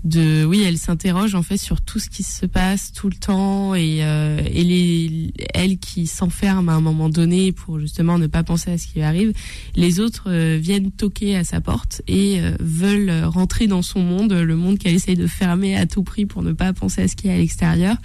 de, 0.04 0.44
oui, 0.46 0.64
elle 0.66 0.78
s'interroge 0.78 1.36
en 1.36 1.44
fait 1.44 1.58
sur 1.58 1.82
tout 1.82 2.00
ce 2.00 2.10
qui 2.10 2.24
se 2.24 2.46
passe 2.46 2.92
tout 2.94 3.10
le 3.10 3.16
temps 3.16 3.76
et, 3.76 4.00
euh, 4.04 4.40
et 4.52 4.64
les, 4.64 5.32
elle 5.54 5.78
qui 5.78 6.08
s'enferme 6.08 6.70
à 6.70 6.74
un 6.74 6.82
moment 6.82 7.10
donné 7.10 7.52
pour 7.52 7.80
justement 7.80 8.18
ne 8.18 8.28
pas 8.28 8.44
penser 8.44 8.72
à 8.72 8.78
ce 8.78 8.88
qui 8.88 8.96
lui 8.96 9.04
arrive, 9.04 9.34
les 9.76 10.00
autres 10.00 10.26
euh, 10.28 10.58
viennent 10.62 10.92
toquer 10.92 11.36
à 11.36 11.44
sa 11.44 11.62
porte 11.62 12.02
et 12.08 12.40
euh, 12.40 12.52
veulent 12.60 13.24
rentrer 13.26 13.68
dans 13.68 13.82
son 13.82 14.00
monde, 14.02 14.34
le 14.34 14.56
monde 14.56 14.78
qu'elle 14.78 14.96
essaye 14.96 15.16
de 15.16 15.28
fermer 15.28 15.76
à 15.76 15.86
tout 15.86 16.04
prix 16.04 16.26
pour 16.26 16.44
ne 16.44 16.52
pas 16.54 16.74
penser 16.74 17.02
à 17.02 17.08
ce 17.08 17.16
qu'il 17.16 17.30
y 17.30 17.34
a 17.34 17.36
à 17.36 17.40
l'extérieur. 17.40 17.98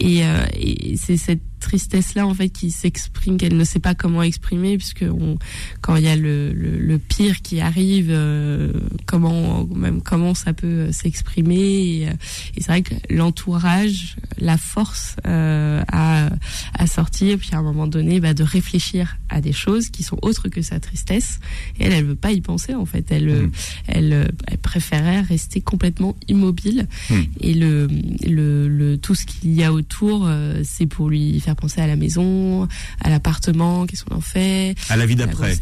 Et, 0.00 0.24
euh, 0.24 0.46
et 0.54 0.96
c'est 0.96 1.16
cette 1.16 1.42
tristesse 1.58 2.14
là 2.14 2.26
en 2.26 2.34
fait 2.34 2.48
qui 2.48 2.70
s'exprime 2.70 3.36
qu'elle 3.36 3.56
ne 3.56 3.64
sait 3.64 3.78
pas 3.78 3.94
comment 3.94 4.22
exprimer 4.22 4.76
puisque 4.76 5.04
on, 5.08 5.36
quand 5.80 5.96
il 5.96 6.04
y 6.04 6.08
a 6.08 6.16
le, 6.16 6.52
le, 6.52 6.78
le 6.78 6.98
pire 6.98 7.42
qui 7.42 7.60
arrive 7.60 8.08
euh, 8.10 8.72
comment 9.06 9.66
même 9.66 10.02
comment 10.02 10.34
ça 10.34 10.52
peut 10.52 10.66
euh, 10.88 10.92
s'exprimer 10.92 11.56
et, 11.58 12.08
euh, 12.08 12.12
et 12.56 12.60
c'est 12.62 12.68
vrai 12.68 12.82
que 12.82 12.94
l'entourage 13.10 14.16
la 14.38 14.56
force 14.56 15.16
euh, 15.26 15.82
à, 15.92 16.30
à 16.74 16.86
sortir 16.86 17.38
puis 17.38 17.50
à 17.52 17.58
un 17.58 17.62
moment 17.62 17.86
donné 17.86 18.20
bah, 18.20 18.34
de 18.34 18.42
réfléchir 18.42 19.16
à 19.28 19.40
des 19.40 19.52
choses 19.52 19.88
qui 19.90 20.02
sont 20.02 20.18
autres 20.22 20.48
que 20.48 20.62
sa 20.62 20.80
tristesse 20.80 21.40
et 21.78 21.84
elle 21.84 21.92
elle 21.92 22.04
veut 22.04 22.14
pas 22.14 22.32
y 22.32 22.40
penser 22.40 22.74
en 22.74 22.86
fait 22.86 23.06
elle 23.10 23.28
Mm. 23.28 23.50
elle, 23.88 24.12
euh, 24.12 24.24
elle 24.46 24.58
préférait 24.58 25.20
rester 25.20 25.60
complètement 25.60 26.16
immobile 26.28 26.86
Mm. 27.10 27.14
et 27.40 27.54
le, 27.54 27.88
le, 28.26 28.68
le 28.68 28.96
tout 28.98 29.14
ce 29.14 29.26
qu'il 29.26 29.52
y 29.54 29.64
a 29.64 29.72
autour 29.72 30.28
c'est 30.64 30.86
pour 30.86 31.08
lui 31.10 31.40
faire 31.48 31.56
penser 31.56 31.80
à 31.80 31.86
la 31.86 31.96
maison 31.96 32.68
à 33.00 33.08
l'appartement 33.08 33.86
qu'est-ce 33.86 34.04
qu'on 34.04 34.16
en 34.16 34.20
fait 34.20 34.74
À 34.90 34.96
la 34.96 35.06
vie 35.06 35.16
d'après. 35.16 35.56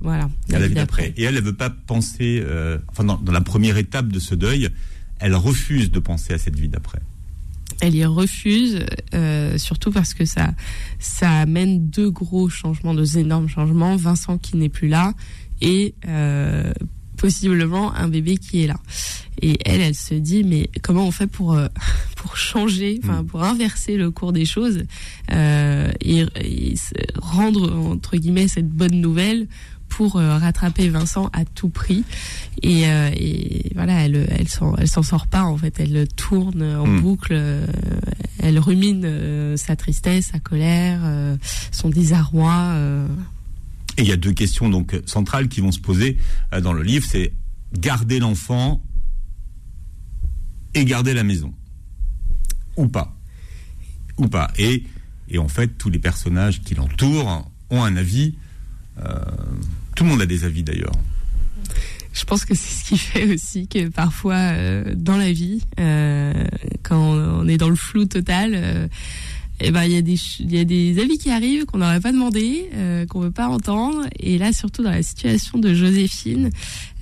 voilà 0.00 0.28
À 0.52 0.58
la 0.58 0.68
vie 0.68 0.74
d'après. 0.74 1.12
Et 1.16 1.24
elle, 1.24 1.36
elle 1.36 1.42
veut 1.42 1.52
pas 1.52 1.70
penser, 1.70 2.40
euh, 2.44 2.78
enfin, 2.88 3.04
dans, 3.04 3.16
dans 3.16 3.32
la 3.32 3.40
première 3.40 3.76
étape 3.76 4.08
de 4.08 4.20
ce 4.20 4.34
deuil, 4.34 4.68
elle 5.18 5.34
refuse 5.34 5.90
de 5.90 5.98
penser 6.00 6.32
à 6.32 6.38
cette 6.38 6.58
vie 6.58 6.68
d'après. 6.68 7.00
elle 7.80 7.94
y 7.96 8.04
refuse, 8.04 8.84
euh, 9.14 9.58
surtout 9.58 9.90
parce 9.90 10.14
que 10.14 10.24
ça, 10.24 10.54
ça 11.00 11.30
amène 11.30 11.88
deux 11.90 12.10
gros 12.10 12.48
changements, 12.48 12.94
deux 12.94 13.18
énormes 13.18 13.48
changements. 13.48 13.96
Vincent 13.96 14.38
qui 14.38 14.56
n'est 14.56 14.68
plus 14.68 14.88
là 14.88 15.14
et 15.60 15.94
euh, 16.06 16.72
possiblement 17.22 17.94
un 17.94 18.08
bébé 18.08 18.36
qui 18.36 18.64
est 18.64 18.66
là. 18.66 18.78
Et 19.40 19.56
elle, 19.64 19.80
elle 19.80 19.94
se 19.94 20.14
dit 20.14 20.42
mais 20.44 20.68
comment 20.82 21.06
on 21.06 21.12
fait 21.12 21.28
pour 21.28 21.52
euh, 21.54 21.68
pour 22.16 22.36
changer, 22.36 22.98
enfin 23.02 23.22
Mm. 23.22 23.26
pour 23.26 23.42
inverser 23.44 23.96
le 23.96 24.10
cours 24.10 24.32
des 24.32 24.44
choses 24.44 24.82
euh, 25.30 25.90
et, 26.00 26.26
rendre 27.16 27.62
entre 27.94 28.16
guillemets 28.16 28.48
cette 28.48 28.68
bonne 28.68 29.00
nouvelle 29.00 29.46
pour 29.88 30.16
euh, 30.16 30.36
rattraper 30.38 30.88
Vincent 30.88 31.28
à 31.32 31.44
tout 31.44 31.68
prix 31.68 32.02
et, 32.62 32.86
euh, 32.88 33.10
et 33.14 33.70
voilà 33.74 34.04
elle 34.04 34.26
elle 34.38 34.48
s'en 34.48 34.74
elle 34.76 34.88
s'en 34.88 35.02
sort 35.02 35.26
pas 35.26 35.44
en 35.44 35.56
fait 35.58 35.74
elle 35.78 36.08
tourne 36.16 36.62
en 36.62 36.86
Mm. 36.86 37.00
boucle 37.02 37.34
elle 38.40 38.58
rumine 38.58 39.06
sa 39.56 39.76
tristesse 39.76 40.26
sa 40.32 40.38
colère 40.40 41.00
son 41.70 41.88
désarroi 41.90 42.56
Et 43.98 44.02
il 44.02 44.08
y 44.08 44.12
a 44.12 44.16
deux 44.16 44.32
questions 44.32 44.70
donc 44.70 44.98
centrales 45.06 45.48
qui 45.48 45.60
vont 45.60 45.72
se 45.72 45.80
poser 45.80 46.16
euh, 46.52 46.60
dans 46.60 46.72
le 46.72 46.82
livre, 46.82 47.06
c'est 47.08 47.32
garder 47.74 48.18
l'enfant 48.18 48.82
et 50.74 50.84
garder 50.84 51.14
la 51.14 51.24
maison. 51.24 51.52
Ou 52.76 52.88
pas. 52.88 53.14
Ou 54.16 54.28
pas. 54.28 54.50
Et, 54.56 54.84
et 55.28 55.38
en 55.38 55.48
fait, 55.48 55.68
tous 55.78 55.90
les 55.90 55.98
personnages 55.98 56.62
qui 56.62 56.74
l'entourent 56.74 57.50
ont 57.70 57.84
un 57.84 57.96
avis. 57.96 58.34
Euh, 58.98 59.20
tout 59.94 60.04
le 60.04 60.10
monde 60.10 60.22
a 60.22 60.26
des 60.26 60.44
avis 60.44 60.62
d'ailleurs. 60.62 60.92
Je 62.14 62.24
pense 62.24 62.44
que 62.44 62.54
c'est 62.54 62.74
ce 62.74 62.88
qui 62.88 62.98
fait 62.98 63.32
aussi 63.32 63.68
que 63.68 63.88
parfois 63.88 64.34
euh, 64.34 64.94
dans 64.94 65.16
la 65.16 65.32
vie, 65.32 65.62
quand 66.82 66.98
on 66.98 67.48
est 67.48 67.56
dans 67.56 67.70
le 67.70 67.76
flou 67.76 68.04
total, 68.04 68.90
euh, 69.62 69.66
eh 69.66 69.70
ben 69.70 69.84
il 69.84 69.92
y 69.92 70.58
a 70.58 70.64
des 70.64 70.98
avis 71.00 71.18
qui 71.18 71.30
arrivent 71.30 71.66
qu'on 71.66 71.78
n'aurait 71.78 72.00
pas 72.00 72.12
demandé, 72.12 72.68
euh, 72.74 73.06
qu'on 73.06 73.20
veut 73.20 73.30
pas 73.30 73.48
entendre. 73.48 74.06
Et 74.18 74.38
là, 74.38 74.52
surtout 74.52 74.82
dans 74.82 74.90
la 74.90 75.02
situation 75.02 75.58
de 75.58 75.74
Joséphine, 75.74 76.50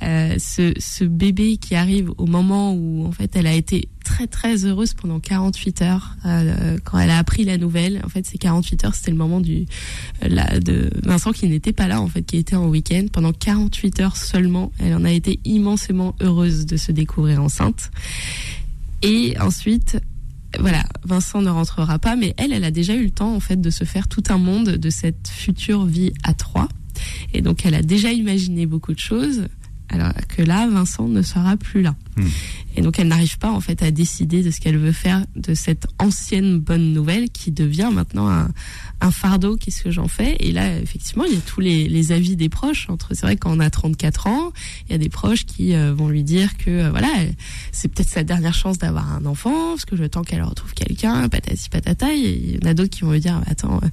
euh, 0.02 0.36
ce, 0.38 1.04
bébé 1.04 1.56
qui 1.56 1.74
arrive 1.74 2.10
au 2.16 2.26
moment 2.26 2.72
où 2.72 3.06
en 3.06 3.12
fait 3.12 3.34
elle 3.36 3.46
a 3.46 3.52
été 3.52 3.88
très 4.04 4.26
très 4.26 4.64
heureuse 4.64 4.94
pendant 4.94 5.20
48 5.20 5.82
heures 5.82 6.16
euh, 6.24 6.78
quand 6.84 6.98
elle 6.98 7.10
a 7.10 7.18
appris 7.18 7.44
la 7.44 7.58
nouvelle. 7.58 8.00
En 8.04 8.08
fait, 8.08 8.26
ces 8.26 8.38
48 8.38 8.84
heures, 8.84 8.94
c'était 8.94 9.10
le 9.10 9.16
moment 9.16 9.40
du 9.40 9.66
la, 10.22 10.58
de 10.60 10.90
Vincent 11.02 11.32
qui 11.32 11.48
n'était 11.48 11.72
pas 11.72 11.88
là 11.88 12.00
en 12.00 12.08
fait, 12.08 12.22
qui 12.22 12.38
était 12.38 12.56
en 12.56 12.68
week-end 12.68 13.06
pendant 13.12 13.32
48 13.32 14.00
heures 14.00 14.16
seulement. 14.16 14.72
Elle 14.78 14.94
en 14.94 15.04
a 15.04 15.12
été 15.12 15.40
immensément 15.44 16.14
heureuse 16.20 16.66
de 16.66 16.76
se 16.76 16.92
découvrir 16.92 17.42
enceinte. 17.42 17.90
Et 19.02 19.38
ensuite, 19.38 19.98
voilà, 20.58 20.82
Vincent 21.04 21.42
ne 21.42 21.50
rentrera 21.50 21.98
pas, 21.98 22.16
mais 22.16 22.34
elle, 22.36 22.52
elle 22.52 22.64
a 22.64 22.70
déjà 22.70 22.94
eu 22.94 23.04
le 23.04 23.10
temps 23.10 23.34
en 23.34 23.40
fait 23.40 23.60
de 23.60 23.70
se 23.70 23.84
faire 23.84 24.08
tout 24.08 24.22
un 24.30 24.38
monde 24.38 24.70
de 24.70 24.90
cette 24.90 25.28
future 25.28 25.84
vie 25.84 26.12
à 26.24 26.34
trois. 26.34 26.68
Et 27.32 27.40
donc, 27.40 27.64
elle 27.64 27.74
a 27.74 27.82
déjà 27.82 28.12
imaginé 28.12 28.66
beaucoup 28.66 28.92
de 28.92 28.98
choses. 28.98 29.46
Alors 29.88 30.12
que 30.28 30.42
là, 30.42 30.68
Vincent 30.68 31.08
ne 31.08 31.22
sera 31.22 31.56
plus 31.56 31.82
là. 31.82 31.94
Hmm. 32.20 32.28
Et 32.76 32.82
donc, 32.82 32.98
elle 32.98 33.08
n'arrive 33.08 33.36
pas 33.38 33.50
en 33.50 33.60
fait 33.60 33.82
à 33.82 33.90
décider 33.90 34.42
de 34.42 34.50
ce 34.50 34.60
qu'elle 34.60 34.78
veut 34.78 34.92
faire 34.92 35.24
de 35.34 35.54
cette 35.54 35.86
ancienne 35.98 36.58
bonne 36.58 36.92
nouvelle 36.92 37.30
qui 37.30 37.50
devient 37.50 37.90
maintenant 37.92 38.28
un, 38.28 38.48
un 39.00 39.10
fardeau. 39.10 39.56
Qu'est-ce 39.56 39.82
que 39.82 39.90
j'en 39.90 40.06
fais 40.06 40.36
Et 40.38 40.52
là, 40.52 40.78
effectivement, 40.78 41.24
il 41.24 41.34
y 41.34 41.36
a 41.36 41.40
tous 41.40 41.60
les, 41.60 41.88
les 41.88 42.12
avis 42.12 42.36
des 42.36 42.48
proches. 42.48 42.88
Entre, 42.88 43.14
c'est 43.14 43.22
vrai 43.22 43.36
quand 43.36 43.56
on 43.56 43.60
a 43.60 43.70
34 43.70 44.28
ans, 44.28 44.52
il 44.88 44.92
y 44.92 44.94
a 44.94 44.98
des 44.98 45.08
proches 45.08 45.46
qui 45.46 45.74
euh, 45.74 45.92
vont 45.92 46.08
lui 46.08 46.22
dire 46.22 46.56
que 46.58 46.70
euh, 46.70 46.90
voilà, 46.90 47.08
c'est 47.72 47.88
peut-être 47.88 48.08
sa 48.08 48.22
dernière 48.22 48.54
chance 48.54 48.78
d'avoir 48.78 49.12
un 49.12 49.26
enfant, 49.26 49.70
parce 49.70 49.84
que 49.84 49.96
le 49.96 50.08
temps 50.08 50.22
qu'elle 50.22 50.42
retrouve 50.42 50.74
quelqu'un, 50.74 51.28
patati 51.28 51.68
patata. 51.68 52.12
Il 52.12 52.56
y 52.56 52.58
en 52.64 52.68
a 52.68 52.74
d'autres 52.74 52.90
qui 52.90 53.02
vont 53.02 53.12
lui 53.12 53.20
dire, 53.20 53.40
attends, 53.46 53.80
euh, 53.82 53.88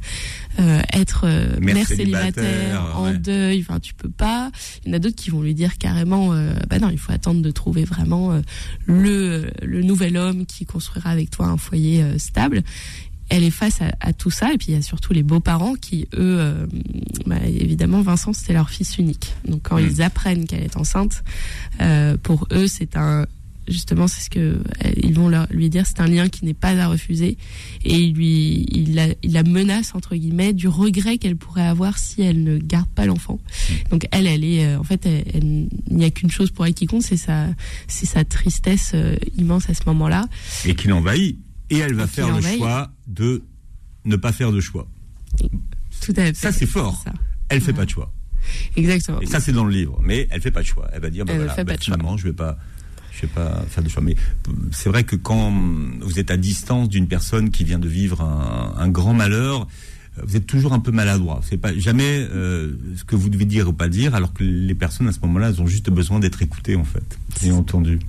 euh, 0.59 0.81
être 0.91 1.25
euh, 1.25 1.59
Mère 1.59 1.85
célibataire, 1.85 2.93
en 2.95 3.05
ouais. 3.05 3.17
deuil, 3.17 3.63
enfin 3.67 3.79
tu 3.79 3.93
peux 3.93 4.09
pas. 4.09 4.51
Il 4.83 4.89
y 4.89 4.91
en 4.91 4.95
a 4.95 4.99
d'autres 4.99 5.15
qui 5.15 5.29
vont 5.29 5.41
lui 5.41 5.53
dire 5.53 5.77
carrément, 5.77 6.33
euh, 6.33 6.53
bah 6.67 6.79
non, 6.79 6.89
il 6.89 6.97
faut 6.97 7.11
attendre 7.11 7.41
de 7.41 7.51
trouver 7.51 7.83
vraiment 7.83 8.16
euh, 8.31 8.41
le 8.85 9.49
le 9.63 9.81
nouvel 9.81 10.17
homme 10.17 10.45
qui 10.45 10.65
construira 10.65 11.09
avec 11.09 11.29
toi 11.29 11.47
un 11.47 11.57
foyer 11.57 12.01
euh, 12.03 12.17
stable. 12.17 12.63
Elle 13.29 13.43
est 13.43 13.51
face 13.51 13.81
à, 13.81 13.91
à 13.99 14.13
tout 14.13 14.31
ça 14.31 14.53
et 14.53 14.57
puis 14.57 14.67
il 14.69 14.75
y 14.75 14.77
a 14.77 14.81
surtout 14.81 15.11
les 15.11 15.23
beaux-parents 15.23 15.75
qui 15.75 16.07
eux, 16.13 16.37
euh, 16.39 16.65
bah, 17.25 17.35
évidemment 17.45 18.01
Vincent 18.01 18.31
c'était 18.31 18.53
leur 18.53 18.69
fils 18.69 18.97
unique. 18.97 19.33
Donc 19.45 19.63
quand 19.67 19.77
Mm. 19.77 19.87
ils 19.89 20.01
apprennent 20.01 20.45
qu'elle 20.47 20.63
est 20.63 20.77
enceinte, 20.77 21.23
euh, 21.81 22.15
pour 22.21 22.47
eux 22.53 22.67
c'est 22.67 22.95
un 22.95 23.25
justement 23.67 24.07
c'est 24.07 24.21
ce 24.21 24.29
que 24.29 24.39
euh, 24.39 24.59
ils 25.03 25.13
vont 25.13 25.27
leur, 25.29 25.47
lui 25.51 25.69
dire 25.69 25.85
c'est 25.85 25.99
un 25.99 26.07
lien 26.07 26.29
qui 26.29 26.45
n'est 26.45 26.53
pas 26.53 26.69
à 26.69 26.87
refuser 26.87 27.37
et 27.83 27.95
il 27.95 28.13
lui 28.13 28.65
il 28.71 28.95
la, 28.95 29.07
il 29.23 29.33
la 29.33 29.43
menace 29.43 29.93
entre 29.95 30.15
guillemets 30.15 30.53
du 30.53 30.67
regret 30.67 31.17
qu'elle 31.17 31.35
pourrait 31.35 31.65
avoir 31.67 31.97
si 31.97 32.21
elle 32.21 32.43
ne 32.43 32.57
garde 32.57 32.89
pas 32.89 33.05
l'enfant 33.05 33.39
donc 33.91 34.07
elle 34.11 34.27
elle 34.27 34.43
est 34.43 34.65
euh, 34.65 34.79
en 34.79 34.83
fait 34.83 35.05
elle- 35.05 35.23
elle- 35.33 35.67
il 35.89 35.97
n'y 35.97 36.05
a 36.05 36.09
qu'une 36.11 36.31
chose 36.31 36.51
pour 36.51 36.65
elle 36.65 36.73
qui 36.73 36.85
compte 36.85 37.03
c'est 37.03 37.17
sa 37.17 37.47
c'est 37.87 38.05
sa 38.05 38.23
tristesse 38.23 38.91
euh, 38.93 39.15
immense 39.37 39.69
à 39.69 39.73
ce 39.73 39.81
moment 39.85 40.07
là 40.07 40.27
Et 40.65 40.75
qui 40.75 40.87
l'envahit. 40.87 41.37
Et 41.69 41.79
elle 41.79 41.93
va 41.95 42.05
Et 42.05 42.07
faire 42.07 42.33
le 42.33 42.41
choix 42.41 42.91
de 43.07 43.43
ne 44.05 44.15
pas 44.15 44.31
faire 44.31 44.53
de 44.53 44.61
choix. 44.61 44.87
tout 46.01 46.13
à 46.15 46.25
fait 46.27 46.33
Ça, 46.35 46.51
c'est 46.53 46.65
fort. 46.65 47.01
ça. 47.03 47.11
Elle 47.49 47.59
fait 47.61 47.71
Ouais. 47.71 47.77
pas 47.77 47.85
de 47.85 47.89
choix. 47.89 48.13
exactement 48.75 49.19
Et 49.21 49.25
ça, 49.25 49.39
c'est 49.41 49.51
dans 49.51 49.65
le 49.65 49.71
livre. 49.73 49.99
Mais 50.03 50.27
elle 50.31 50.41
fait 50.41 50.51
pas 50.51 50.61
de 50.61 50.67
choix. 50.67 50.87
Elle 50.93 51.01
va 51.01 51.09
dire, 51.09 51.25
bah, 51.25 51.33
Elle 51.33 51.39
voilà, 51.39 51.53
fait 51.55 51.63
bah, 51.65 51.73
pas 51.73 51.77
de 51.77 51.83
choix. 51.83 51.97
je 52.17 52.23
vais 52.23 52.33
pas, 52.33 52.57
je 53.17 53.23
vais 53.23 53.33
pas 53.33 53.63
faire 53.69 53.83
de 53.83 53.89
choix. 53.89 54.03
Mais 54.03 54.15
euh, 54.47 54.51
c'est 54.71 54.89
vrai 54.89 55.03
que 55.03 55.15
quand 55.15 55.51
vous 56.01 56.19
êtes 56.19 56.31
à 56.31 56.37
distance 56.37 56.89
d'une 56.89 57.07
personne 57.07 57.49
qui 57.49 57.63
vient 57.63 57.79
de 57.79 57.87
vivre 57.87 58.21
un, 58.21 58.75
un 58.77 58.89
grand 58.89 59.13
malheur, 59.13 59.67
euh, 60.17 60.21
vous 60.25 60.35
êtes 60.35 60.45
toujours 60.45 60.73
un 60.73 60.79
peu 60.79 60.91
maladroit. 60.91 61.41
C'est 61.43 61.57
pas 61.57 61.75
jamais 61.77 62.27
euh, 62.31 62.73
ce 62.95 63.03
que 63.03 63.15
vous 63.15 63.29
devez 63.29 63.45
dire 63.45 63.69
ou 63.69 63.73
pas 63.73 63.89
dire, 63.89 64.15
alors 64.15 64.33
que 64.33 64.43
les 64.43 64.75
personnes 64.75 65.07
à 65.07 65.11
ce 65.11 65.19
moment-là, 65.21 65.49
elles 65.49 65.61
ont 65.61 65.67
juste 65.67 65.89
besoin 65.89 66.19
d'être 66.19 66.41
écoutées 66.41 66.75
en 66.75 66.85
fait 66.85 67.17
et 67.43 67.51
entendues. 67.51 67.99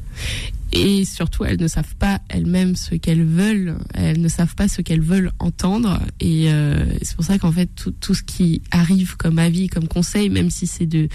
Et 0.72 1.04
surtout 1.04 1.44
elles 1.44 1.61
ne 1.61 1.68
savent 1.68 1.94
pas 1.98 2.20
elles-mêmes 2.28 2.76
ce 2.76 2.94
qu'elles 2.94 3.24
veulent. 3.24 3.76
Elles 3.94 4.20
ne 4.20 4.28
savent 4.28 4.54
pas 4.54 4.68
ce 4.68 4.83
qu'elles 4.83 5.00
veulent 5.00 5.31
entendre. 5.38 6.00
Et 6.20 6.50
euh, 6.52 6.85
c'est 7.02 7.16
pour 7.16 7.24
ça 7.24 7.38
qu'en 7.38 7.52
fait 7.52 7.68
tout, 7.74 7.90
tout 7.92 8.14
ce 8.14 8.22
qui 8.22 8.62
arrive 8.70 9.16
comme 9.16 9.38
avis 9.38 9.68
comme 9.68 9.88
conseil 9.88 10.28
même 10.31 10.50
si 10.50 10.66
c'est 10.66 10.87
de 10.87 11.09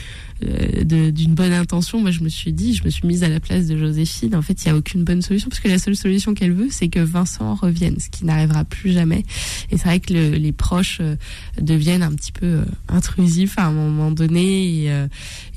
euh, 0.43 1.11
d'une 1.11 1.33
bonne 1.35 1.53
intention 1.53 2.01
moi 2.01 2.11
je 2.11 2.21
me 2.21 2.29
suis 2.29 2.51
dit 2.53 2.73
je 2.73 2.83
me 2.83 2.89
suis 2.89 3.07
mise 3.07 3.23
à 3.23 3.29
la 3.29 3.39
place 3.39 3.67
de 3.67 3.77
Joséphine. 3.77 4.35
En 4.35 4.41
fait 4.41 4.63
il 4.63 4.67
y 4.67 4.71
a 4.71 4.75
aucune 4.75 5.03
bonne 5.03 5.21
solution. 5.21 5.49
Parce 5.49 5.59
que 5.61 5.67
la 5.69 5.77
seule 5.79 5.95
solution 5.95 6.33
qu'elle 6.33 6.53
veut 6.53 6.69
c'est 6.71 6.87
que 6.89 6.99
Vincent 6.99 7.55
revienne 7.55 7.97
ce 7.99 8.09
qui 8.09 8.25
n'arrivera 8.25 8.65
plus 8.65 8.91
jamais. 8.91 9.23
Et 9.71 9.77
c'est 9.77 9.85
vrai 9.85 9.99
que 9.99 10.13
le- 10.13 10.31
les 10.35 10.51
proches 10.51 10.97
euh, 11.01 11.15
deviennent 11.61 12.03
un 12.03 12.13
petit 12.13 12.31
peu 12.31 12.45
euh, 12.45 12.65
intrusifs 12.87 13.57
à 13.57 13.65
un 13.67 13.71
moment 13.71 14.11
donné. 14.11 14.83
Et, 14.83 14.91
euh, 14.91 15.07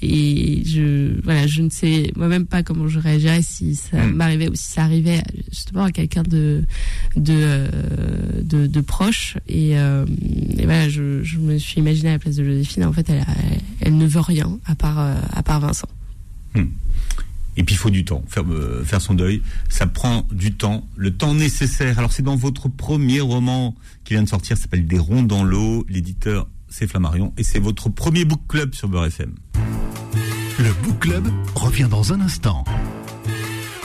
et 0.03 0.63
je 0.67 1.21
voilà 1.25 1.47
je 1.47 1.63
ne 1.63 1.71
sais 1.71 2.13
moi-même 2.17 2.47
pas 2.47 2.63
comment 2.63 2.89
je 2.89 2.99
réagirais 2.99 3.43
si 3.43 3.75
ça 3.75 3.96
Mm. 3.97 4.13
m'arrivait 4.13 4.49
ou 4.49 4.55
si 4.55 4.73
ça 4.73 4.83
arrivait 4.83 5.23
justement 5.51 5.85
à 5.85 5.93
quelqu'un 5.93 6.23
de 6.23 6.65
de, 7.17 7.35
euh, 7.35 7.69
de 8.43 8.67
de 8.67 8.81
proche 8.81 9.37
et, 9.49 9.79
euh, 9.79 10.05
et 10.59 10.65
voilà 10.65 10.89
je, 10.89 11.23
je 11.23 11.39
me 11.39 11.59
suis 11.59 11.81
imaginé 11.81 12.11
à 12.11 12.13
la 12.13 12.19
place 12.19 12.37
de 12.37 12.45
Joséphine 12.45 12.85
en 12.85 12.93
fait 12.93 13.09
elle 13.09 13.25
elle, 13.81 13.97
ne 13.97 14.07
veut 14.07 14.21
rien 14.21 14.59
à 14.67 14.75
part 14.75 14.99
euh, 14.99 15.15
à 15.33 15.43
part 15.43 15.61
Vincent 15.61 15.89
Et 17.57 17.65
puis 17.65 17.75
il 17.75 17.79
faut 17.79 17.91
du 17.91 18.05
temps, 18.05 18.23
faire, 18.29 18.45
euh, 18.51 18.85
faire 18.85 19.01
son 19.01 19.15
deuil. 19.15 19.41
Ça 19.71 19.87
prend 19.87 20.27
du 20.31 20.53
temps, 20.53 20.87
le 20.95 21.11
temps 21.11 21.35
nécessaire. 21.35 21.99
Alors 21.99 22.13
c'est 22.13 22.23
dans 22.23 22.37
votre 22.37 22.69
premier 22.69 23.21
roman 23.21 23.75
qui 24.05 24.13
vient 24.13 24.23
de 24.23 24.29
sortir, 24.29 24.57
ça 24.57 24.65
s'appelle 24.65 24.87
Des 24.87 24.99
ronds 24.99 25.23
dans 25.23 25.43
l'eau. 25.43 25.87
L'éditeur 25.89 26.49
c'est 26.69 26.87
Flammarion 26.87 27.33
et 27.39 27.43
c'est 27.43 27.59
votre 27.59 27.89
premier 27.89 28.25
book 28.25 28.41
club 28.49 28.75
sur 28.75 28.89
Beurre 28.89 29.07
FM. 29.07 29.33
Le 30.59 30.73
Book 30.83 31.01
Club 31.01 31.29
revient 31.55 31.87
dans 31.91 32.13
un 32.13 32.21
instant. 32.21 32.65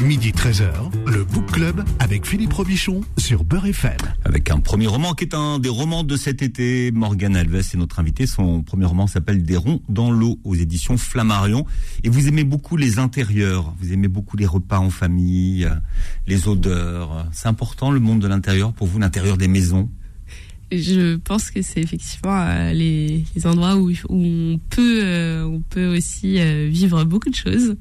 Midi 0.03 0.31
13h, 0.31 0.71
le 1.05 1.23
Book 1.23 1.51
Club 1.51 1.83
avec 1.99 2.25
Philippe 2.25 2.53
Robichon 2.53 3.01
sur 3.17 3.43
Beurre 3.43 3.67
FM. 3.67 3.97
Avec 4.25 4.49
un 4.49 4.59
premier 4.59 4.87
roman 4.87 5.13
qui 5.13 5.25
est 5.25 5.35
un 5.35 5.59
des 5.59 5.69
romans 5.69 6.03
de 6.03 6.15
cet 6.15 6.41
été. 6.41 6.91
Morgane 6.91 7.35
Alves 7.35 7.55
est 7.55 7.75
notre 7.75 7.99
invité. 7.99 8.25
Son 8.25 8.63
premier 8.63 8.85
roman 8.85 9.05
s'appelle 9.05 9.43
Des 9.43 9.57
ronds 9.57 9.81
dans 9.89 10.09
l'eau 10.09 10.39
aux 10.43 10.55
éditions 10.55 10.97
Flammarion. 10.97 11.65
Et 12.03 12.09
vous 12.09 12.27
aimez 12.27 12.43
beaucoup 12.43 12.77
les 12.77 12.97
intérieurs. 12.97 13.75
Vous 13.79 13.93
aimez 13.93 14.07
beaucoup 14.07 14.37
les 14.37 14.47
repas 14.47 14.79
en 14.79 14.89
famille, 14.89 15.65
euh, 15.65 15.75
les 16.25 16.47
odeurs. 16.47 17.27
C'est 17.31 17.47
important 17.47 17.91
le 17.91 17.99
monde 17.99 18.21
de 18.21 18.27
l'intérieur 18.27 18.73
pour 18.73 18.87
vous, 18.87 18.97
l'intérieur 18.97 19.37
des 19.37 19.47
maisons. 19.47 19.89
Je 20.71 21.17
pense 21.17 21.51
que 21.51 21.61
c'est 21.61 21.81
effectivement 21.81 22.39
euh, 22.41 22.71
les, 22.73 23.25
les 23.35 23.47
endroits 23.47 23.75
où, 23.75 23.89
où 23.91 24.25
on 24.25 24.59
peut 24.69 25.01
euh, 25.03 25.43
on 25.43 25.59
peut 25.61 25.95
aussi 25.97 26.39
euh, 26.39 26.67
vivre 26.71 27.03
beaucoup 27.03 27.29
de 27.29 27.35
choses. 27.35 27.75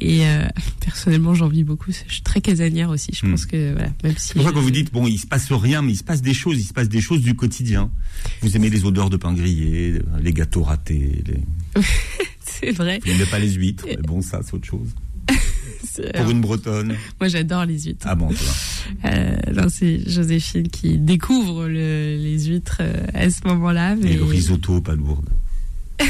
Et 0.00 0.24
euh, 0.26 0.44
personnellement, 0.80 1.34
j'en 1.34 1.48
vis 1.48 1.64
beaucoup. 1.64 1.90
Je 1.92 2.12
suis 2.12 2.22
très 2.22 2.40
casanière 2.40 2.90
aussi. 2.90 3.10
Je 3.12 3.26
Hmm. 3.26 3.30
pense 3.32 3.46
que 3.46 3.72
voilà, 3.72 3.90
même 4.04 4.16
si 4.16 4.28
C'est 4.28 4.34
pour 4.34 4.44
ça 4.44 4.52
que 4.52 4.58
vous 4.58 4.70
dites, 4.70 4.92
bon, 4.92 5.06
il 5.06 5.18
se 5.18 5.26
passe 5.26 5.50
rien, 5.52 5.82
mais 5.82 5.92
il 5.92 5.96
se 5.96 6.04
passe 6.04 6.22
des 6.22 6.32
choses, 6.34 6.58
il 6.60 6.64
se 6.64 6.72
passe 6.72 6.88
des 6.88 7.00
choses 7.00 7.20
du 7.20 7.34
quotidien. 7.34 7.90
Vous 8.42 8.56
aimez 8.56 8.70
les 8.70 8.84
odeurs 8.84 9.10
de 9.10 9.16
pain 9.16 9.32
grillé, 9.34 10.00
les 10.22 10.32
gâteaux 10.32 10.62
ratés, 10.62 11.22
les... 11.26 11.82
c'est 12.44 12.70
vrai. 12.72 13.00
vous 13.04 13.10
n'aimez 13.12 13.26
pas 13.26 13.38
les 13.38 13.52
huîtres, 13.52 13.84
mais 13.86 13.96
bon, 13.96 14.22
ça, 14.22 14.40
c'est 14.44 14.54
autre 14.54 14.66
chose. 14.66 14.88
Pour 16.14 16.30
une 16.30 16.40
bretonne. 16.40 16.94
Moi, 17.20 17.28
j'adore 17.28 17.64
les 17.66 17.78
huîtres. 17.80 18.06
Ah 18.08 18.14
bon, 18.14 18.28
tu 18.28 18.34
vois. 18.36 19.10
Euh, 19.10 19.68
c'est 19.68 20.08
Joséphine 20.08 20.68
qui 20.68 20.96
découvre 20.98 21.66
le- 21.68 22.16
les 22.16 22.44
huîtres 22.46 22.78
euh, 22.80 23.06
à 23.12 23.28
ce 23.28 23.46
moment-là. 23.48 23.96
Mais 23.96 24.12
Et 24.12 24.16
le 24.16 24.24
risotto, 24.24 24.80
pas 24.80 24.94
lourde. 24.94 25.28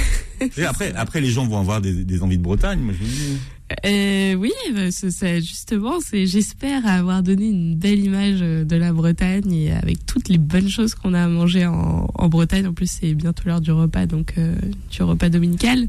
Et 0.57 0.65
après, 0.65 0.93
après, 0.95 1.21
les 1.21 1.31
gens 1.31 1.47
vont 1.47 1.59
avoir 1.59 1.81
des, 1.81 2.05
des 2.05 2.23
envies 2.23 2.39
de 2.39 2.43
Bretagne, 2.43 2.79
moi 2.81 2.95
je 2.99 3.05
vous 3.05 3.11
dis. 3.11 3.39
Euh, 3.87 4.35
oui, 4.35 4.51
c'est- 4.91 5.11
c'est- 5.11 5.41
justement, 5.41 5.99
j'espère 6.13 6.87
avoir 6.87 7.23
donné 7.23 7.47
une 7.49 7.77
belle 7.77 8.05
image 8.05 8.39
euh, 8.43 8.65
de 8.65 8.75
la 8.77 8.93
Bretagne 8.93 9.53
et 9.53 9.73
avec 9.73 10.05
toutes 10.07 10.29
les 10.29 10.39
bonnes 10.39 10.69
choses 10.69 10.95
qu'on 10.95 11.15
a 11.15 11.23
à 11.25 11.29
manger 11.29 11.67
en, 11.67 12.09
en 12.13 12.29
Bretagne. 12.29 12.67
En 12.67 12.73
plus, 12.73 12.91
c'est 12.91 13.15
bientôt 13.15 13.45
l'heure 13.47 13.61
du 13.61 13.71
repas, 13.71 14.07
donc 14.07 14.35
euh, 14.39 14.55
du 14.91 15.03
repas 15.03 15.29
dominical. 15.29 15.87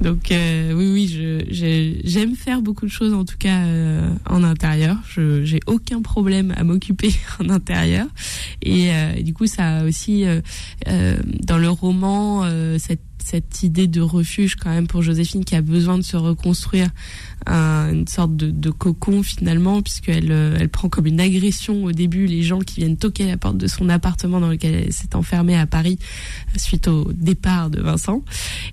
Donc 0.00 0.32
euh, 0.32 0.72
oui, 0.72 0.90
oui, 0.92 1.46
j'aime 2.04 2.34
faire 2.36 2.62
beaucoup 2.62 2.86
de 2.86 2.90
choses 2.90 3.12
en 3.12 3.24
tout 3.26 3.36
cas 3.38 3.64
euh, 3.66 4.10
en 4.28 4.42
intérieur. 4.42 4.96
Je 5.08 5.44
j'ai 5.44 5.60
aucun 5.66 6.00
problème 6.00 6.54
à 6.56 6.64
m'occuper 6.64 7.10
en 7.40 7.50
intérieur 7.50 8.06
et, 8.62 8.92
euh, 8.94 9.20
du 9.22 9.34
coup, 9.34 9.46
ça 9.46 9.78
a 9.80 9.84
aussi 9.84 10.24
euh, 10.24 10.40
euh, 10.88 11.16
dans 11.46 11.58
le 11.58 11.68
roman 11.68 12.44
euh, 12.44 12.78
cette 12.78 13.00
cette 13.24 13.62
idée 13.62 13.86
de 13.86 14.00
refuge 14.00 14.56
quand 14.56 14.70
même 14.70 14.86
pour 14.86 15.02
Joséphine 15.02 15.44
qui 15.44 15.54
a 15.54 15.62
besoin 15.62 15.96
de 15.98 16.02
se 16.02 16.16
reconstruire 16.16 16.88
un- 17.46 17.92
une 17.92 18.06
sorte 18.06 18.36
de, 18.36 18.70
cocon 18.70 19.22
finalement 19.22 19.82
puisqu'elle 19.82 20.30
euh, 20.30 20.56
elle 20.58 20.68
prend 20.68 20.88
comme 20.88 21.06
une 21.06 21.20
agression 21.20 21.84
au 21.84 21.92
début 21.92 22.26
les 22.26 22.42
gens 22.42 22.60
qui 22.60 22.80
viennent 22.80 22.96
toquer 22.96 23.26
la 23.26 23.36
porte 23.36 23.56
de 23.56 23.66
son 23.66 23.88
appartement 23.88 24.40
dans 24.40 24.48
lequel 24.48 24.74
elle 24.74 24.92
s'est 24.92 25.14
enfermée 25.16 25.56
à 25.56 25.66
Paris 25.66 25.98
suite 26.56 26.88
au 26.88 27.12
départ 27.12 27.70
de 27.70 27.80
Vincent. 27.80 28.22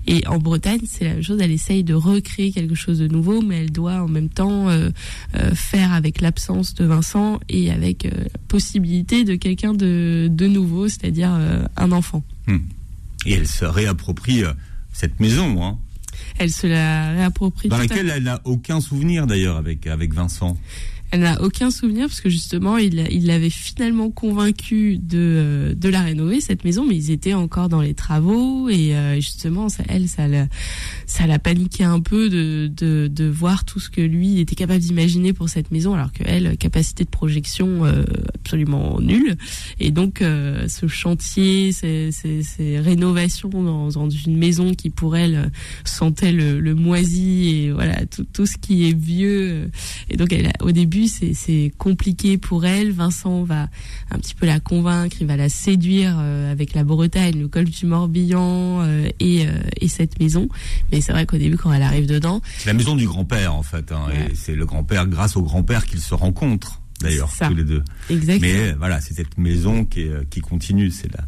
Et 0.05 0.25
en 0.27 0.37
Bretagne 0.39 0.81
c'est 0.87 1.05
la 1.05 1.13
même 1.15 1.23
chose. 1.23 1.39
Elle 1.41 1.51
essaye 1.51 1.83
de 1.83 1.93
recréer 1.93 2.51
quelque 2.51 2.75
chose 2.75 2.99
de 2.99 3.07
nouveau 3.07 3.41
mais 3.41 3.61
elle 3.61 3.71
doit 3.71 4.01
en 4.03 4.07
même 4.07 4.29
temps 4.29 4.69
euh, 4.69 4.89
euh, 5.35 5.53
faire 5.55 5.93
avec 5.93 6.21
l'absence 6.21 6.73
de 6.75 6.85
Vincent 6.85 7.39
et 7.49 7.71
avec 7.71 8.03
la 8.03 8.11
possibilité 8.47 9.23
de 9.23 9.35
quelqu'un 9.35 9.73
de, 9.73 10.29
nouveau 10.47 10.87
c'est-à-dire 10.87 11.31
un 11.75 11.91
enfant 11.91 12.23
Et 13.25 13.33
elle 13.33 13.47
se 13.47 13.65
réapproprie 13.65 14.43
euh, 14.43 14.53
cette 14.93 15.19
maison, 15.19 15.63
hein, 15.63 15.77
elle 16.39 16.51
se 16.51 16.67
la 16.67 17.11
réapproprie 17.11 17.69
dans 17.69 17.77
laquelle 17.77 18.09
elle 18.09 18.23
n'a 18.23 18.41
aucun 18.43 18.81
souvenir 18.81 19.27
d'ailleurs 19.27 19.57
avec, 19.57 19.87
avec 19.87 20.13
Vincent. 20.13 20.57
Elle 21.11 21.21
n'a 21.21 21.41
aucun 21.41 21.71
souvenir 21.71 22.07
parce 22.07 22.19
que 22.19 22.29
justement, 22.29 22.77
il 22.77 23.25
l'avait 23.25 23.49
finalement 23.49 24.09
convaincu 24.09 24.97
de 24.97 25.17
euh, 25.17 25.73
de 25.73 25.89
la 25.89 26.01
rénover 26.01 26.41
cette 26.41 26.65
maison, 26.65 26.85
mais 26.85 26.95
ils 26.95 27.11
étaient 27.11 27.33
encore 27.33 27.69
dans 27.69 27.81
les 27.81 27.93
travaux 27.93 28.67
et 28.69 28.95
euh, 28.95 29.15
justement, 29.15 29.67
elle, 29.87 30.09
ça 30.09 30.27
l'a 30.27 30.47
ça 31.05 31.39
paniqué 31.39 31.83
un 31.83 32.01
peu 32.01 32.29
de, 32.29 32.69
de 32.75 33.07
de 33.07 33.25
voir 33.25 33.63
tout 33.63 33.79
ce 33.79 33.89
que 33.89 34.01
lui 34.01 34.39
était 34.39 34.55
capable 34.55 34.79
d'imaginer 34.79 35.31
pour 35.31 35.47
cette 35.47 35.71
maison, 35.71 35.93
alors 35.93 36.11
que 36.11 36.23
elle, 36.25 36.57
capacité 36.57 37.05
de 37.05 37.09
projection 37.09 37.85
euh, 37.85 38.03
absolument 38.35 38.99
nulle. 38.99 39.35
Et 39.79 39.91
donc, 39.91 40.19
ce 40.19 40.87
chantier, 40.87 41.71
ces, 41.71 42.11
ces, 42.11 42.43
ces 42.43 42.79
rénovations 42.79 43.49
dans, 43.49 44.09
une 44.09 44.37
maison 44.37 44.73
qui 44.73 44.89
pour 44.89 45.15
elle 45.15 45.51
sentait 45.83 46.31
le, 46.31 46.59
le 46.59 46.75
moisi 46.75 47.49
et 47.49 47.71
voilà 47.71 48.05
tout 48.05 48.25
tout 48.33 48.45
ce 48.45 48.57
qui 48.57 48.89
est 48.89 48.97
vieux. 48.97 49.69
et 50.09 50.17
donc, 50.17 50.33
elle, 50.33 50.51
au 50.61 50.71
début, 50.71 50.96
c'est 51.05 51.33
c'est 51.35 51.71
compliqué 51.77 52.39
pour 52.39 52.65
elle. 52.65 52.91
Vincent 52.91 53.43
va 53.43 53.69
un 54.09 54.17
petit 54.17 54.33
peu 54.33 54.45
la 54.47 54.59
convaincre, 54.59 55.17
il 55.21 55.27
va 55.27 55.37
la 55.37 55.49
séduire 55.49 56.17
euh, 56.19 56.51
avec 56.51 56.73
la 56.73 56.83
Bretagne, 56.83 57.39
le 57.39 57.47
col 57.47 57.65
du 57.65 57.85
Morbihan 57.85 58.81
euh, 58.81 59.07
et, 59.19 59.45
euh, 59.45 59.51
et 59.79 59.87
cette 59.87 60.19
maison. 60.19 60.47
Mais 60.91 61.01
c'est 61.01 61.11
vrai 61.11 61.25
qu'au 61.25 61.37
début, 61.37 61.57
quand 61.57 61.71
elle 61.71 61.83
arrive 61.83 62.07
dedans, 62.07 62.41
C'est 62.57 62.67
la 62.67 62.73
maison 62.73 62.95
du 62.95 63.05
grand-père 63.05 63.53
en 63.53 63.63
fait. 63.63 63.91
hein, 63.91 64.05
Ouais. 64.07 64.31
Et 64.31 64.35
c'est 64.35 64.55
le 64.55 64.65
grand-père, 64.65 65.05
grâce 65.07 65.35
au 65.35 65.43
grand-père, 65.43 65.85
qu'ils 65.85 65.99
se 66.01 66.15
rencontrent 66.15 66.81
d'ailleurs 67.01 67.31
tous 67.31 67.53
les 67.53 67.63
deux. 67.63 67.83
exactement. 68.09 68.51
Mais 68.51 68.71
voilà, 68.73 68.99
c'est 69.01 69.13
cette 69.13 69.37
maison 69.37 69.85
qui, 69.85 70.01
est, 70.01 70.27
qui 70.31 70.39
continue, 70.41 70.89
c'est 70.89 71.13
la, 71.13 71.23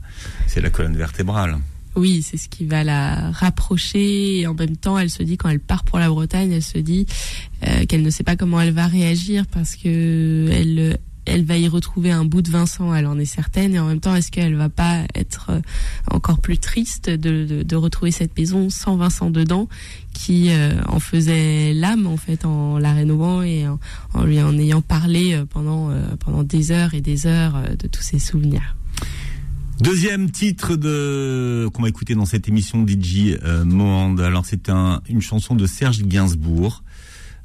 c'est 0.47 0.61
la 0.61 0.71
colonne 0.71 0.97
vertébrale. 0.97 1.57
Oui, 1.95 2.21
c'est 2.21 2.37
ce 2.37 2.47
qui 2.47 2.65
va 2.65 2.83
la 2.83 3.31
rapprocher 3.31 4.39
et 4.39 4.47
en 4.47 4.53
même 4.53 4.77
temps, 4.77 4.97
elle 4.97 5.09
se 5.09 5.23
dit 5.23 5.37
quand 5.37 5.49
elle 5.49 5.59
part 5.59 5.83
pour 5.83 5.99
la 5.99 6.09
Bretagne, 6.09 6.51
elle 6.51 6.63
se 6.63 6.77
dit 6.77 7.07
euh, 7.67 7.85
qu'elle 7.85 8.03
ne 8.03 8.09
sait 8.09 8.23
pas 8.23 8.35
comment 8.35 8.61
elle 8.61 8.73
va 8.73 8.87
réagir 8.87 9.45
parce 9.47 9.75
que 9.75 10.49
elle 11.25 11.45
va 11.45 11.57
y 11.57 11.67
retrouver 11.67 12.11
un 12.11 12.25
bout 12.25 12.41
de 12.41 12.49
Vincent, 12.49 12.93
elle 12.95 13.05
en 13.05 13.19
est 13.19 13.25
certaine, 13.25 13.75
et 13.75 13.79
en 13.79 13.87
même 13.87 13.99
temps, 13.99 14.15
est-ce 14.15 14.31
qu'elle 14.31 14.55
va 14.55 14.69
pas 14.69 15.03
être 15.13 15.51
euh, 15.51 15.61
encore 16.09 16.39
plus 16.39 16.57
triste 16.57 17.09
de, 17.09 17.75
retrouver 17.75 18.11
cette 18.11 18.35
maison 18.37 18.69
sans 18.69 18.95
Vincent 18.95 19.29
dedans, 19.29 19.67
qui 20.13 20.49
euh, 20.49 20.71
en 20.87 20.99
faisait 20.99 21.73
l'âme 21.73 22.07
en 22.07 22.17
fait 22.17 22.45
en 22.45 22.79
la 22.79 22.93
rénovant 22.93 23.41
et 23.41 23.67
en, 23.67 24.23
lui 24.23 24.41
en 24.41 24.57
ayant 24.57 24.81
parlé 24.81 25.39
pendant 25.51 25.91
des 26.43 26.71
heures 26.71 26.93
et 26.93 27.01
des 27.01 27.27
heures 27.27 27.61
de 27.77 27.87
tous 27.87 28.01
ses 28.01 28.19
souvenirs. 28.19 28.75
Deuxième 29.79 30.29
titre 30.29 30.75
de 30.75 31.69
qu'on 31.73 31.83
va 31.83 31.87
écouter 31.87 32.13
dans 32.13 32.25
cette 32.25 32.49
émission 32.49 32.85
DJ 32.85 33.37
euh. 33.43 34.17
Alors 34.17 34.45
c'est 34.45 34.67
un, 34.67 35.01
une 35.07 35.21
chanson 35.21 35.55
de 35.55 35.65
Serge 35.65 36.01
Gainsbourg 36.03 36.83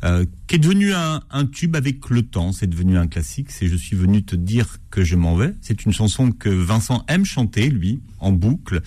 euh, 0.03 0.25
qui 0.49 0.57
est 0.57 0.59
devenu 0.59 0.93
un, 0.95 1.21
un 1.31 1.47
tube 1.47 1.77
avec 1.77 2.11
le 2.11 2.23
temps. 2.23 2.51
C'est 2.51 2.67
devenu 2.67 2.99
un 2.99 3.07
classique. 3.07 3.53
C'est 3.53 3.69
Je 3.69 3.77
suis 3.77 3.95
venu 3.97 4.25
te 4.25 4.35
dire 4.35 4.79
que 4.91 5.05
je 5.05 5.15
m'en 5.15 5.37
vais. 5.37 5.55
C'est 5.61 5.85
une 5.85 5.93
chanson 5.93 6.33
que 6.33 6.49
Vincent 6.49 7.05
aime 7.07 7.25
chanter 7.25 7.71
lui 7.71 8.03
en 8.19 8.33
boucle. 8.33 8.83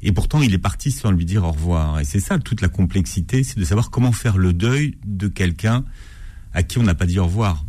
Et 0.00 0.12
pourtant, 0.12 0.40
il 0.40 0.54
est 0.54 0.58
parti 0.58 0.90
sans 0.90 1.10
lui 1.10 1.26
dire 1.26 1.44
au 1.44 1.52
revoir. 1.52 2.00
Et 2.00 2.04
c'est 2.06 2.20
ça 2.20 2.38
toute 2.38 2.62
la 2.62 2.70
complexité, 2.70 3.44
c'est 3.44 3.58
de 3.58 3.64
savoir 3.64 3.90
comment 3.90 4.12
faire 4.12 4.38
le 4.38 4.54
deuil 4.54 4.96
de 5.04 5.28
quelqu'un 5.28 5.84
à 6.54 6.62
qui 6.62 6.78
on 6.78 6.84
n'a 6.84 6.94
pas 6.94 7.06
dit 7.06 7.18
au 7.18 7.26
revoir 7.26 7.66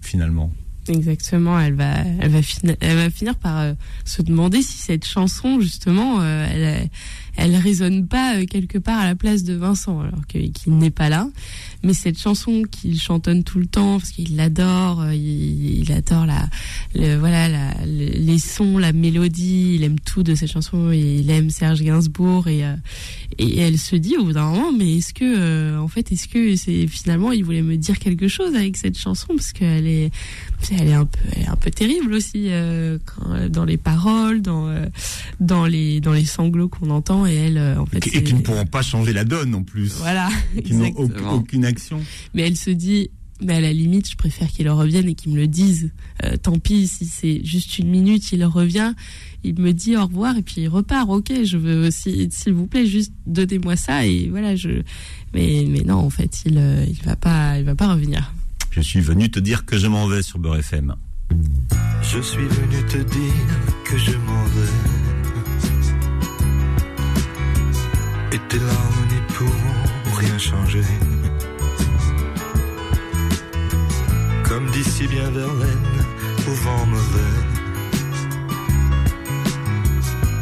finalement. 0.00 0.50
Exactement, 0.88 1.58
elle 1.58 1.74
va, 1.74 1.94
elle 2.20 2.30
va, 2.30 2.42
finir, 2.42 2.76
elle 2.80 2.96
va 2.96 3.08
finir 3.08 3.36
par 3.36 3.58
euh, 3.58 3.72
se 4.04 4.20
demander 4.20 4.60
si 4.60 4.76
cette 4.76 5.06
chanson, 5.06 5.58
justement, 5.58 6.20
euh, 6.20 6.46
elle, 6.50 6.90
elle 7.36 7.56
résonne 7.56 8.06
pas 8.06 8.36
euh, 8.36 8.44
quelque 8.44 8.76
part 8.76 8.98
à 8.98 9.06
la 9.06 9.14
place 9.14 9.44
de 9.44 9.54
Vincent, 9.54 10.00
alors 10.00 10.26
qu'il 10.26 10.52
n'est 10.66 10.90
pas 10.90 11.08
là. 11.08 11.26
Mais 11.82 11.94
cette 11.94 12.18
chanson 12.18 12.64
qu'il 12.70 13.00
chantonne 13.00 13.44
tout 13.44 13.58
le 13.58 13.66
temps, 13.66 13.98
parce 13.98 14.10
qu'il 14.10 14.36
l'adore, 14.36 15.06
il, 15.12 15.90
adore 15.90 16.26
la, 16.26 16.48
voilà, 17.16 17.74
les 17.86 18.38
sons, 18.38 18.76
la 18.76 18.92
mélodie, 18.92 19.76
il 19.76 19.84
aime 19.84 20.00
tout 20.00 20.22
de 20.22 20.34
cette 20.34 20.50
chanson, 20.50 20.90
il 20.92 21.30
aime 21.30 21.48
Serge 21.48 21.82
Gainsbourg, 21.82 22.48
et, 22.48 22.62
et 23.38 23.58
elle 23.58 23.78
se 23.78 23.96
dit 23.96 24.16
au 24.16 24.24
bout 24.24 24.32
d'un 24.32 24.50
moment, 24.50 24.72
mais 24.72 24.96
est-ce 24.96 25.12
que, 25.12 25.78
en 25.78 25.88
fait, 25.88 26.10
est-ce 26.12 26.28
que 26.28 26.56
c'est 26.56 26.86
finalement, 26.86 27.32
il 27.32 27.44
voulait 27.44 27.62
me 27.62 27.76
dire 27.76 27.98
quelque 27.98 28.28
chose 28.28 28.54
avec 28.54 28.76
cette 28.76 28.98
chanson, 28.98 29.28
parce 29.28 29.52
qu'elle 29.52 29.86
est, 29.86 30.10
elle 30.70 30.88
est 30.88 30.94
un 30.94 31.06
peu, 31.06 31.18
elle 31.32 31.42
est 31.42 31.48
un 31.48 31.56
peu 31.56 31.70
terrible 31.70 32.12
aussi 32.14 32.46
euh, 32.50 32.98
quand, 33.04 33.48
dans 33.48 33.64
les 33.64 33.76
paroles, 33.76 34.42
dans 34.42 34.68
euh, 34.68 34.86
dans 35.40 35.66
les 35.66 36.00
dans 36.00 36.12
les 36.12 36.24
sanglots 36.24 36.68
qu'on 36.68 36.90
entend 36.90 37.26
et 37.26 37.34
elle, 37.34 37.58
euh, 37.58 37.78
en 37.78 37.86
fait, 37.86 38.06
Et 38.14 38.22
qui 38.22 38.34
ne 38.34 38.40
pourront 38.40 38.66
pas 38.66 38.82
changer 38.82 39.12
la 39.12 39.24
donne 39.24 39.54
en 39.54 39.62
plus. 39.62 39.94
voilà, 39.98 40.28
Qui 40.64 40.74
n'ont 40.74 40.92
aucune 41.32 41.64
action. 41.64 42.00
Mais 42.34 42.42
elle 42.42 42.56
se 42.56 42.70
dit, 42.70 43.10
mais 43.42 43.54
à 43.54 43.60
la 43.60 43.72
limite, 43.72 44.08
je 44.10 44.16
préfère 44.16 44.48
qu'il 44.48 44.68
revienne 44.70 45.08
et 45.08 45.14
qu'il 45.14 45.32
me 45.32 45.36
le 45.36 45.48
dise. 45.48 45.90
Euh, 46.22 46.36
tant 46.36 46.58
pis, 46.58 46.86
si 46.86 47.04
c'est 47.06 47.44
juste 47.44 47.78
une 47.78 47.88
minute, 47.90 48.32
il 48.32 48.44
revient, 48.44 48.92
il 49.42 49.58
me 49.60 49.72
dit 49.72 49.96
au 49.96 50.02
revoir 50.06 50.36
et 50.36 50.42
puis 50.42 50.62
il 50.62 50.68
repart. 50.68 51.08
Ok, 51.10 51.32
je 51.44 51.56
veux 51.56 51.88
aussi, 51.88 52.28
s'il 52.30 52.52
vous 52.52 52.66
plaît, 52.66 52.86
juste 52.86 53.12
donnez-moi 53.26 53.76
ça 53.76 54.06
et 54.06 54.28
voilà. 54.28 54.54
Je, 54.56 54.82
mais 55.32 55.64
mais 55.68 55.80
non, 55.80 55.96
en 55.96 56.10
fait, 56.10 56.42
il 56.46 56.58
euh, 56.58 56.84
il 56.88 57.02
va 57.02 57.16
pas, 57.16 57.58
il 57.58 57.64
va 57.64 57.74
pas 57.74 57.92
revenir. 57.92 58.32
Je 58.76 58.80
suis 58.80 59.00
venu 59.00 59.30
te 59.30 59.38
dire 59.38 59.64
que 59.66 59.78
je 59.78 59.86
m'en 59.86 60.08
vais 60.08 60.20
sur 60.20 60.40
Beurre 60.40 60.56
FM. 60.56 60.96
Je 62.02 62.18
suis 62.20 62.44
venu 62.44 62.84
te 62.86 62.98
dire 62.98 63.32
que 63.84 63.96
je 63.96 64.16
m'en 64.16 64.44
vais. 64.46 64.74
Et 68.32 68.40
tes 68.48 68.58
larmes 68.58 69.06
n'y 69.12 69.20
pourront 69.32 70.16
rien 70.16 70.38
changer. 70.38 70.82
Comme 74.42 74.68
d'ici 74.72 75.06
bien 75.06 75.30
Verlaine, 75.30 76.04
au 76.48 76.54
vent 76.54 76.86
mauvais. 76.86 77.36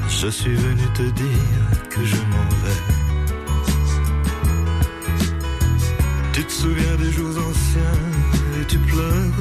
Je 0.08 0.28
suis 0.28 0.54
venu 0.54 0.86
te 0.94 1.02
dire 1.02 1.90
que 1.90 2.02
je 2.02 2.16
m'en 2.16 2.48
vais. 2.64 3.01
Tu 6.42 6.48
te 6.48 6.52
souviens 6.54 6.96
des 6.96 7.12
jours 7.12 7.38
anciens 7.38 8.00
et 8.60 8.64
tu 8.66 8.76
pleures. 8.76 9.38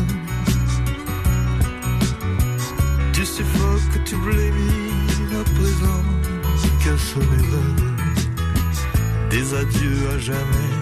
Tu 3.12 3.26
suffoques, 3.26 4.04
tu 4.06 4.16
blémis 4.18 5.34
à 5.34 5.44
présent 5.58 6.04
qu'à 6.84 6.96
sonner 7.00 7.44
l'heure 7.50 7.88
des 9.32 9.54
adieux 9.56 10.10
à 10.14 10.20
jamais. 10.20 10.74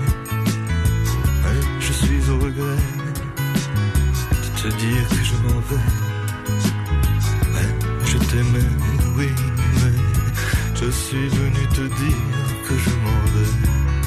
Ouais, 1.45 1.61
je 1.79 1.93
suis 1.93 2.29
au 2.29 2.37
regret 2.39 2.83
de 4.43 4.61
te 4.61 4.67
dire 4.75 5.07
que 5.07 5.23
je 5.23 5.35
m'en 5.35 5.59
vais. 5.69 5.87
Ouais, 7.53 7.71
je 8.03 8.17
t'aimais, 8.17 8.71
oui, 9.15 9.29
mais 9.75 9.97
je 10.75 10.91
suis 10.91 11.29
venu 11.29 11.65
te 11.67 11.81
dire 11.81 12.67
que 12.67 12.77
je 12.77 12.89
m'en 12.89 13.21
vais. 13.33 13.98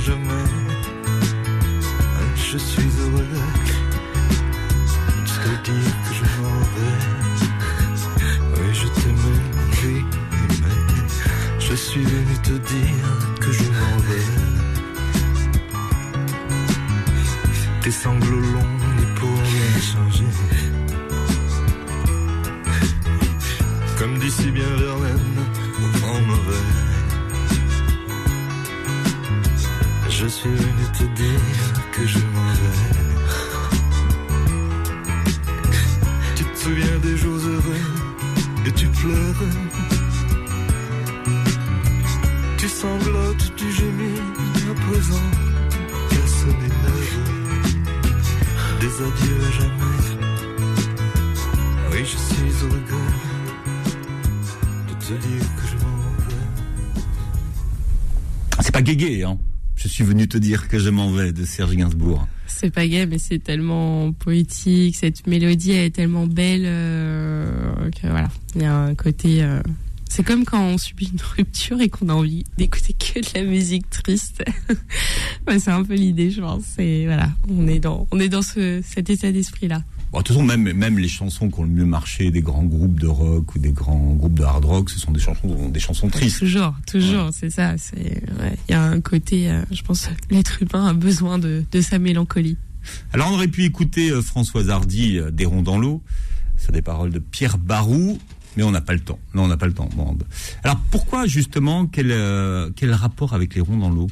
Jamais 0.00 0.44
Je 2.34 2.58
suis 2.58 2.89
te 60.30 60.38
dire 60.38 60.68
que 60.68 60.78
je 60.78 60.88
m'en 60.88 61.10
vais 61.10 61.32
de 61.32 61.44
Serge 61.44 61.74
Gainsbourg. 61.76 62.26
C'est 62.46 62.70
pas 62.70 62.86
gay, 62.86 63.06
mais 63.06 63.18
c'est 63.18 63.38
tellement 63.38 64.12
poétique. 64.12 64.96
Cette 64.96 65.26
mélodie 65.26 65.72
elle 65.72 65.86
est 65.86 65.90
tellement 65.90 66.26
belle 66.26 66.62
euh, 66.64 67.72
voilà, 68.02 68.28
il 68.54 68.62
y 68.62 68.64
a 68.64 68.74
un 68.74 68.94
côté. 68.94 69.42
euh, 69.42 69.60
c'est 70.08 70.24
comme 70.24 70.44
quand 70.44 70.60
on 70.60 70.78
subit 70.78 71.10
une 71.12 71.20
rupture 71.36 71.80
et 71.80 71.88
qu'on 71.88 72.08
a 72.08 72.14
envie 72.14 72.44
d'écouter 72.58 72.94
que 72.94 73.20
de 73.20 73.26
la 73.38 73.44
musique 73.44 73.88
triste. 73.90 74.42
Ouais, 75.46 75.58
c'est 75.58 75.70
un 75.70 75.84
peu 75.84 75.94
l'idée, 75.94 76.30
je 76.30 76.40
pense. 76.40 76.64
C'est 76.76 77.04
voilà, 77.04 77.30
on 77.48 77.68
est 77.68 77.78
dans, 77.78 78.08
on 78.10 78.18
est 78.18 78.28
dans 78.28 78.42
ce, 78.42 78.80
cet 78.84 79.10
état 79.10 79.30
d'esprit 79.30 79.68
là. 79.68 79.82
Bon, 80.12 80.18
de 80.18 80.24
toute 80.24 80.34
façon, 80.34 80.44
même, 80.44 80.72
même 80.72 80.98
les 80.98 81.08
chansons 81.08 81.48
qui 81.48 81.60
ont 81.60 81.62
le 81.62 81.68
mieux 81.68 81.84
marché 81.84 82.32
des 82.32 82.40
grands 82.40 82.64
groupes 82.64 82.98
de 82.98 83.06
rock 83.06 83.54
ou 83.54 83.58
des 83.60 83.70
grands 83.70 84.14
groupes 84.14 84.34
de 84.34 84.42
hard 84.42 84.64
rock, 84.64 84.90
ce 84.90 84.98
sont 84.98 85.12
des 85.12 85.20
chansons, 85.20 85.68
des 85.68 85.78
chansons 85.78 86.08
tristes. 86.08 86.40
Toujours, 86.40 86.74
toujours, 86.84 87.30
c'est 87.32 87.50
ça. 87.50 87.78
C'est, 87.78 88.22
ouais, 88.40 88.58
il 88.68 88.72
y 88.72 88.74
a 88.74 88.82
un 88.82 89.00
côté, 89.00 89.48
euh, 89.48 89.62
je 89.70 89.82
pense, 89.82 90.08
l'être 90.30 90.60
humain 90.62 90.86
a 90.86 90.94
besoin 90.94 91.38
de, 91.38 91.64
de 91.70 91.80
sa 91.80 92.00
mélancolie. 92.00 92.56
Alors, 93.12 93.30
on 93.30 93.34
aurait 93.34 93.46
pu 93.46 93.64
écouter 93.64 94.10
euh, 94.10 94.20
Françoise 94.20 94.68
Hardy, 94.68 95.18
euh, 95.18 95.30
Des 95.30 95.44
ronds 95.44 95.62
dans 95.62 95.78
l'eau. 95.78 96.02
C'est 96.56 96.72
des 96.72 96.82
paroles 96.82 97.10
de 97.10 97.20
Pierre 97.20 97.56
Barou, 97.56 98.18
mais 98.56 98.64
on 98.64 98.70
n'a 98.72 98.80
pas 98.80 98.94
le 98.94 99.00
temps. 99.00 99.18
Non, 99.34 99.44
on 99.44 99.48
n'a 99.48 99.56
pas 99.56 99.66
le 99.66 99.74
temps. 99.74 99.88
Bon. 99.94 100.16
Alors, 100.64 100.80
pourquoi, 100.90 101.26
justement, 101.26 101.86
quel, 101.86 102.10
euh, 102.10 102.70
quel 102.74 102.92
rapport 102.92 103.32
avec 103.32 103.54
les 103.54 103.60
ronds 103.60 103.78
dans 103.78 103.90
l'eau? 103.90 104.08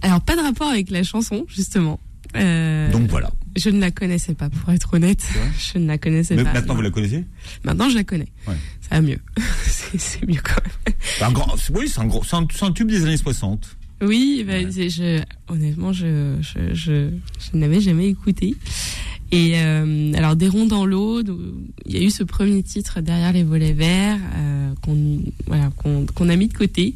Alors, 0.00 0.20
pas 0.22 0.34
de 0.34 0.40
rapport 0.42 0.68
avec 0.68 0.90
la 0.90 1.04
chanson, 1.04 1.46
justement. 1.48 2.00
Euh, 2.36 2.90
Donc, 2.90 3.08
voilà. 3.08 3.30
Je 3.56 3.68
ne 3.68 3.80
la 3.80 3.90
connaissais 3.90 4.34
pas, 4.34 4.48
pour 4.48 4.70
être 4.72 4.94
honnête. 4.94 5.26
Je 5.74 5.78
ne 5.78 5.86
la 5.86 5.98
connaissais 5.98 6.34
Mais 6.36 6.44
pas. 6.44 6.52
maintenant, 6.54 6.72
non. 6.72 6.76
vous 6.76 6.82
la 6.82 6.90
connaissez 6.90 7.24
Maintenant, 7.64 7.88
je 7.90 7.94
la 7.96 8.04
connais. 8.04 8.28
Ouais. 8.48 8.54
Ça 8.80 8.96
va 8.96 9.00
mieux. 9.02 9.18
c'est 9.66 10.26
mieux 10.26 10.40
quand 10.42 10.62
même. 10.64 10.94
C'est 11.18 11.24
un 11.24 11.32
grand, 11.32 11.54
Oui, 11.74 11.88
c'est 11.88 12.00
un, 12.00 12.06
gros- 12.06 12.24
c'est 12.24 12.36
un, 12.36 12.46
un 12.62 12.72
tube 12.72 12.88
des 12.88 13.04
années 13.04 13.16
60. 13.18 13.76
Oui, 14.00 14.44
bah, 14.46 14.54
Ouais. 14.54 14.68
c'est- 14.70 14.88
je, 14.90 15.22
honnêtement, 15.48 15.92
je, 15.92 16.36
je, 16.40 16.74
je, 16.74 17.10
je 17.10 17.56
n'avais 17.56 17.80
jamais 17.80 18.08
écouté. 18.08 18.54
Et 19.34 19.52
euh, 19.56 20.12
alors 20.14 20.36
des 20.36 20.46
ronds 20.46 20.66
dans 20.66 20.84
l'eau, 20.84 21.22
il 21.86 21.92
y 21.92 21.96
a 21.96 22.02
eu 22.02 22.10
ce 22.10 22.22
premier 22.22 22.62
titre 22.62 23.00
derrière 23.00 23.32
les 23.32 23.42
volets 23.42 23.72
verts 23.72 24.18
euh, 24.36 24.74
qu'on 24.82 25.20
voilà 25.46 25.70
qu'on 25.74 26.28
a 26.28 26.36
mis 26.36 26.48
de 26.48 26.52
côté. 26.52 26.92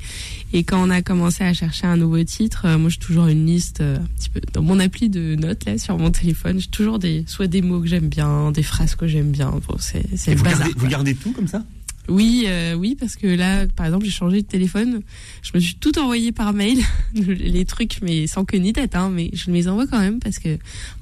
Et 0.53 0.63
quand 0.63 0.87
on 0.87 0.91
a 0.91 1.01
commencé 1.01 1.45
à 1.45 1.55
chercher 1.55 1.87
un 1.87 1.97
nouveau 1.97 2.23
titre, 2.25 2.67
euh, 2.67 2.77
moi 2.77 2.91
j'ai 2.91 2.99
toujours 2.99 3.27
une 3.29 3.47
liste 3.47 3.81
un 3.81 4.03
petit 4.19 4.29
peu 4.29 4.41
dans 4.53 4.61
mon 4.63 4.79
appli 4.81 5.09
de 5.09 5.35
notes 5.35 5.65
là 5.65 5.79
sur 5.79 5.97
mon 5.97 6.11
téléphone. 6.11 6.61
J'ai 6.61 6.69
toujours 6.69 6.99
des 6.99 7.25
soit 7.27 7.47
des 7.47 7.63
mots 7.63 7.81
que 7.81 7.87
j'aime 7.87 8.09
bien, 8.09 8.53
des 8.53 8.63
phrases 8.63 8.97
que 8.97 9.07
j'aime 9.07 9.31
bien. 9.33 9.51
Bon, 9.67 9.77
c'est 9.79 10.05
c'est 10.15 10.33
Et 10.33 10.35
le 10.35 10.39
vous, 10.39 10.45
bazar, 10.45 10.59
gardez, 10.59 10.73
quoi. 10.75 10.83
vous 10.83 10.89
gardez 10.91 11.15
tout 11.15 11.33
comme 11.33 11.49
ça? 11.49 11.65
Oui, 12.09 12.45
euh, 12.47 12.75
oui, 12.75 12.97
parce 12.99 13.17
que 13.17 13.27
là, 13.27 13.67
par 13.75 13.87
exemple, 13.87 14.05
j'ai 14.05 14.11
changé 14.11 14.43
de 14.43 14.47
téléphone. 14.47 15.03
Je 15.43 15.51
me 15.55 15.61
suis 15.61 15.75
tout 15.75 15.99
envoyé 15.99 16.33
par 16.33 16.53
mail, 16.53 16.79
les 17.15 17.65
trucs, 17.65 17.99
mais 18.03 18.27
sans 18.27 18.45
queue 18.45 18.59
ni 18.59 18.73
tête, 18.73 18.95
hein, 18.95 19.11
mais 19.13 19.31
je 19.33 19.51
les 19.51 19.69
envoie 19.69 19.87
quand 19.87 19.99
même 19.99 20.21
parce 20.21 20.39
que 20.39 20.59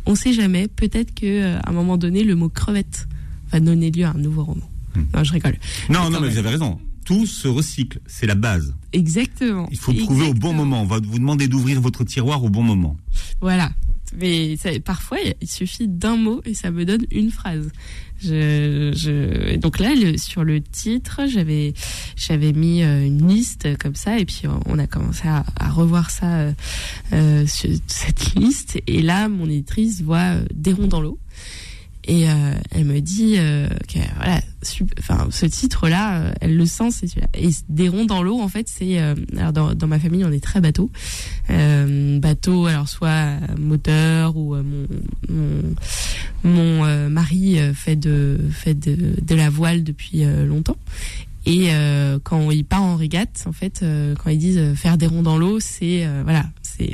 on 0.06 0.14
sait 0.14 0.32
jamais. 0.32 0.68
Peut-être 0.68 1.14
que 1.14 1.26
euh, 1.26 1.58
à 1.58 1.70
un 1.70 1.72
moment 1.72 1.96
donné, 1.96 2.24
le 2.24 2.34
mot 2.34 2.48
crevette 2.48 3.06
va 3.50 3.60
donner 3.60 3.90
lieu 3.90 4.04
à 4.04 4.10
un 4.10 4.14
nouveau 4.14 4.44
roman. 4.44 4.70
Hmm. 4.94 5.04
Non, 5.14 5.24
je 5.24 5.32
rigole. 5.32 5.56
Non, 5.90 6.10
non, 6.10 6.20
mais 6.20 6.28
vous 6.28 6.38
avez 6.38 6.50
raison. 6.50 6.78
Tout 7.04 7.26
se 7.26 7.48
recycle, 7.48 8.00
c'est 8.06 8.26
la 8.26 8.34
base. 8.34 8.74
Exactement. 8.94 9.68
Il 9.70 9.78
faut 9.78 9.92
trouver 9.92 10.26
au 10.26 10.32
bon 10.32 10.54
moment. 10.54 10.80
On 10.80 10.86
va 10.86 11.00
vous 11.00 11.18
demander 11.18 11.48
d'ouvrir 11.48 11.80
votre 11.80 12.02
tiroir 12.04 12.42
au 12.42 12.48
bon 12.48 12.62
moment. 12.62 12.96
Voilà. 13.42 13.70
Mais 14.20 14.56
parfois, 14.84 15.18
il 15.40 15.48
suffit 15.48 15.88
d'un 15.88 16.16
mot 16.16 16.40
et 16.44 16.54
ça 16.54 16.70
me 16.70 16.84
donne 16.84 17.04
une 17.10 17.30
phrase. 17.30 17.70
Je, 18.22 18.92
je, 18.94 19.56
donc 19.56 19.78
là, 19.78 19.90
sur 20.16 20.44
le 20.44 20.62
titre, 20.62 21.22
j'avais, 21.26 21.74
j'avais 22.16 22.52
mis 22.52 22.82
euh, 22.82 23.04
une 23.04 23.28
liste 23.28 23.76
comme 23.78 23.96
ça, 23.96 24.18
et 24.18 24.24
puis 24.24 24.42
on 24.66 24.78
a 24.78 24.86
commencé 24.86 25.26
à, 25.28 25.44
revoir 25.68 26.10
ça, 26.10 26.26
euh, 26.26 26.52
euh, 27.12 27.44
cette 27.46 28.34
liste. 28.34 28.80
Et 28.86 29.02
là, 29.02 29.28
mon 29.28 29.46
éditrice 29.46 30.00
voit 30.00 30.36
euh, 30.36 30.44
des 30.54 30.72
ronds 30.72 30.86
dans 30.86 31.00
l'eau. 31.00 31.18
Et 32.06 32.28
euh, 32.28 32.54
elle 32.70 32.84
me 32.84 33.00
dit 33.00 33.36
euh, 33.38 33.66
que 33.88 33.98
voilà, 34.16 34.40
enfin 34.98 35.26
ce 35.30 35.46
titre-là, 35.46 36.18
euh, 36.18 36.32
elle 36.40 36.56
le 36.56 36.66
sent, 36.66 36.90
c'est. 36.90 37.08
Et 37.34 37.48
des 37.68 37.88
ronds 37.88 38.04
dans 38.04 38.22
l'eau, 38.22 38.40
en 38.40 38.48
fait, 38.48 38.68
c'est 38.68 38.98
alors 38.98 39.52
dans, 39.52 39.74
dans 39.74 39.86
ma 39.86 39.98
famille, 39.98 40.24
on 40.24 40.32
est 40.32 40.42
très 40.42 40.60
bateau, 40.60 40.90
bateau, 41.48 42.66
alors 42.66 42.88
soit 42.88 43.38
moteur 43.58 44.36
ou 44.36 44.54
mon 44.54 44.86
mon, 45.30 45.74
mon 46.44 47.08
mari 47.08 47.58
fait 47.74 47.96
de 47.96 48.38
fait 48.50 48.74
de, 48.74 49.14
de 49.20 49.34
la 49.34 49.48
voile 49.48 49.82
depuis 49.82 50.24
longtemps. 50.46 50.76
Et 51.46 51.68
euh, 51.68 52.18
quand 52.22 52.50
il 52.50 52.64
part 52.64 52.82
en 52.82 52.96
régate, 52.96 53.44
en 53.46 53.52
fait, 53.52 53.80
euh, 53.82 54.14
quand 54.16 54.30
ils 54.30 54.38
disent 54.38 54.74
faire 54.76 54.96
des 54.96 55.06
ronds 55.06 55.22
dans 55.22 55.36
l'eau, 55.36 55.60
c'est 55.60 56.06
euh, 56.06 56.22
voilà, 56.24 56.46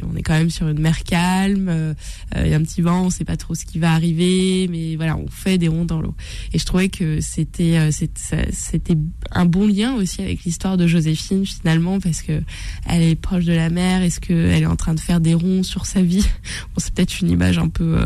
on 0.02 0.16
est 0.16 0.22
quand 0.22 0.34
même 0.34 0.50
sur 0.50 0.68
une 0.68 0.80
mer 0.80 1.04
calme, 1.04 1.68
euh, 1.68 1.94
euh, 2.36 2.42
il 2.44 2.50
y 2.50 2.54
a 2.54 2.56
un 2.56 2.62
petit 2.62 2.82
vent, 2.82 3.06
on 3.06 3.10
sait 3.10 3.24
pas 3.24 3.36
trop 3.36 3.54
ce 3.54 3.64
qui 3.64 3.78
va 3.78 3.92
arriver, 3.92 4.68
mais 4.68 4.96
voilà, 4.96 5.16
on 5.16 5.26
fait 5.28 5.58
des 5.58 5.68
ronds 5.68 5.84
dans 5.84 6.00
l'eau. 6.00 6.14
Et 6.52 6.58
je 6.58 6.64
trouvais 6.64 6.88
que 6.88 7.20
c'était 7.20 7.78
euh, 7.78 7.90
c'était 7.90 8.96
un 9.30 9.44
bon 9.44 9.66
lien 9.66 9.94
aussi 9.94 10.22
avec 10.22 10.44
l'histoire 10.44 10.76
de 10.76 10.86
Joséphine 10.86 11.44
finalement 11.46 12.00
parce 12.00 12.22
que 12.22 12.42
elle 12.86 13.02
est 13.02 13.16
proche 13.16 13.44
de 13.44 13.52
la 13.52 13.70
mer. 13.70 14.02
Est-ce 14.02 14.20
que 14.20 14.32
elle 14.32 14.62
est 14.62 14.66
en 14.66 14.76
train 14.76 14.94
de 14.94 15.00
faire 15.00 15.20
des 15.20 15.34
ronds 15.34 15.62
sur 15.62 15.86
sa 15.86 16.02
vie? 16.02 16.26
Bon, 16.74 16.76
c'est 16.78 16.92
peut-être 16.92 17.20
une 17.20 17.30
image 17.30 17.58
un 17.58 17.68
peu 17.68 17.98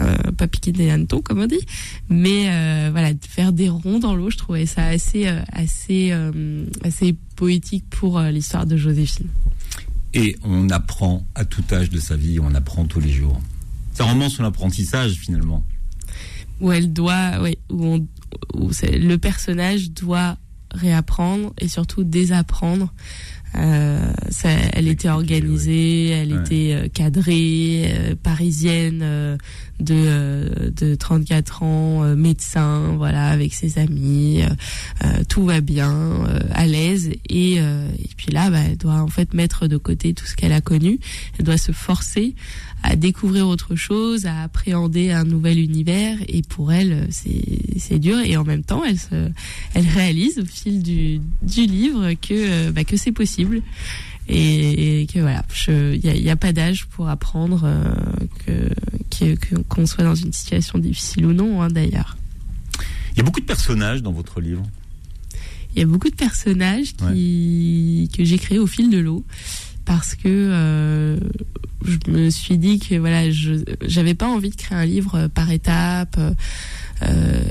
euh, 0.00 0.16
pas 0.36 0.46
piquée 0.46 0.72
des 0.72 0.90
hannetons 0.90 1.20
comme 1.20 1.40
on 1.40 1.46
dit, 1.46 1.64
mais 2.08 2.44
voilà, 2.90 3.12
de 3.12 3.24
faire 3.26 3.52
des 3.52 3.68
ronds 3.68 3.98
dans 3.98 4.14
l'eau, 4.14 4.30
je 4.30 4.38
trouvais 4.38 4.66
ça 4.66 4.86
assez 4.86 5.26
assez 5.52 6.10
euh, 6.12 6.64
assez 6.82 7.14
poétique 7.36 7.84
pour 7.90 8.20
l'histoire 8.20 8.66
de 8.66 8.76
Joséphine. 8.76 9.28
Et 10.14 10.36
on 10.44 10.68
apprend 10.70 11.26
à 11.34 11.44
tout 11.44 11.64
âge 11.72 11.90
de 11.90 11.98
sa 11.98 12.16
vie, 12.16 12.38
on 12.40 12.54
apprend 12.54 12.84
tous 12.84 13.00
les 13.00 13.12
jours. 13.12 13.40
C'est 13.92 14.02
un 14.02 14.06
roman 14.06 14.28
sur 14.28 14.42
l'apprentissage 14.42 15.12
finalement. 15.14 15.64
où 16.60 16.70
elle 16.72 16.92
doit, 16.92 17.40
ouais, 17.40 17.58
où, 17.70 17.98
le 18.54 19.16
personnage 19.16 19.90
doit 19.90 20.36
réapprendre 20.72 21.52
et 21.58 21.68
surtout 21.68 22.04
désapprendre. 22.04 22.92
Euh, 23.54 24.12
ça, 24.30 24.48
elle 24.72 24.88
était 24.88 25.08
organisée, 25.10 26.08
elle 26.08 26.32
Ouais. 26.32 26.40
était 26.40 26.72
euh, 26.72 26.88
cadrée, 26.88 27.84
euh, 27.92 28.14
parisienne, 28.20 29.00
euh, 29.02 29.36
de, 29.78 29.94
euh, 29.94 30.70
de 30.70 30.94
34 30.94 31.62
ans, 31.62 32.04
euh, 32.04 32.14
médecin, 32.16 32.94
voilà, 32.96 33.26
avec 33.28 33.52
ses 33.52 33.78
amis, 33.78 34.42
tout 35.28 35.44
va 35.44 35.60
bien, 35.60 35.92
euh, 35.92 36.38
à 36.52 36.66
l'aise. 36.66 37.10
Et, 37.28 37.56
euh, 37.58 37.88
et 37.98 38.08
puis 38.16 38.32
là, 38.32 38.48
bah, 38.50 38.60
elle 38.70 38.76
doit 38.76 39.00
en 39.02 39.08
fait 39.08 39.34
mettre 39.34 39.66
de 39.66 39.76
côté 39.76 40.14
tout 40.14 40.26
ce 40.26 40.34
qu'elle 40.36 40.52
a 40.52 40.60
connu. 40.60 40.98
Elle 41.38 41.44
doit 41.44 41.58
se 41.58 41.72
forcer 41.72 42.34
à 42.84 42.96
découvrir 42.96 43.46
autre 43.48 43.74
chose, 43.76 44.26
à 44.26 44.42
appréhender 44.42 45.10
un 45.10 45.24
nouvel 45.24 45.58
univers. 45.58 46.16
Et 46.28 46.42
pour 46.42 46.72
elle, 46.72 47.06
c'est 47.10 47.42
c'est 47.78 47.98
dur. 47.98 48.18
Et 48.24 48.36
en 48.36 48.44
même 48.44 48.62
temps, 48.62 48.82
elle 48.84 48.98
se, 48.98 49.30
elle 49.74 49.86
réalise 49.88 50.38
au 50.38 50.44
fil 50.44 50.82
du, 50.82 51.20
du 51.42 51.66
livre 51.66 52.12
que 52.14 52.70
bah, 52.70 52.84
que 52.84 52.96
c'est 52.96 53.12
possible. 53.12 53.41
Et, 54.28 55.02
et 55.02 55.06
que 55.06 55.18
voilà, 55.18 55.44
il 55.66 56.22
n'y 56.22 56.30
a, 56.30 56.36
pas 56.36 56.52
d'âge 56.52 56.86
pour 56.86 57.08
apprendre 57.08 57.62
euh, 57.64 57.92
que 59.10 59.34
qu'on 59.68 59.86
soit 59.86 60.04
dans 60.04 60.14
une 60.14 60.32
situation 60.32 60.78
difficile 60.78 61.26
ou 61.26 61.32
non, 61.32 61.60
hein, 61.60 61.68
d'ailleurs. 61.68 62.16
Il 63.12 63.18
y 63.18 63.20
a 63.20 63.24
beaucoup 63.24 63.40
de 63.40 63.46
personnages 63.46 64.02
dans 64.02 64.12
votre 64.12 64.40
livre. 64.40 64.62
Il 65.74 65.80
y 65.80 65.82
a 65.82 65.86
beaucoup 65.86 66.08
de 66.08 66.14
personnages 66.14 66.94
qui, 66.94 68.10
que 68.16 68.24
j'ai 68.24 68.38
créés 68.38 68.58
au 68.58 68.66
fil 68.66 68.90
de 68.90 68.98
l'eau 68.98 69.24
parce 69.84 70.14
que 70.14 70.28
euh, 70.28 71.18
je 71.84 72.10
me 72.10 72.30
suis 72.30 72.58
dit 72.58 72.78
que 72.78 72.94
voilà, 72.96 73.30
je 73.30 73.54
j'avais 73.82 74.14
pas 74.14 74.28
envie 74.28 74.50
de 74.50 74.56
créer 74.56 74.78
un 74.78 74.86
livre 74.86 75.28
par 75.28 75.50
étapes. 75.50 76.18
Euh, 77.02 77.06
euh, 77.08 77.42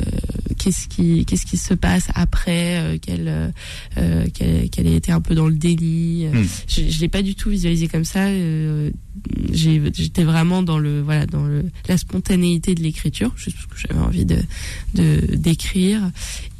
qu'est-ce 0.57 0.87
qui 0.87 1.25
qu'est-ce 1.25 1.45
qui 1.45 1.57
se 1.57 1.73
passe 1.73 2.07
après 2.15 2.77
euh, 2.77 2.97
qu'elle 2.97 3.51
euh, 3.97 4.25
qu'elle 4.33 4.69
qu'elle 4.69 4.87
ait 4.87 4.95
été 4.95 5.11
un 5.11 5.21
peu 5.21 5.35
dans 5.35 5.47
le 5.47 5.55
déni 5.55 6.25
euh, 6.27 6.31
Hmm. 6.31 6.45
je, 6.67 6.89
je 6.89 6.99
l'ai 7.01 7.09
pas 7.09 7.21
du 7.21 7.35
tout 7.35 7.49
visualisé 7.49 7.87
comme 7.87 8.05
ça 8.05 8.25
euh, 8.27 8.89
j'étais 9.51 10.23
vraiment 10.23 10.63
dans 10.63 10.77
le 10.77 11.01
voilà 11.01 11.25
dans 11.25 11.45
le 11.45 11.65
la 11.87 11.97
spontanéité 11.97 12.75
de 12.75 12.81
l'écriture 12.81 13.31
juste 13.35 13.57
parce 13.57 13.67
que 13.67 13.87
j'avais 13.87 13.99
envie 14.05 14.25
de 14.25 14.37
de 14.93 15.35
d'écrire. 15.35 16.01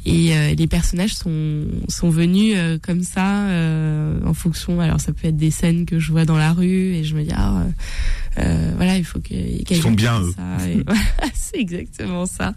Et 0.04 0.36
euh, 0.36 0.54
les 0.54 0.66
personnages 0.66 1.14
sont 1.14 1.64
sont 1.88 2.10
venus 2.10 2.54
euh, 2.56 2.76
comme 2.82 3.02
ça 3.02 3.46
euh, 3.46 4.18
en 4.26 4.34
fonction. 4.34 4.80
Alors 4.80 5.00
ça 5.00 5.12
peut 5.12 5.28
être 5.28 5.36
des 5.36 5.52
scènes 5.52 5.86
que 5.86 6.00
je 6.00 6.10
vois 6.10 6.24
dans 6.24 6.36
la 6.36 6.52
rue 6.52 6.94
et 6.94 7.04
je 7.04 7.14
me 7.14 7.22
dis 7.22 7.30
ah 7.34 7.60
euh, 7.60 8.42
euh, 8.42 8.72
voilà 8.76 8.96
il 8.96 9.04
faut 9.04 9.20
que 9.20 9.32
Ils 9.32 9.80
sont 9.82 9.92
bien, 9.92 10.20
eux. 10.20 10.34
voilà, 10.86 11.00
c'est 11.34 11.58
exactement 11.58 12.26
ça. 12.26 12.54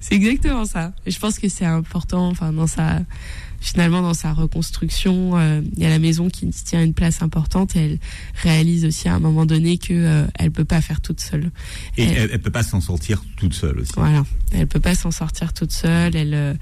C'est 0.00 0.14
exactement 0.14 0.64
ça. 0.64 0.92
Et 1.04 1.10
je 1.10 1.18
pense 1.18 1.38
que 1.38 1.48
c'est 1.48 1.66
important 1.66 2.28
enfin 2.28 2.52
dans 2.52 2.66
sa 2.66 3.00
finalement 3.60 4.02
dans 4.02 4.14
sa 4.14 4.32
reconstruction 4.32 5.36
euh, 5.36 5.60
il 5.76 5.82
y 5.82 5.86
a 5.86 5.88
la 5.88 5.98
maison 5.98 6.28
qui 6.28 6.48
tient 6.50 6.82
une 6.82 6.94
place 6.94 7.22
importante 7.22 7.74
et 7.76 7.80
elle 7.80 7.98
réalise 8.42 8.84
aussi 8.84 9.08
à 9.08 9.14
un 9.14 9.18
moment 9.18 9.46
donné 9.46 9.78
que 9.78 9.92
euh, 9.92 10.26
elle 10.38 10.50
peut 10.52 10.64
pas 10.64 10.80
faire 10.80 11.00
toute 11.00 11.20
seule 11.20 11.50
Et 11.96 12.04
Elle- 12.04 12.30
elle, 12.32 12.40
peut 12.40 12.50
pas 12.50 12.62
s'en 12.62 12.80
sortir 12.80 13.22
toute 13.36 13.54
seule 13.54 13.80
aussi. 13.80 13.92
voilà, 13.96 14.24
elle 14.52 14.66
peut 14.66 14.80
pas 14.80 14.94
s'en 14.94 15.10
sortir 15.10 15.52
toute 15.52 15.72
seule. 15.72 16.14
Elle, 16.14 16.34
euh, 16.34 16.54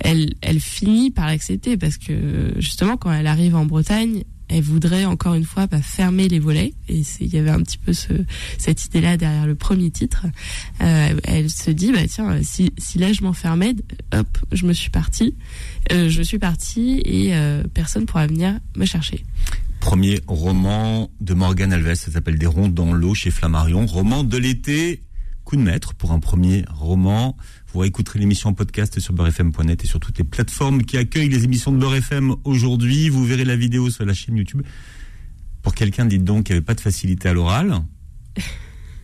elle, 0.00 0.34
elle 0.40 0.60
finit 0.60 1.10
par 1.10 1.26
l'accepter 1.26 1.76
parce 1.76 1.96
que 1.96 2.52
justement, 2.58 2.96
quand 2.96 3.12
elle 3.12 3.26
arrive 3.28 3.54
en 3.54 3.64
Bretagne, 3.66 4.24
elle 4.52 4.62
voudrait 4.62 5.04
encore 5.06 5.34
une 5.34 5.44
fois 5.44 5.66
bah, 5.66 5.80
fermer 5.80 6.28
les 6.28 6.38
volets. 6.38 6.74
Et 6.88 7.02
il 7.20 7.34
y 7.34 7.38
avait 7.38 7.50
un 7.50 7.60
petit 7.60 7.78
peu 7.78 7.92
ce, 7.92 8.12
cette 8.58 8.84
idée-là 8.84 9.16
derrière 9.16 9.46
le 9.46 9.54
premier 9.54 9.90
titre. 9.90 10.26
Euh, 10.80 11.18
elle 11.24 11.50
se 11.50 11.70
dit, 11.70 11.92
bah 11.92 12.06
tiens, 12.08 12.40
si, 12.42 12.72
si 12.78 12.98
là 12.98 13.12
je 13.12 13.22
m'enfermais, 13.22 13.74
hop, 14.12 14.38
je 14.52 14.66
me 14.66 14.72
suis 14.72 14.90
partie, 14.90 15.34
Euh, 15.90 16.08
je 16.08 16.22
suis 16.22 16.38
partie 16.38 17.02
et 17.04 17.34
euh, 17.34 17.64
personne 17.74 18.06
pourra 18.06 18.26
venir 18.26 18.58
me 18.76 18.84
chercher. 18.84 19.24
Premier 19.80 20.20
roman 20.28 21.10
de 21.20 21.34
Morgane 21.34 21.72
Alves, 21.72 21.94
ça 21.94 22.12
s'appelle 22.12 22.38
Des 22.38 22.46
ronds 22.46 22.68
dans 22.68 22.92
l'eau 22.92 23.14
chez 23.14 23.30
Flammarion. 23.32 23.84
Roman 23.86 24.22
de 24.22 24.36
l'été, 24.38 25.02
coup 25.44 25.56
de 25.56 25.62
maître 25.62 25.94
pour 25.94 26.12
un 26.12 26.20
premier 26.20 26.64
roman. 26.72 27.36
Vous 27.72 27.80
réécouterez 27.80 28.18
l'émission 28.18 28.50
en 28.50 28.52
podcast 28.54 29.00
sur 29.00 29.14
beurrefm.net 29.14 29.82
et 29.82 29.86
sur 29.86 29.98
toutes 29.98 30.18
les 30.18 30.24
plateformes 30.24 30.82
qui 30.82 30.98
accueillent 30.98 31.30
les 31.30 31.44
émissions 31.44 31.72
de 31.72 31.78
Beurre 31.78 31.94
FM 31.94 32.34
aujourd'hui. 32.44 33.08
Vous 33.08 33.24
verrez 33.24 33.46
la 33.46 33.56
vidéo 33.56 33.88
sur 33.88 34.04
la 34.04 34.12
chaîne 34.12 34.36
YouTube. 34.36 34.62
Pour 35.62 35.74
quelqu'un, 35.74 36.04
dites 36.04 36.24
donc, 36.24 36.44
qui 36.44 36.52
avait 36.52 36.60
pas 36.60 36.74
de 36.74 36.80
facilité 36.80 37.30
à 37.30 37.32
l'oral. 37.32 37.78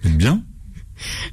Vous 0.03 0.11
êtes 0.11 0.19
bien 0.19 0.45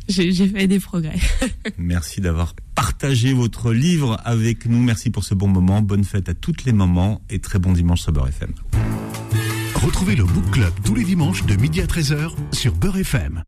J'ai 0.07 0.31
j'ai 0.31 0.47
fait 0.47 0.67
des 0.67 0.79
progrès. 0.79 1.19
Merci 1.77 2.21
d'avoir 2.21 2.53
partagé 2.73 3.33
votre 3.33 3.73
livre 3.73 4.17
avec 4.23 4.65
nous. 4.65 4.81
Merci 4.81 5.09
pour 5.09 5.25
ce 5.25 5.33
bon 5.33 5.47
moment. 5.47 5.81
Bonne 5.81 6.05
fête 6.05 6.29
à 6.29 6.33
toutes 6.33 6.63
les 6.63 6.73
mamans 6.73 7.21
et 7.29 7.39
très 7.39 7.59
bon 7.59 7.73
dimanche 7.73 8.01
sur 8.01 8.13
Beurre 8.13 8.29
FM. 8.29 8.53
Retrouvez 9.75 10.15
le 10.15 10.23
Book 10.23 10.51
Club 10.51 10.73
tous 10.86 10.95
les 10.95 11.03
dimanches 11.03 11.45
de 11.45 11.55
midi 11.55 11.81
à 11.81 11.86
13h 11.86 12.31
sur 12.53 12.73
Beurre 12.75 12.97
FM. 12.97 13.43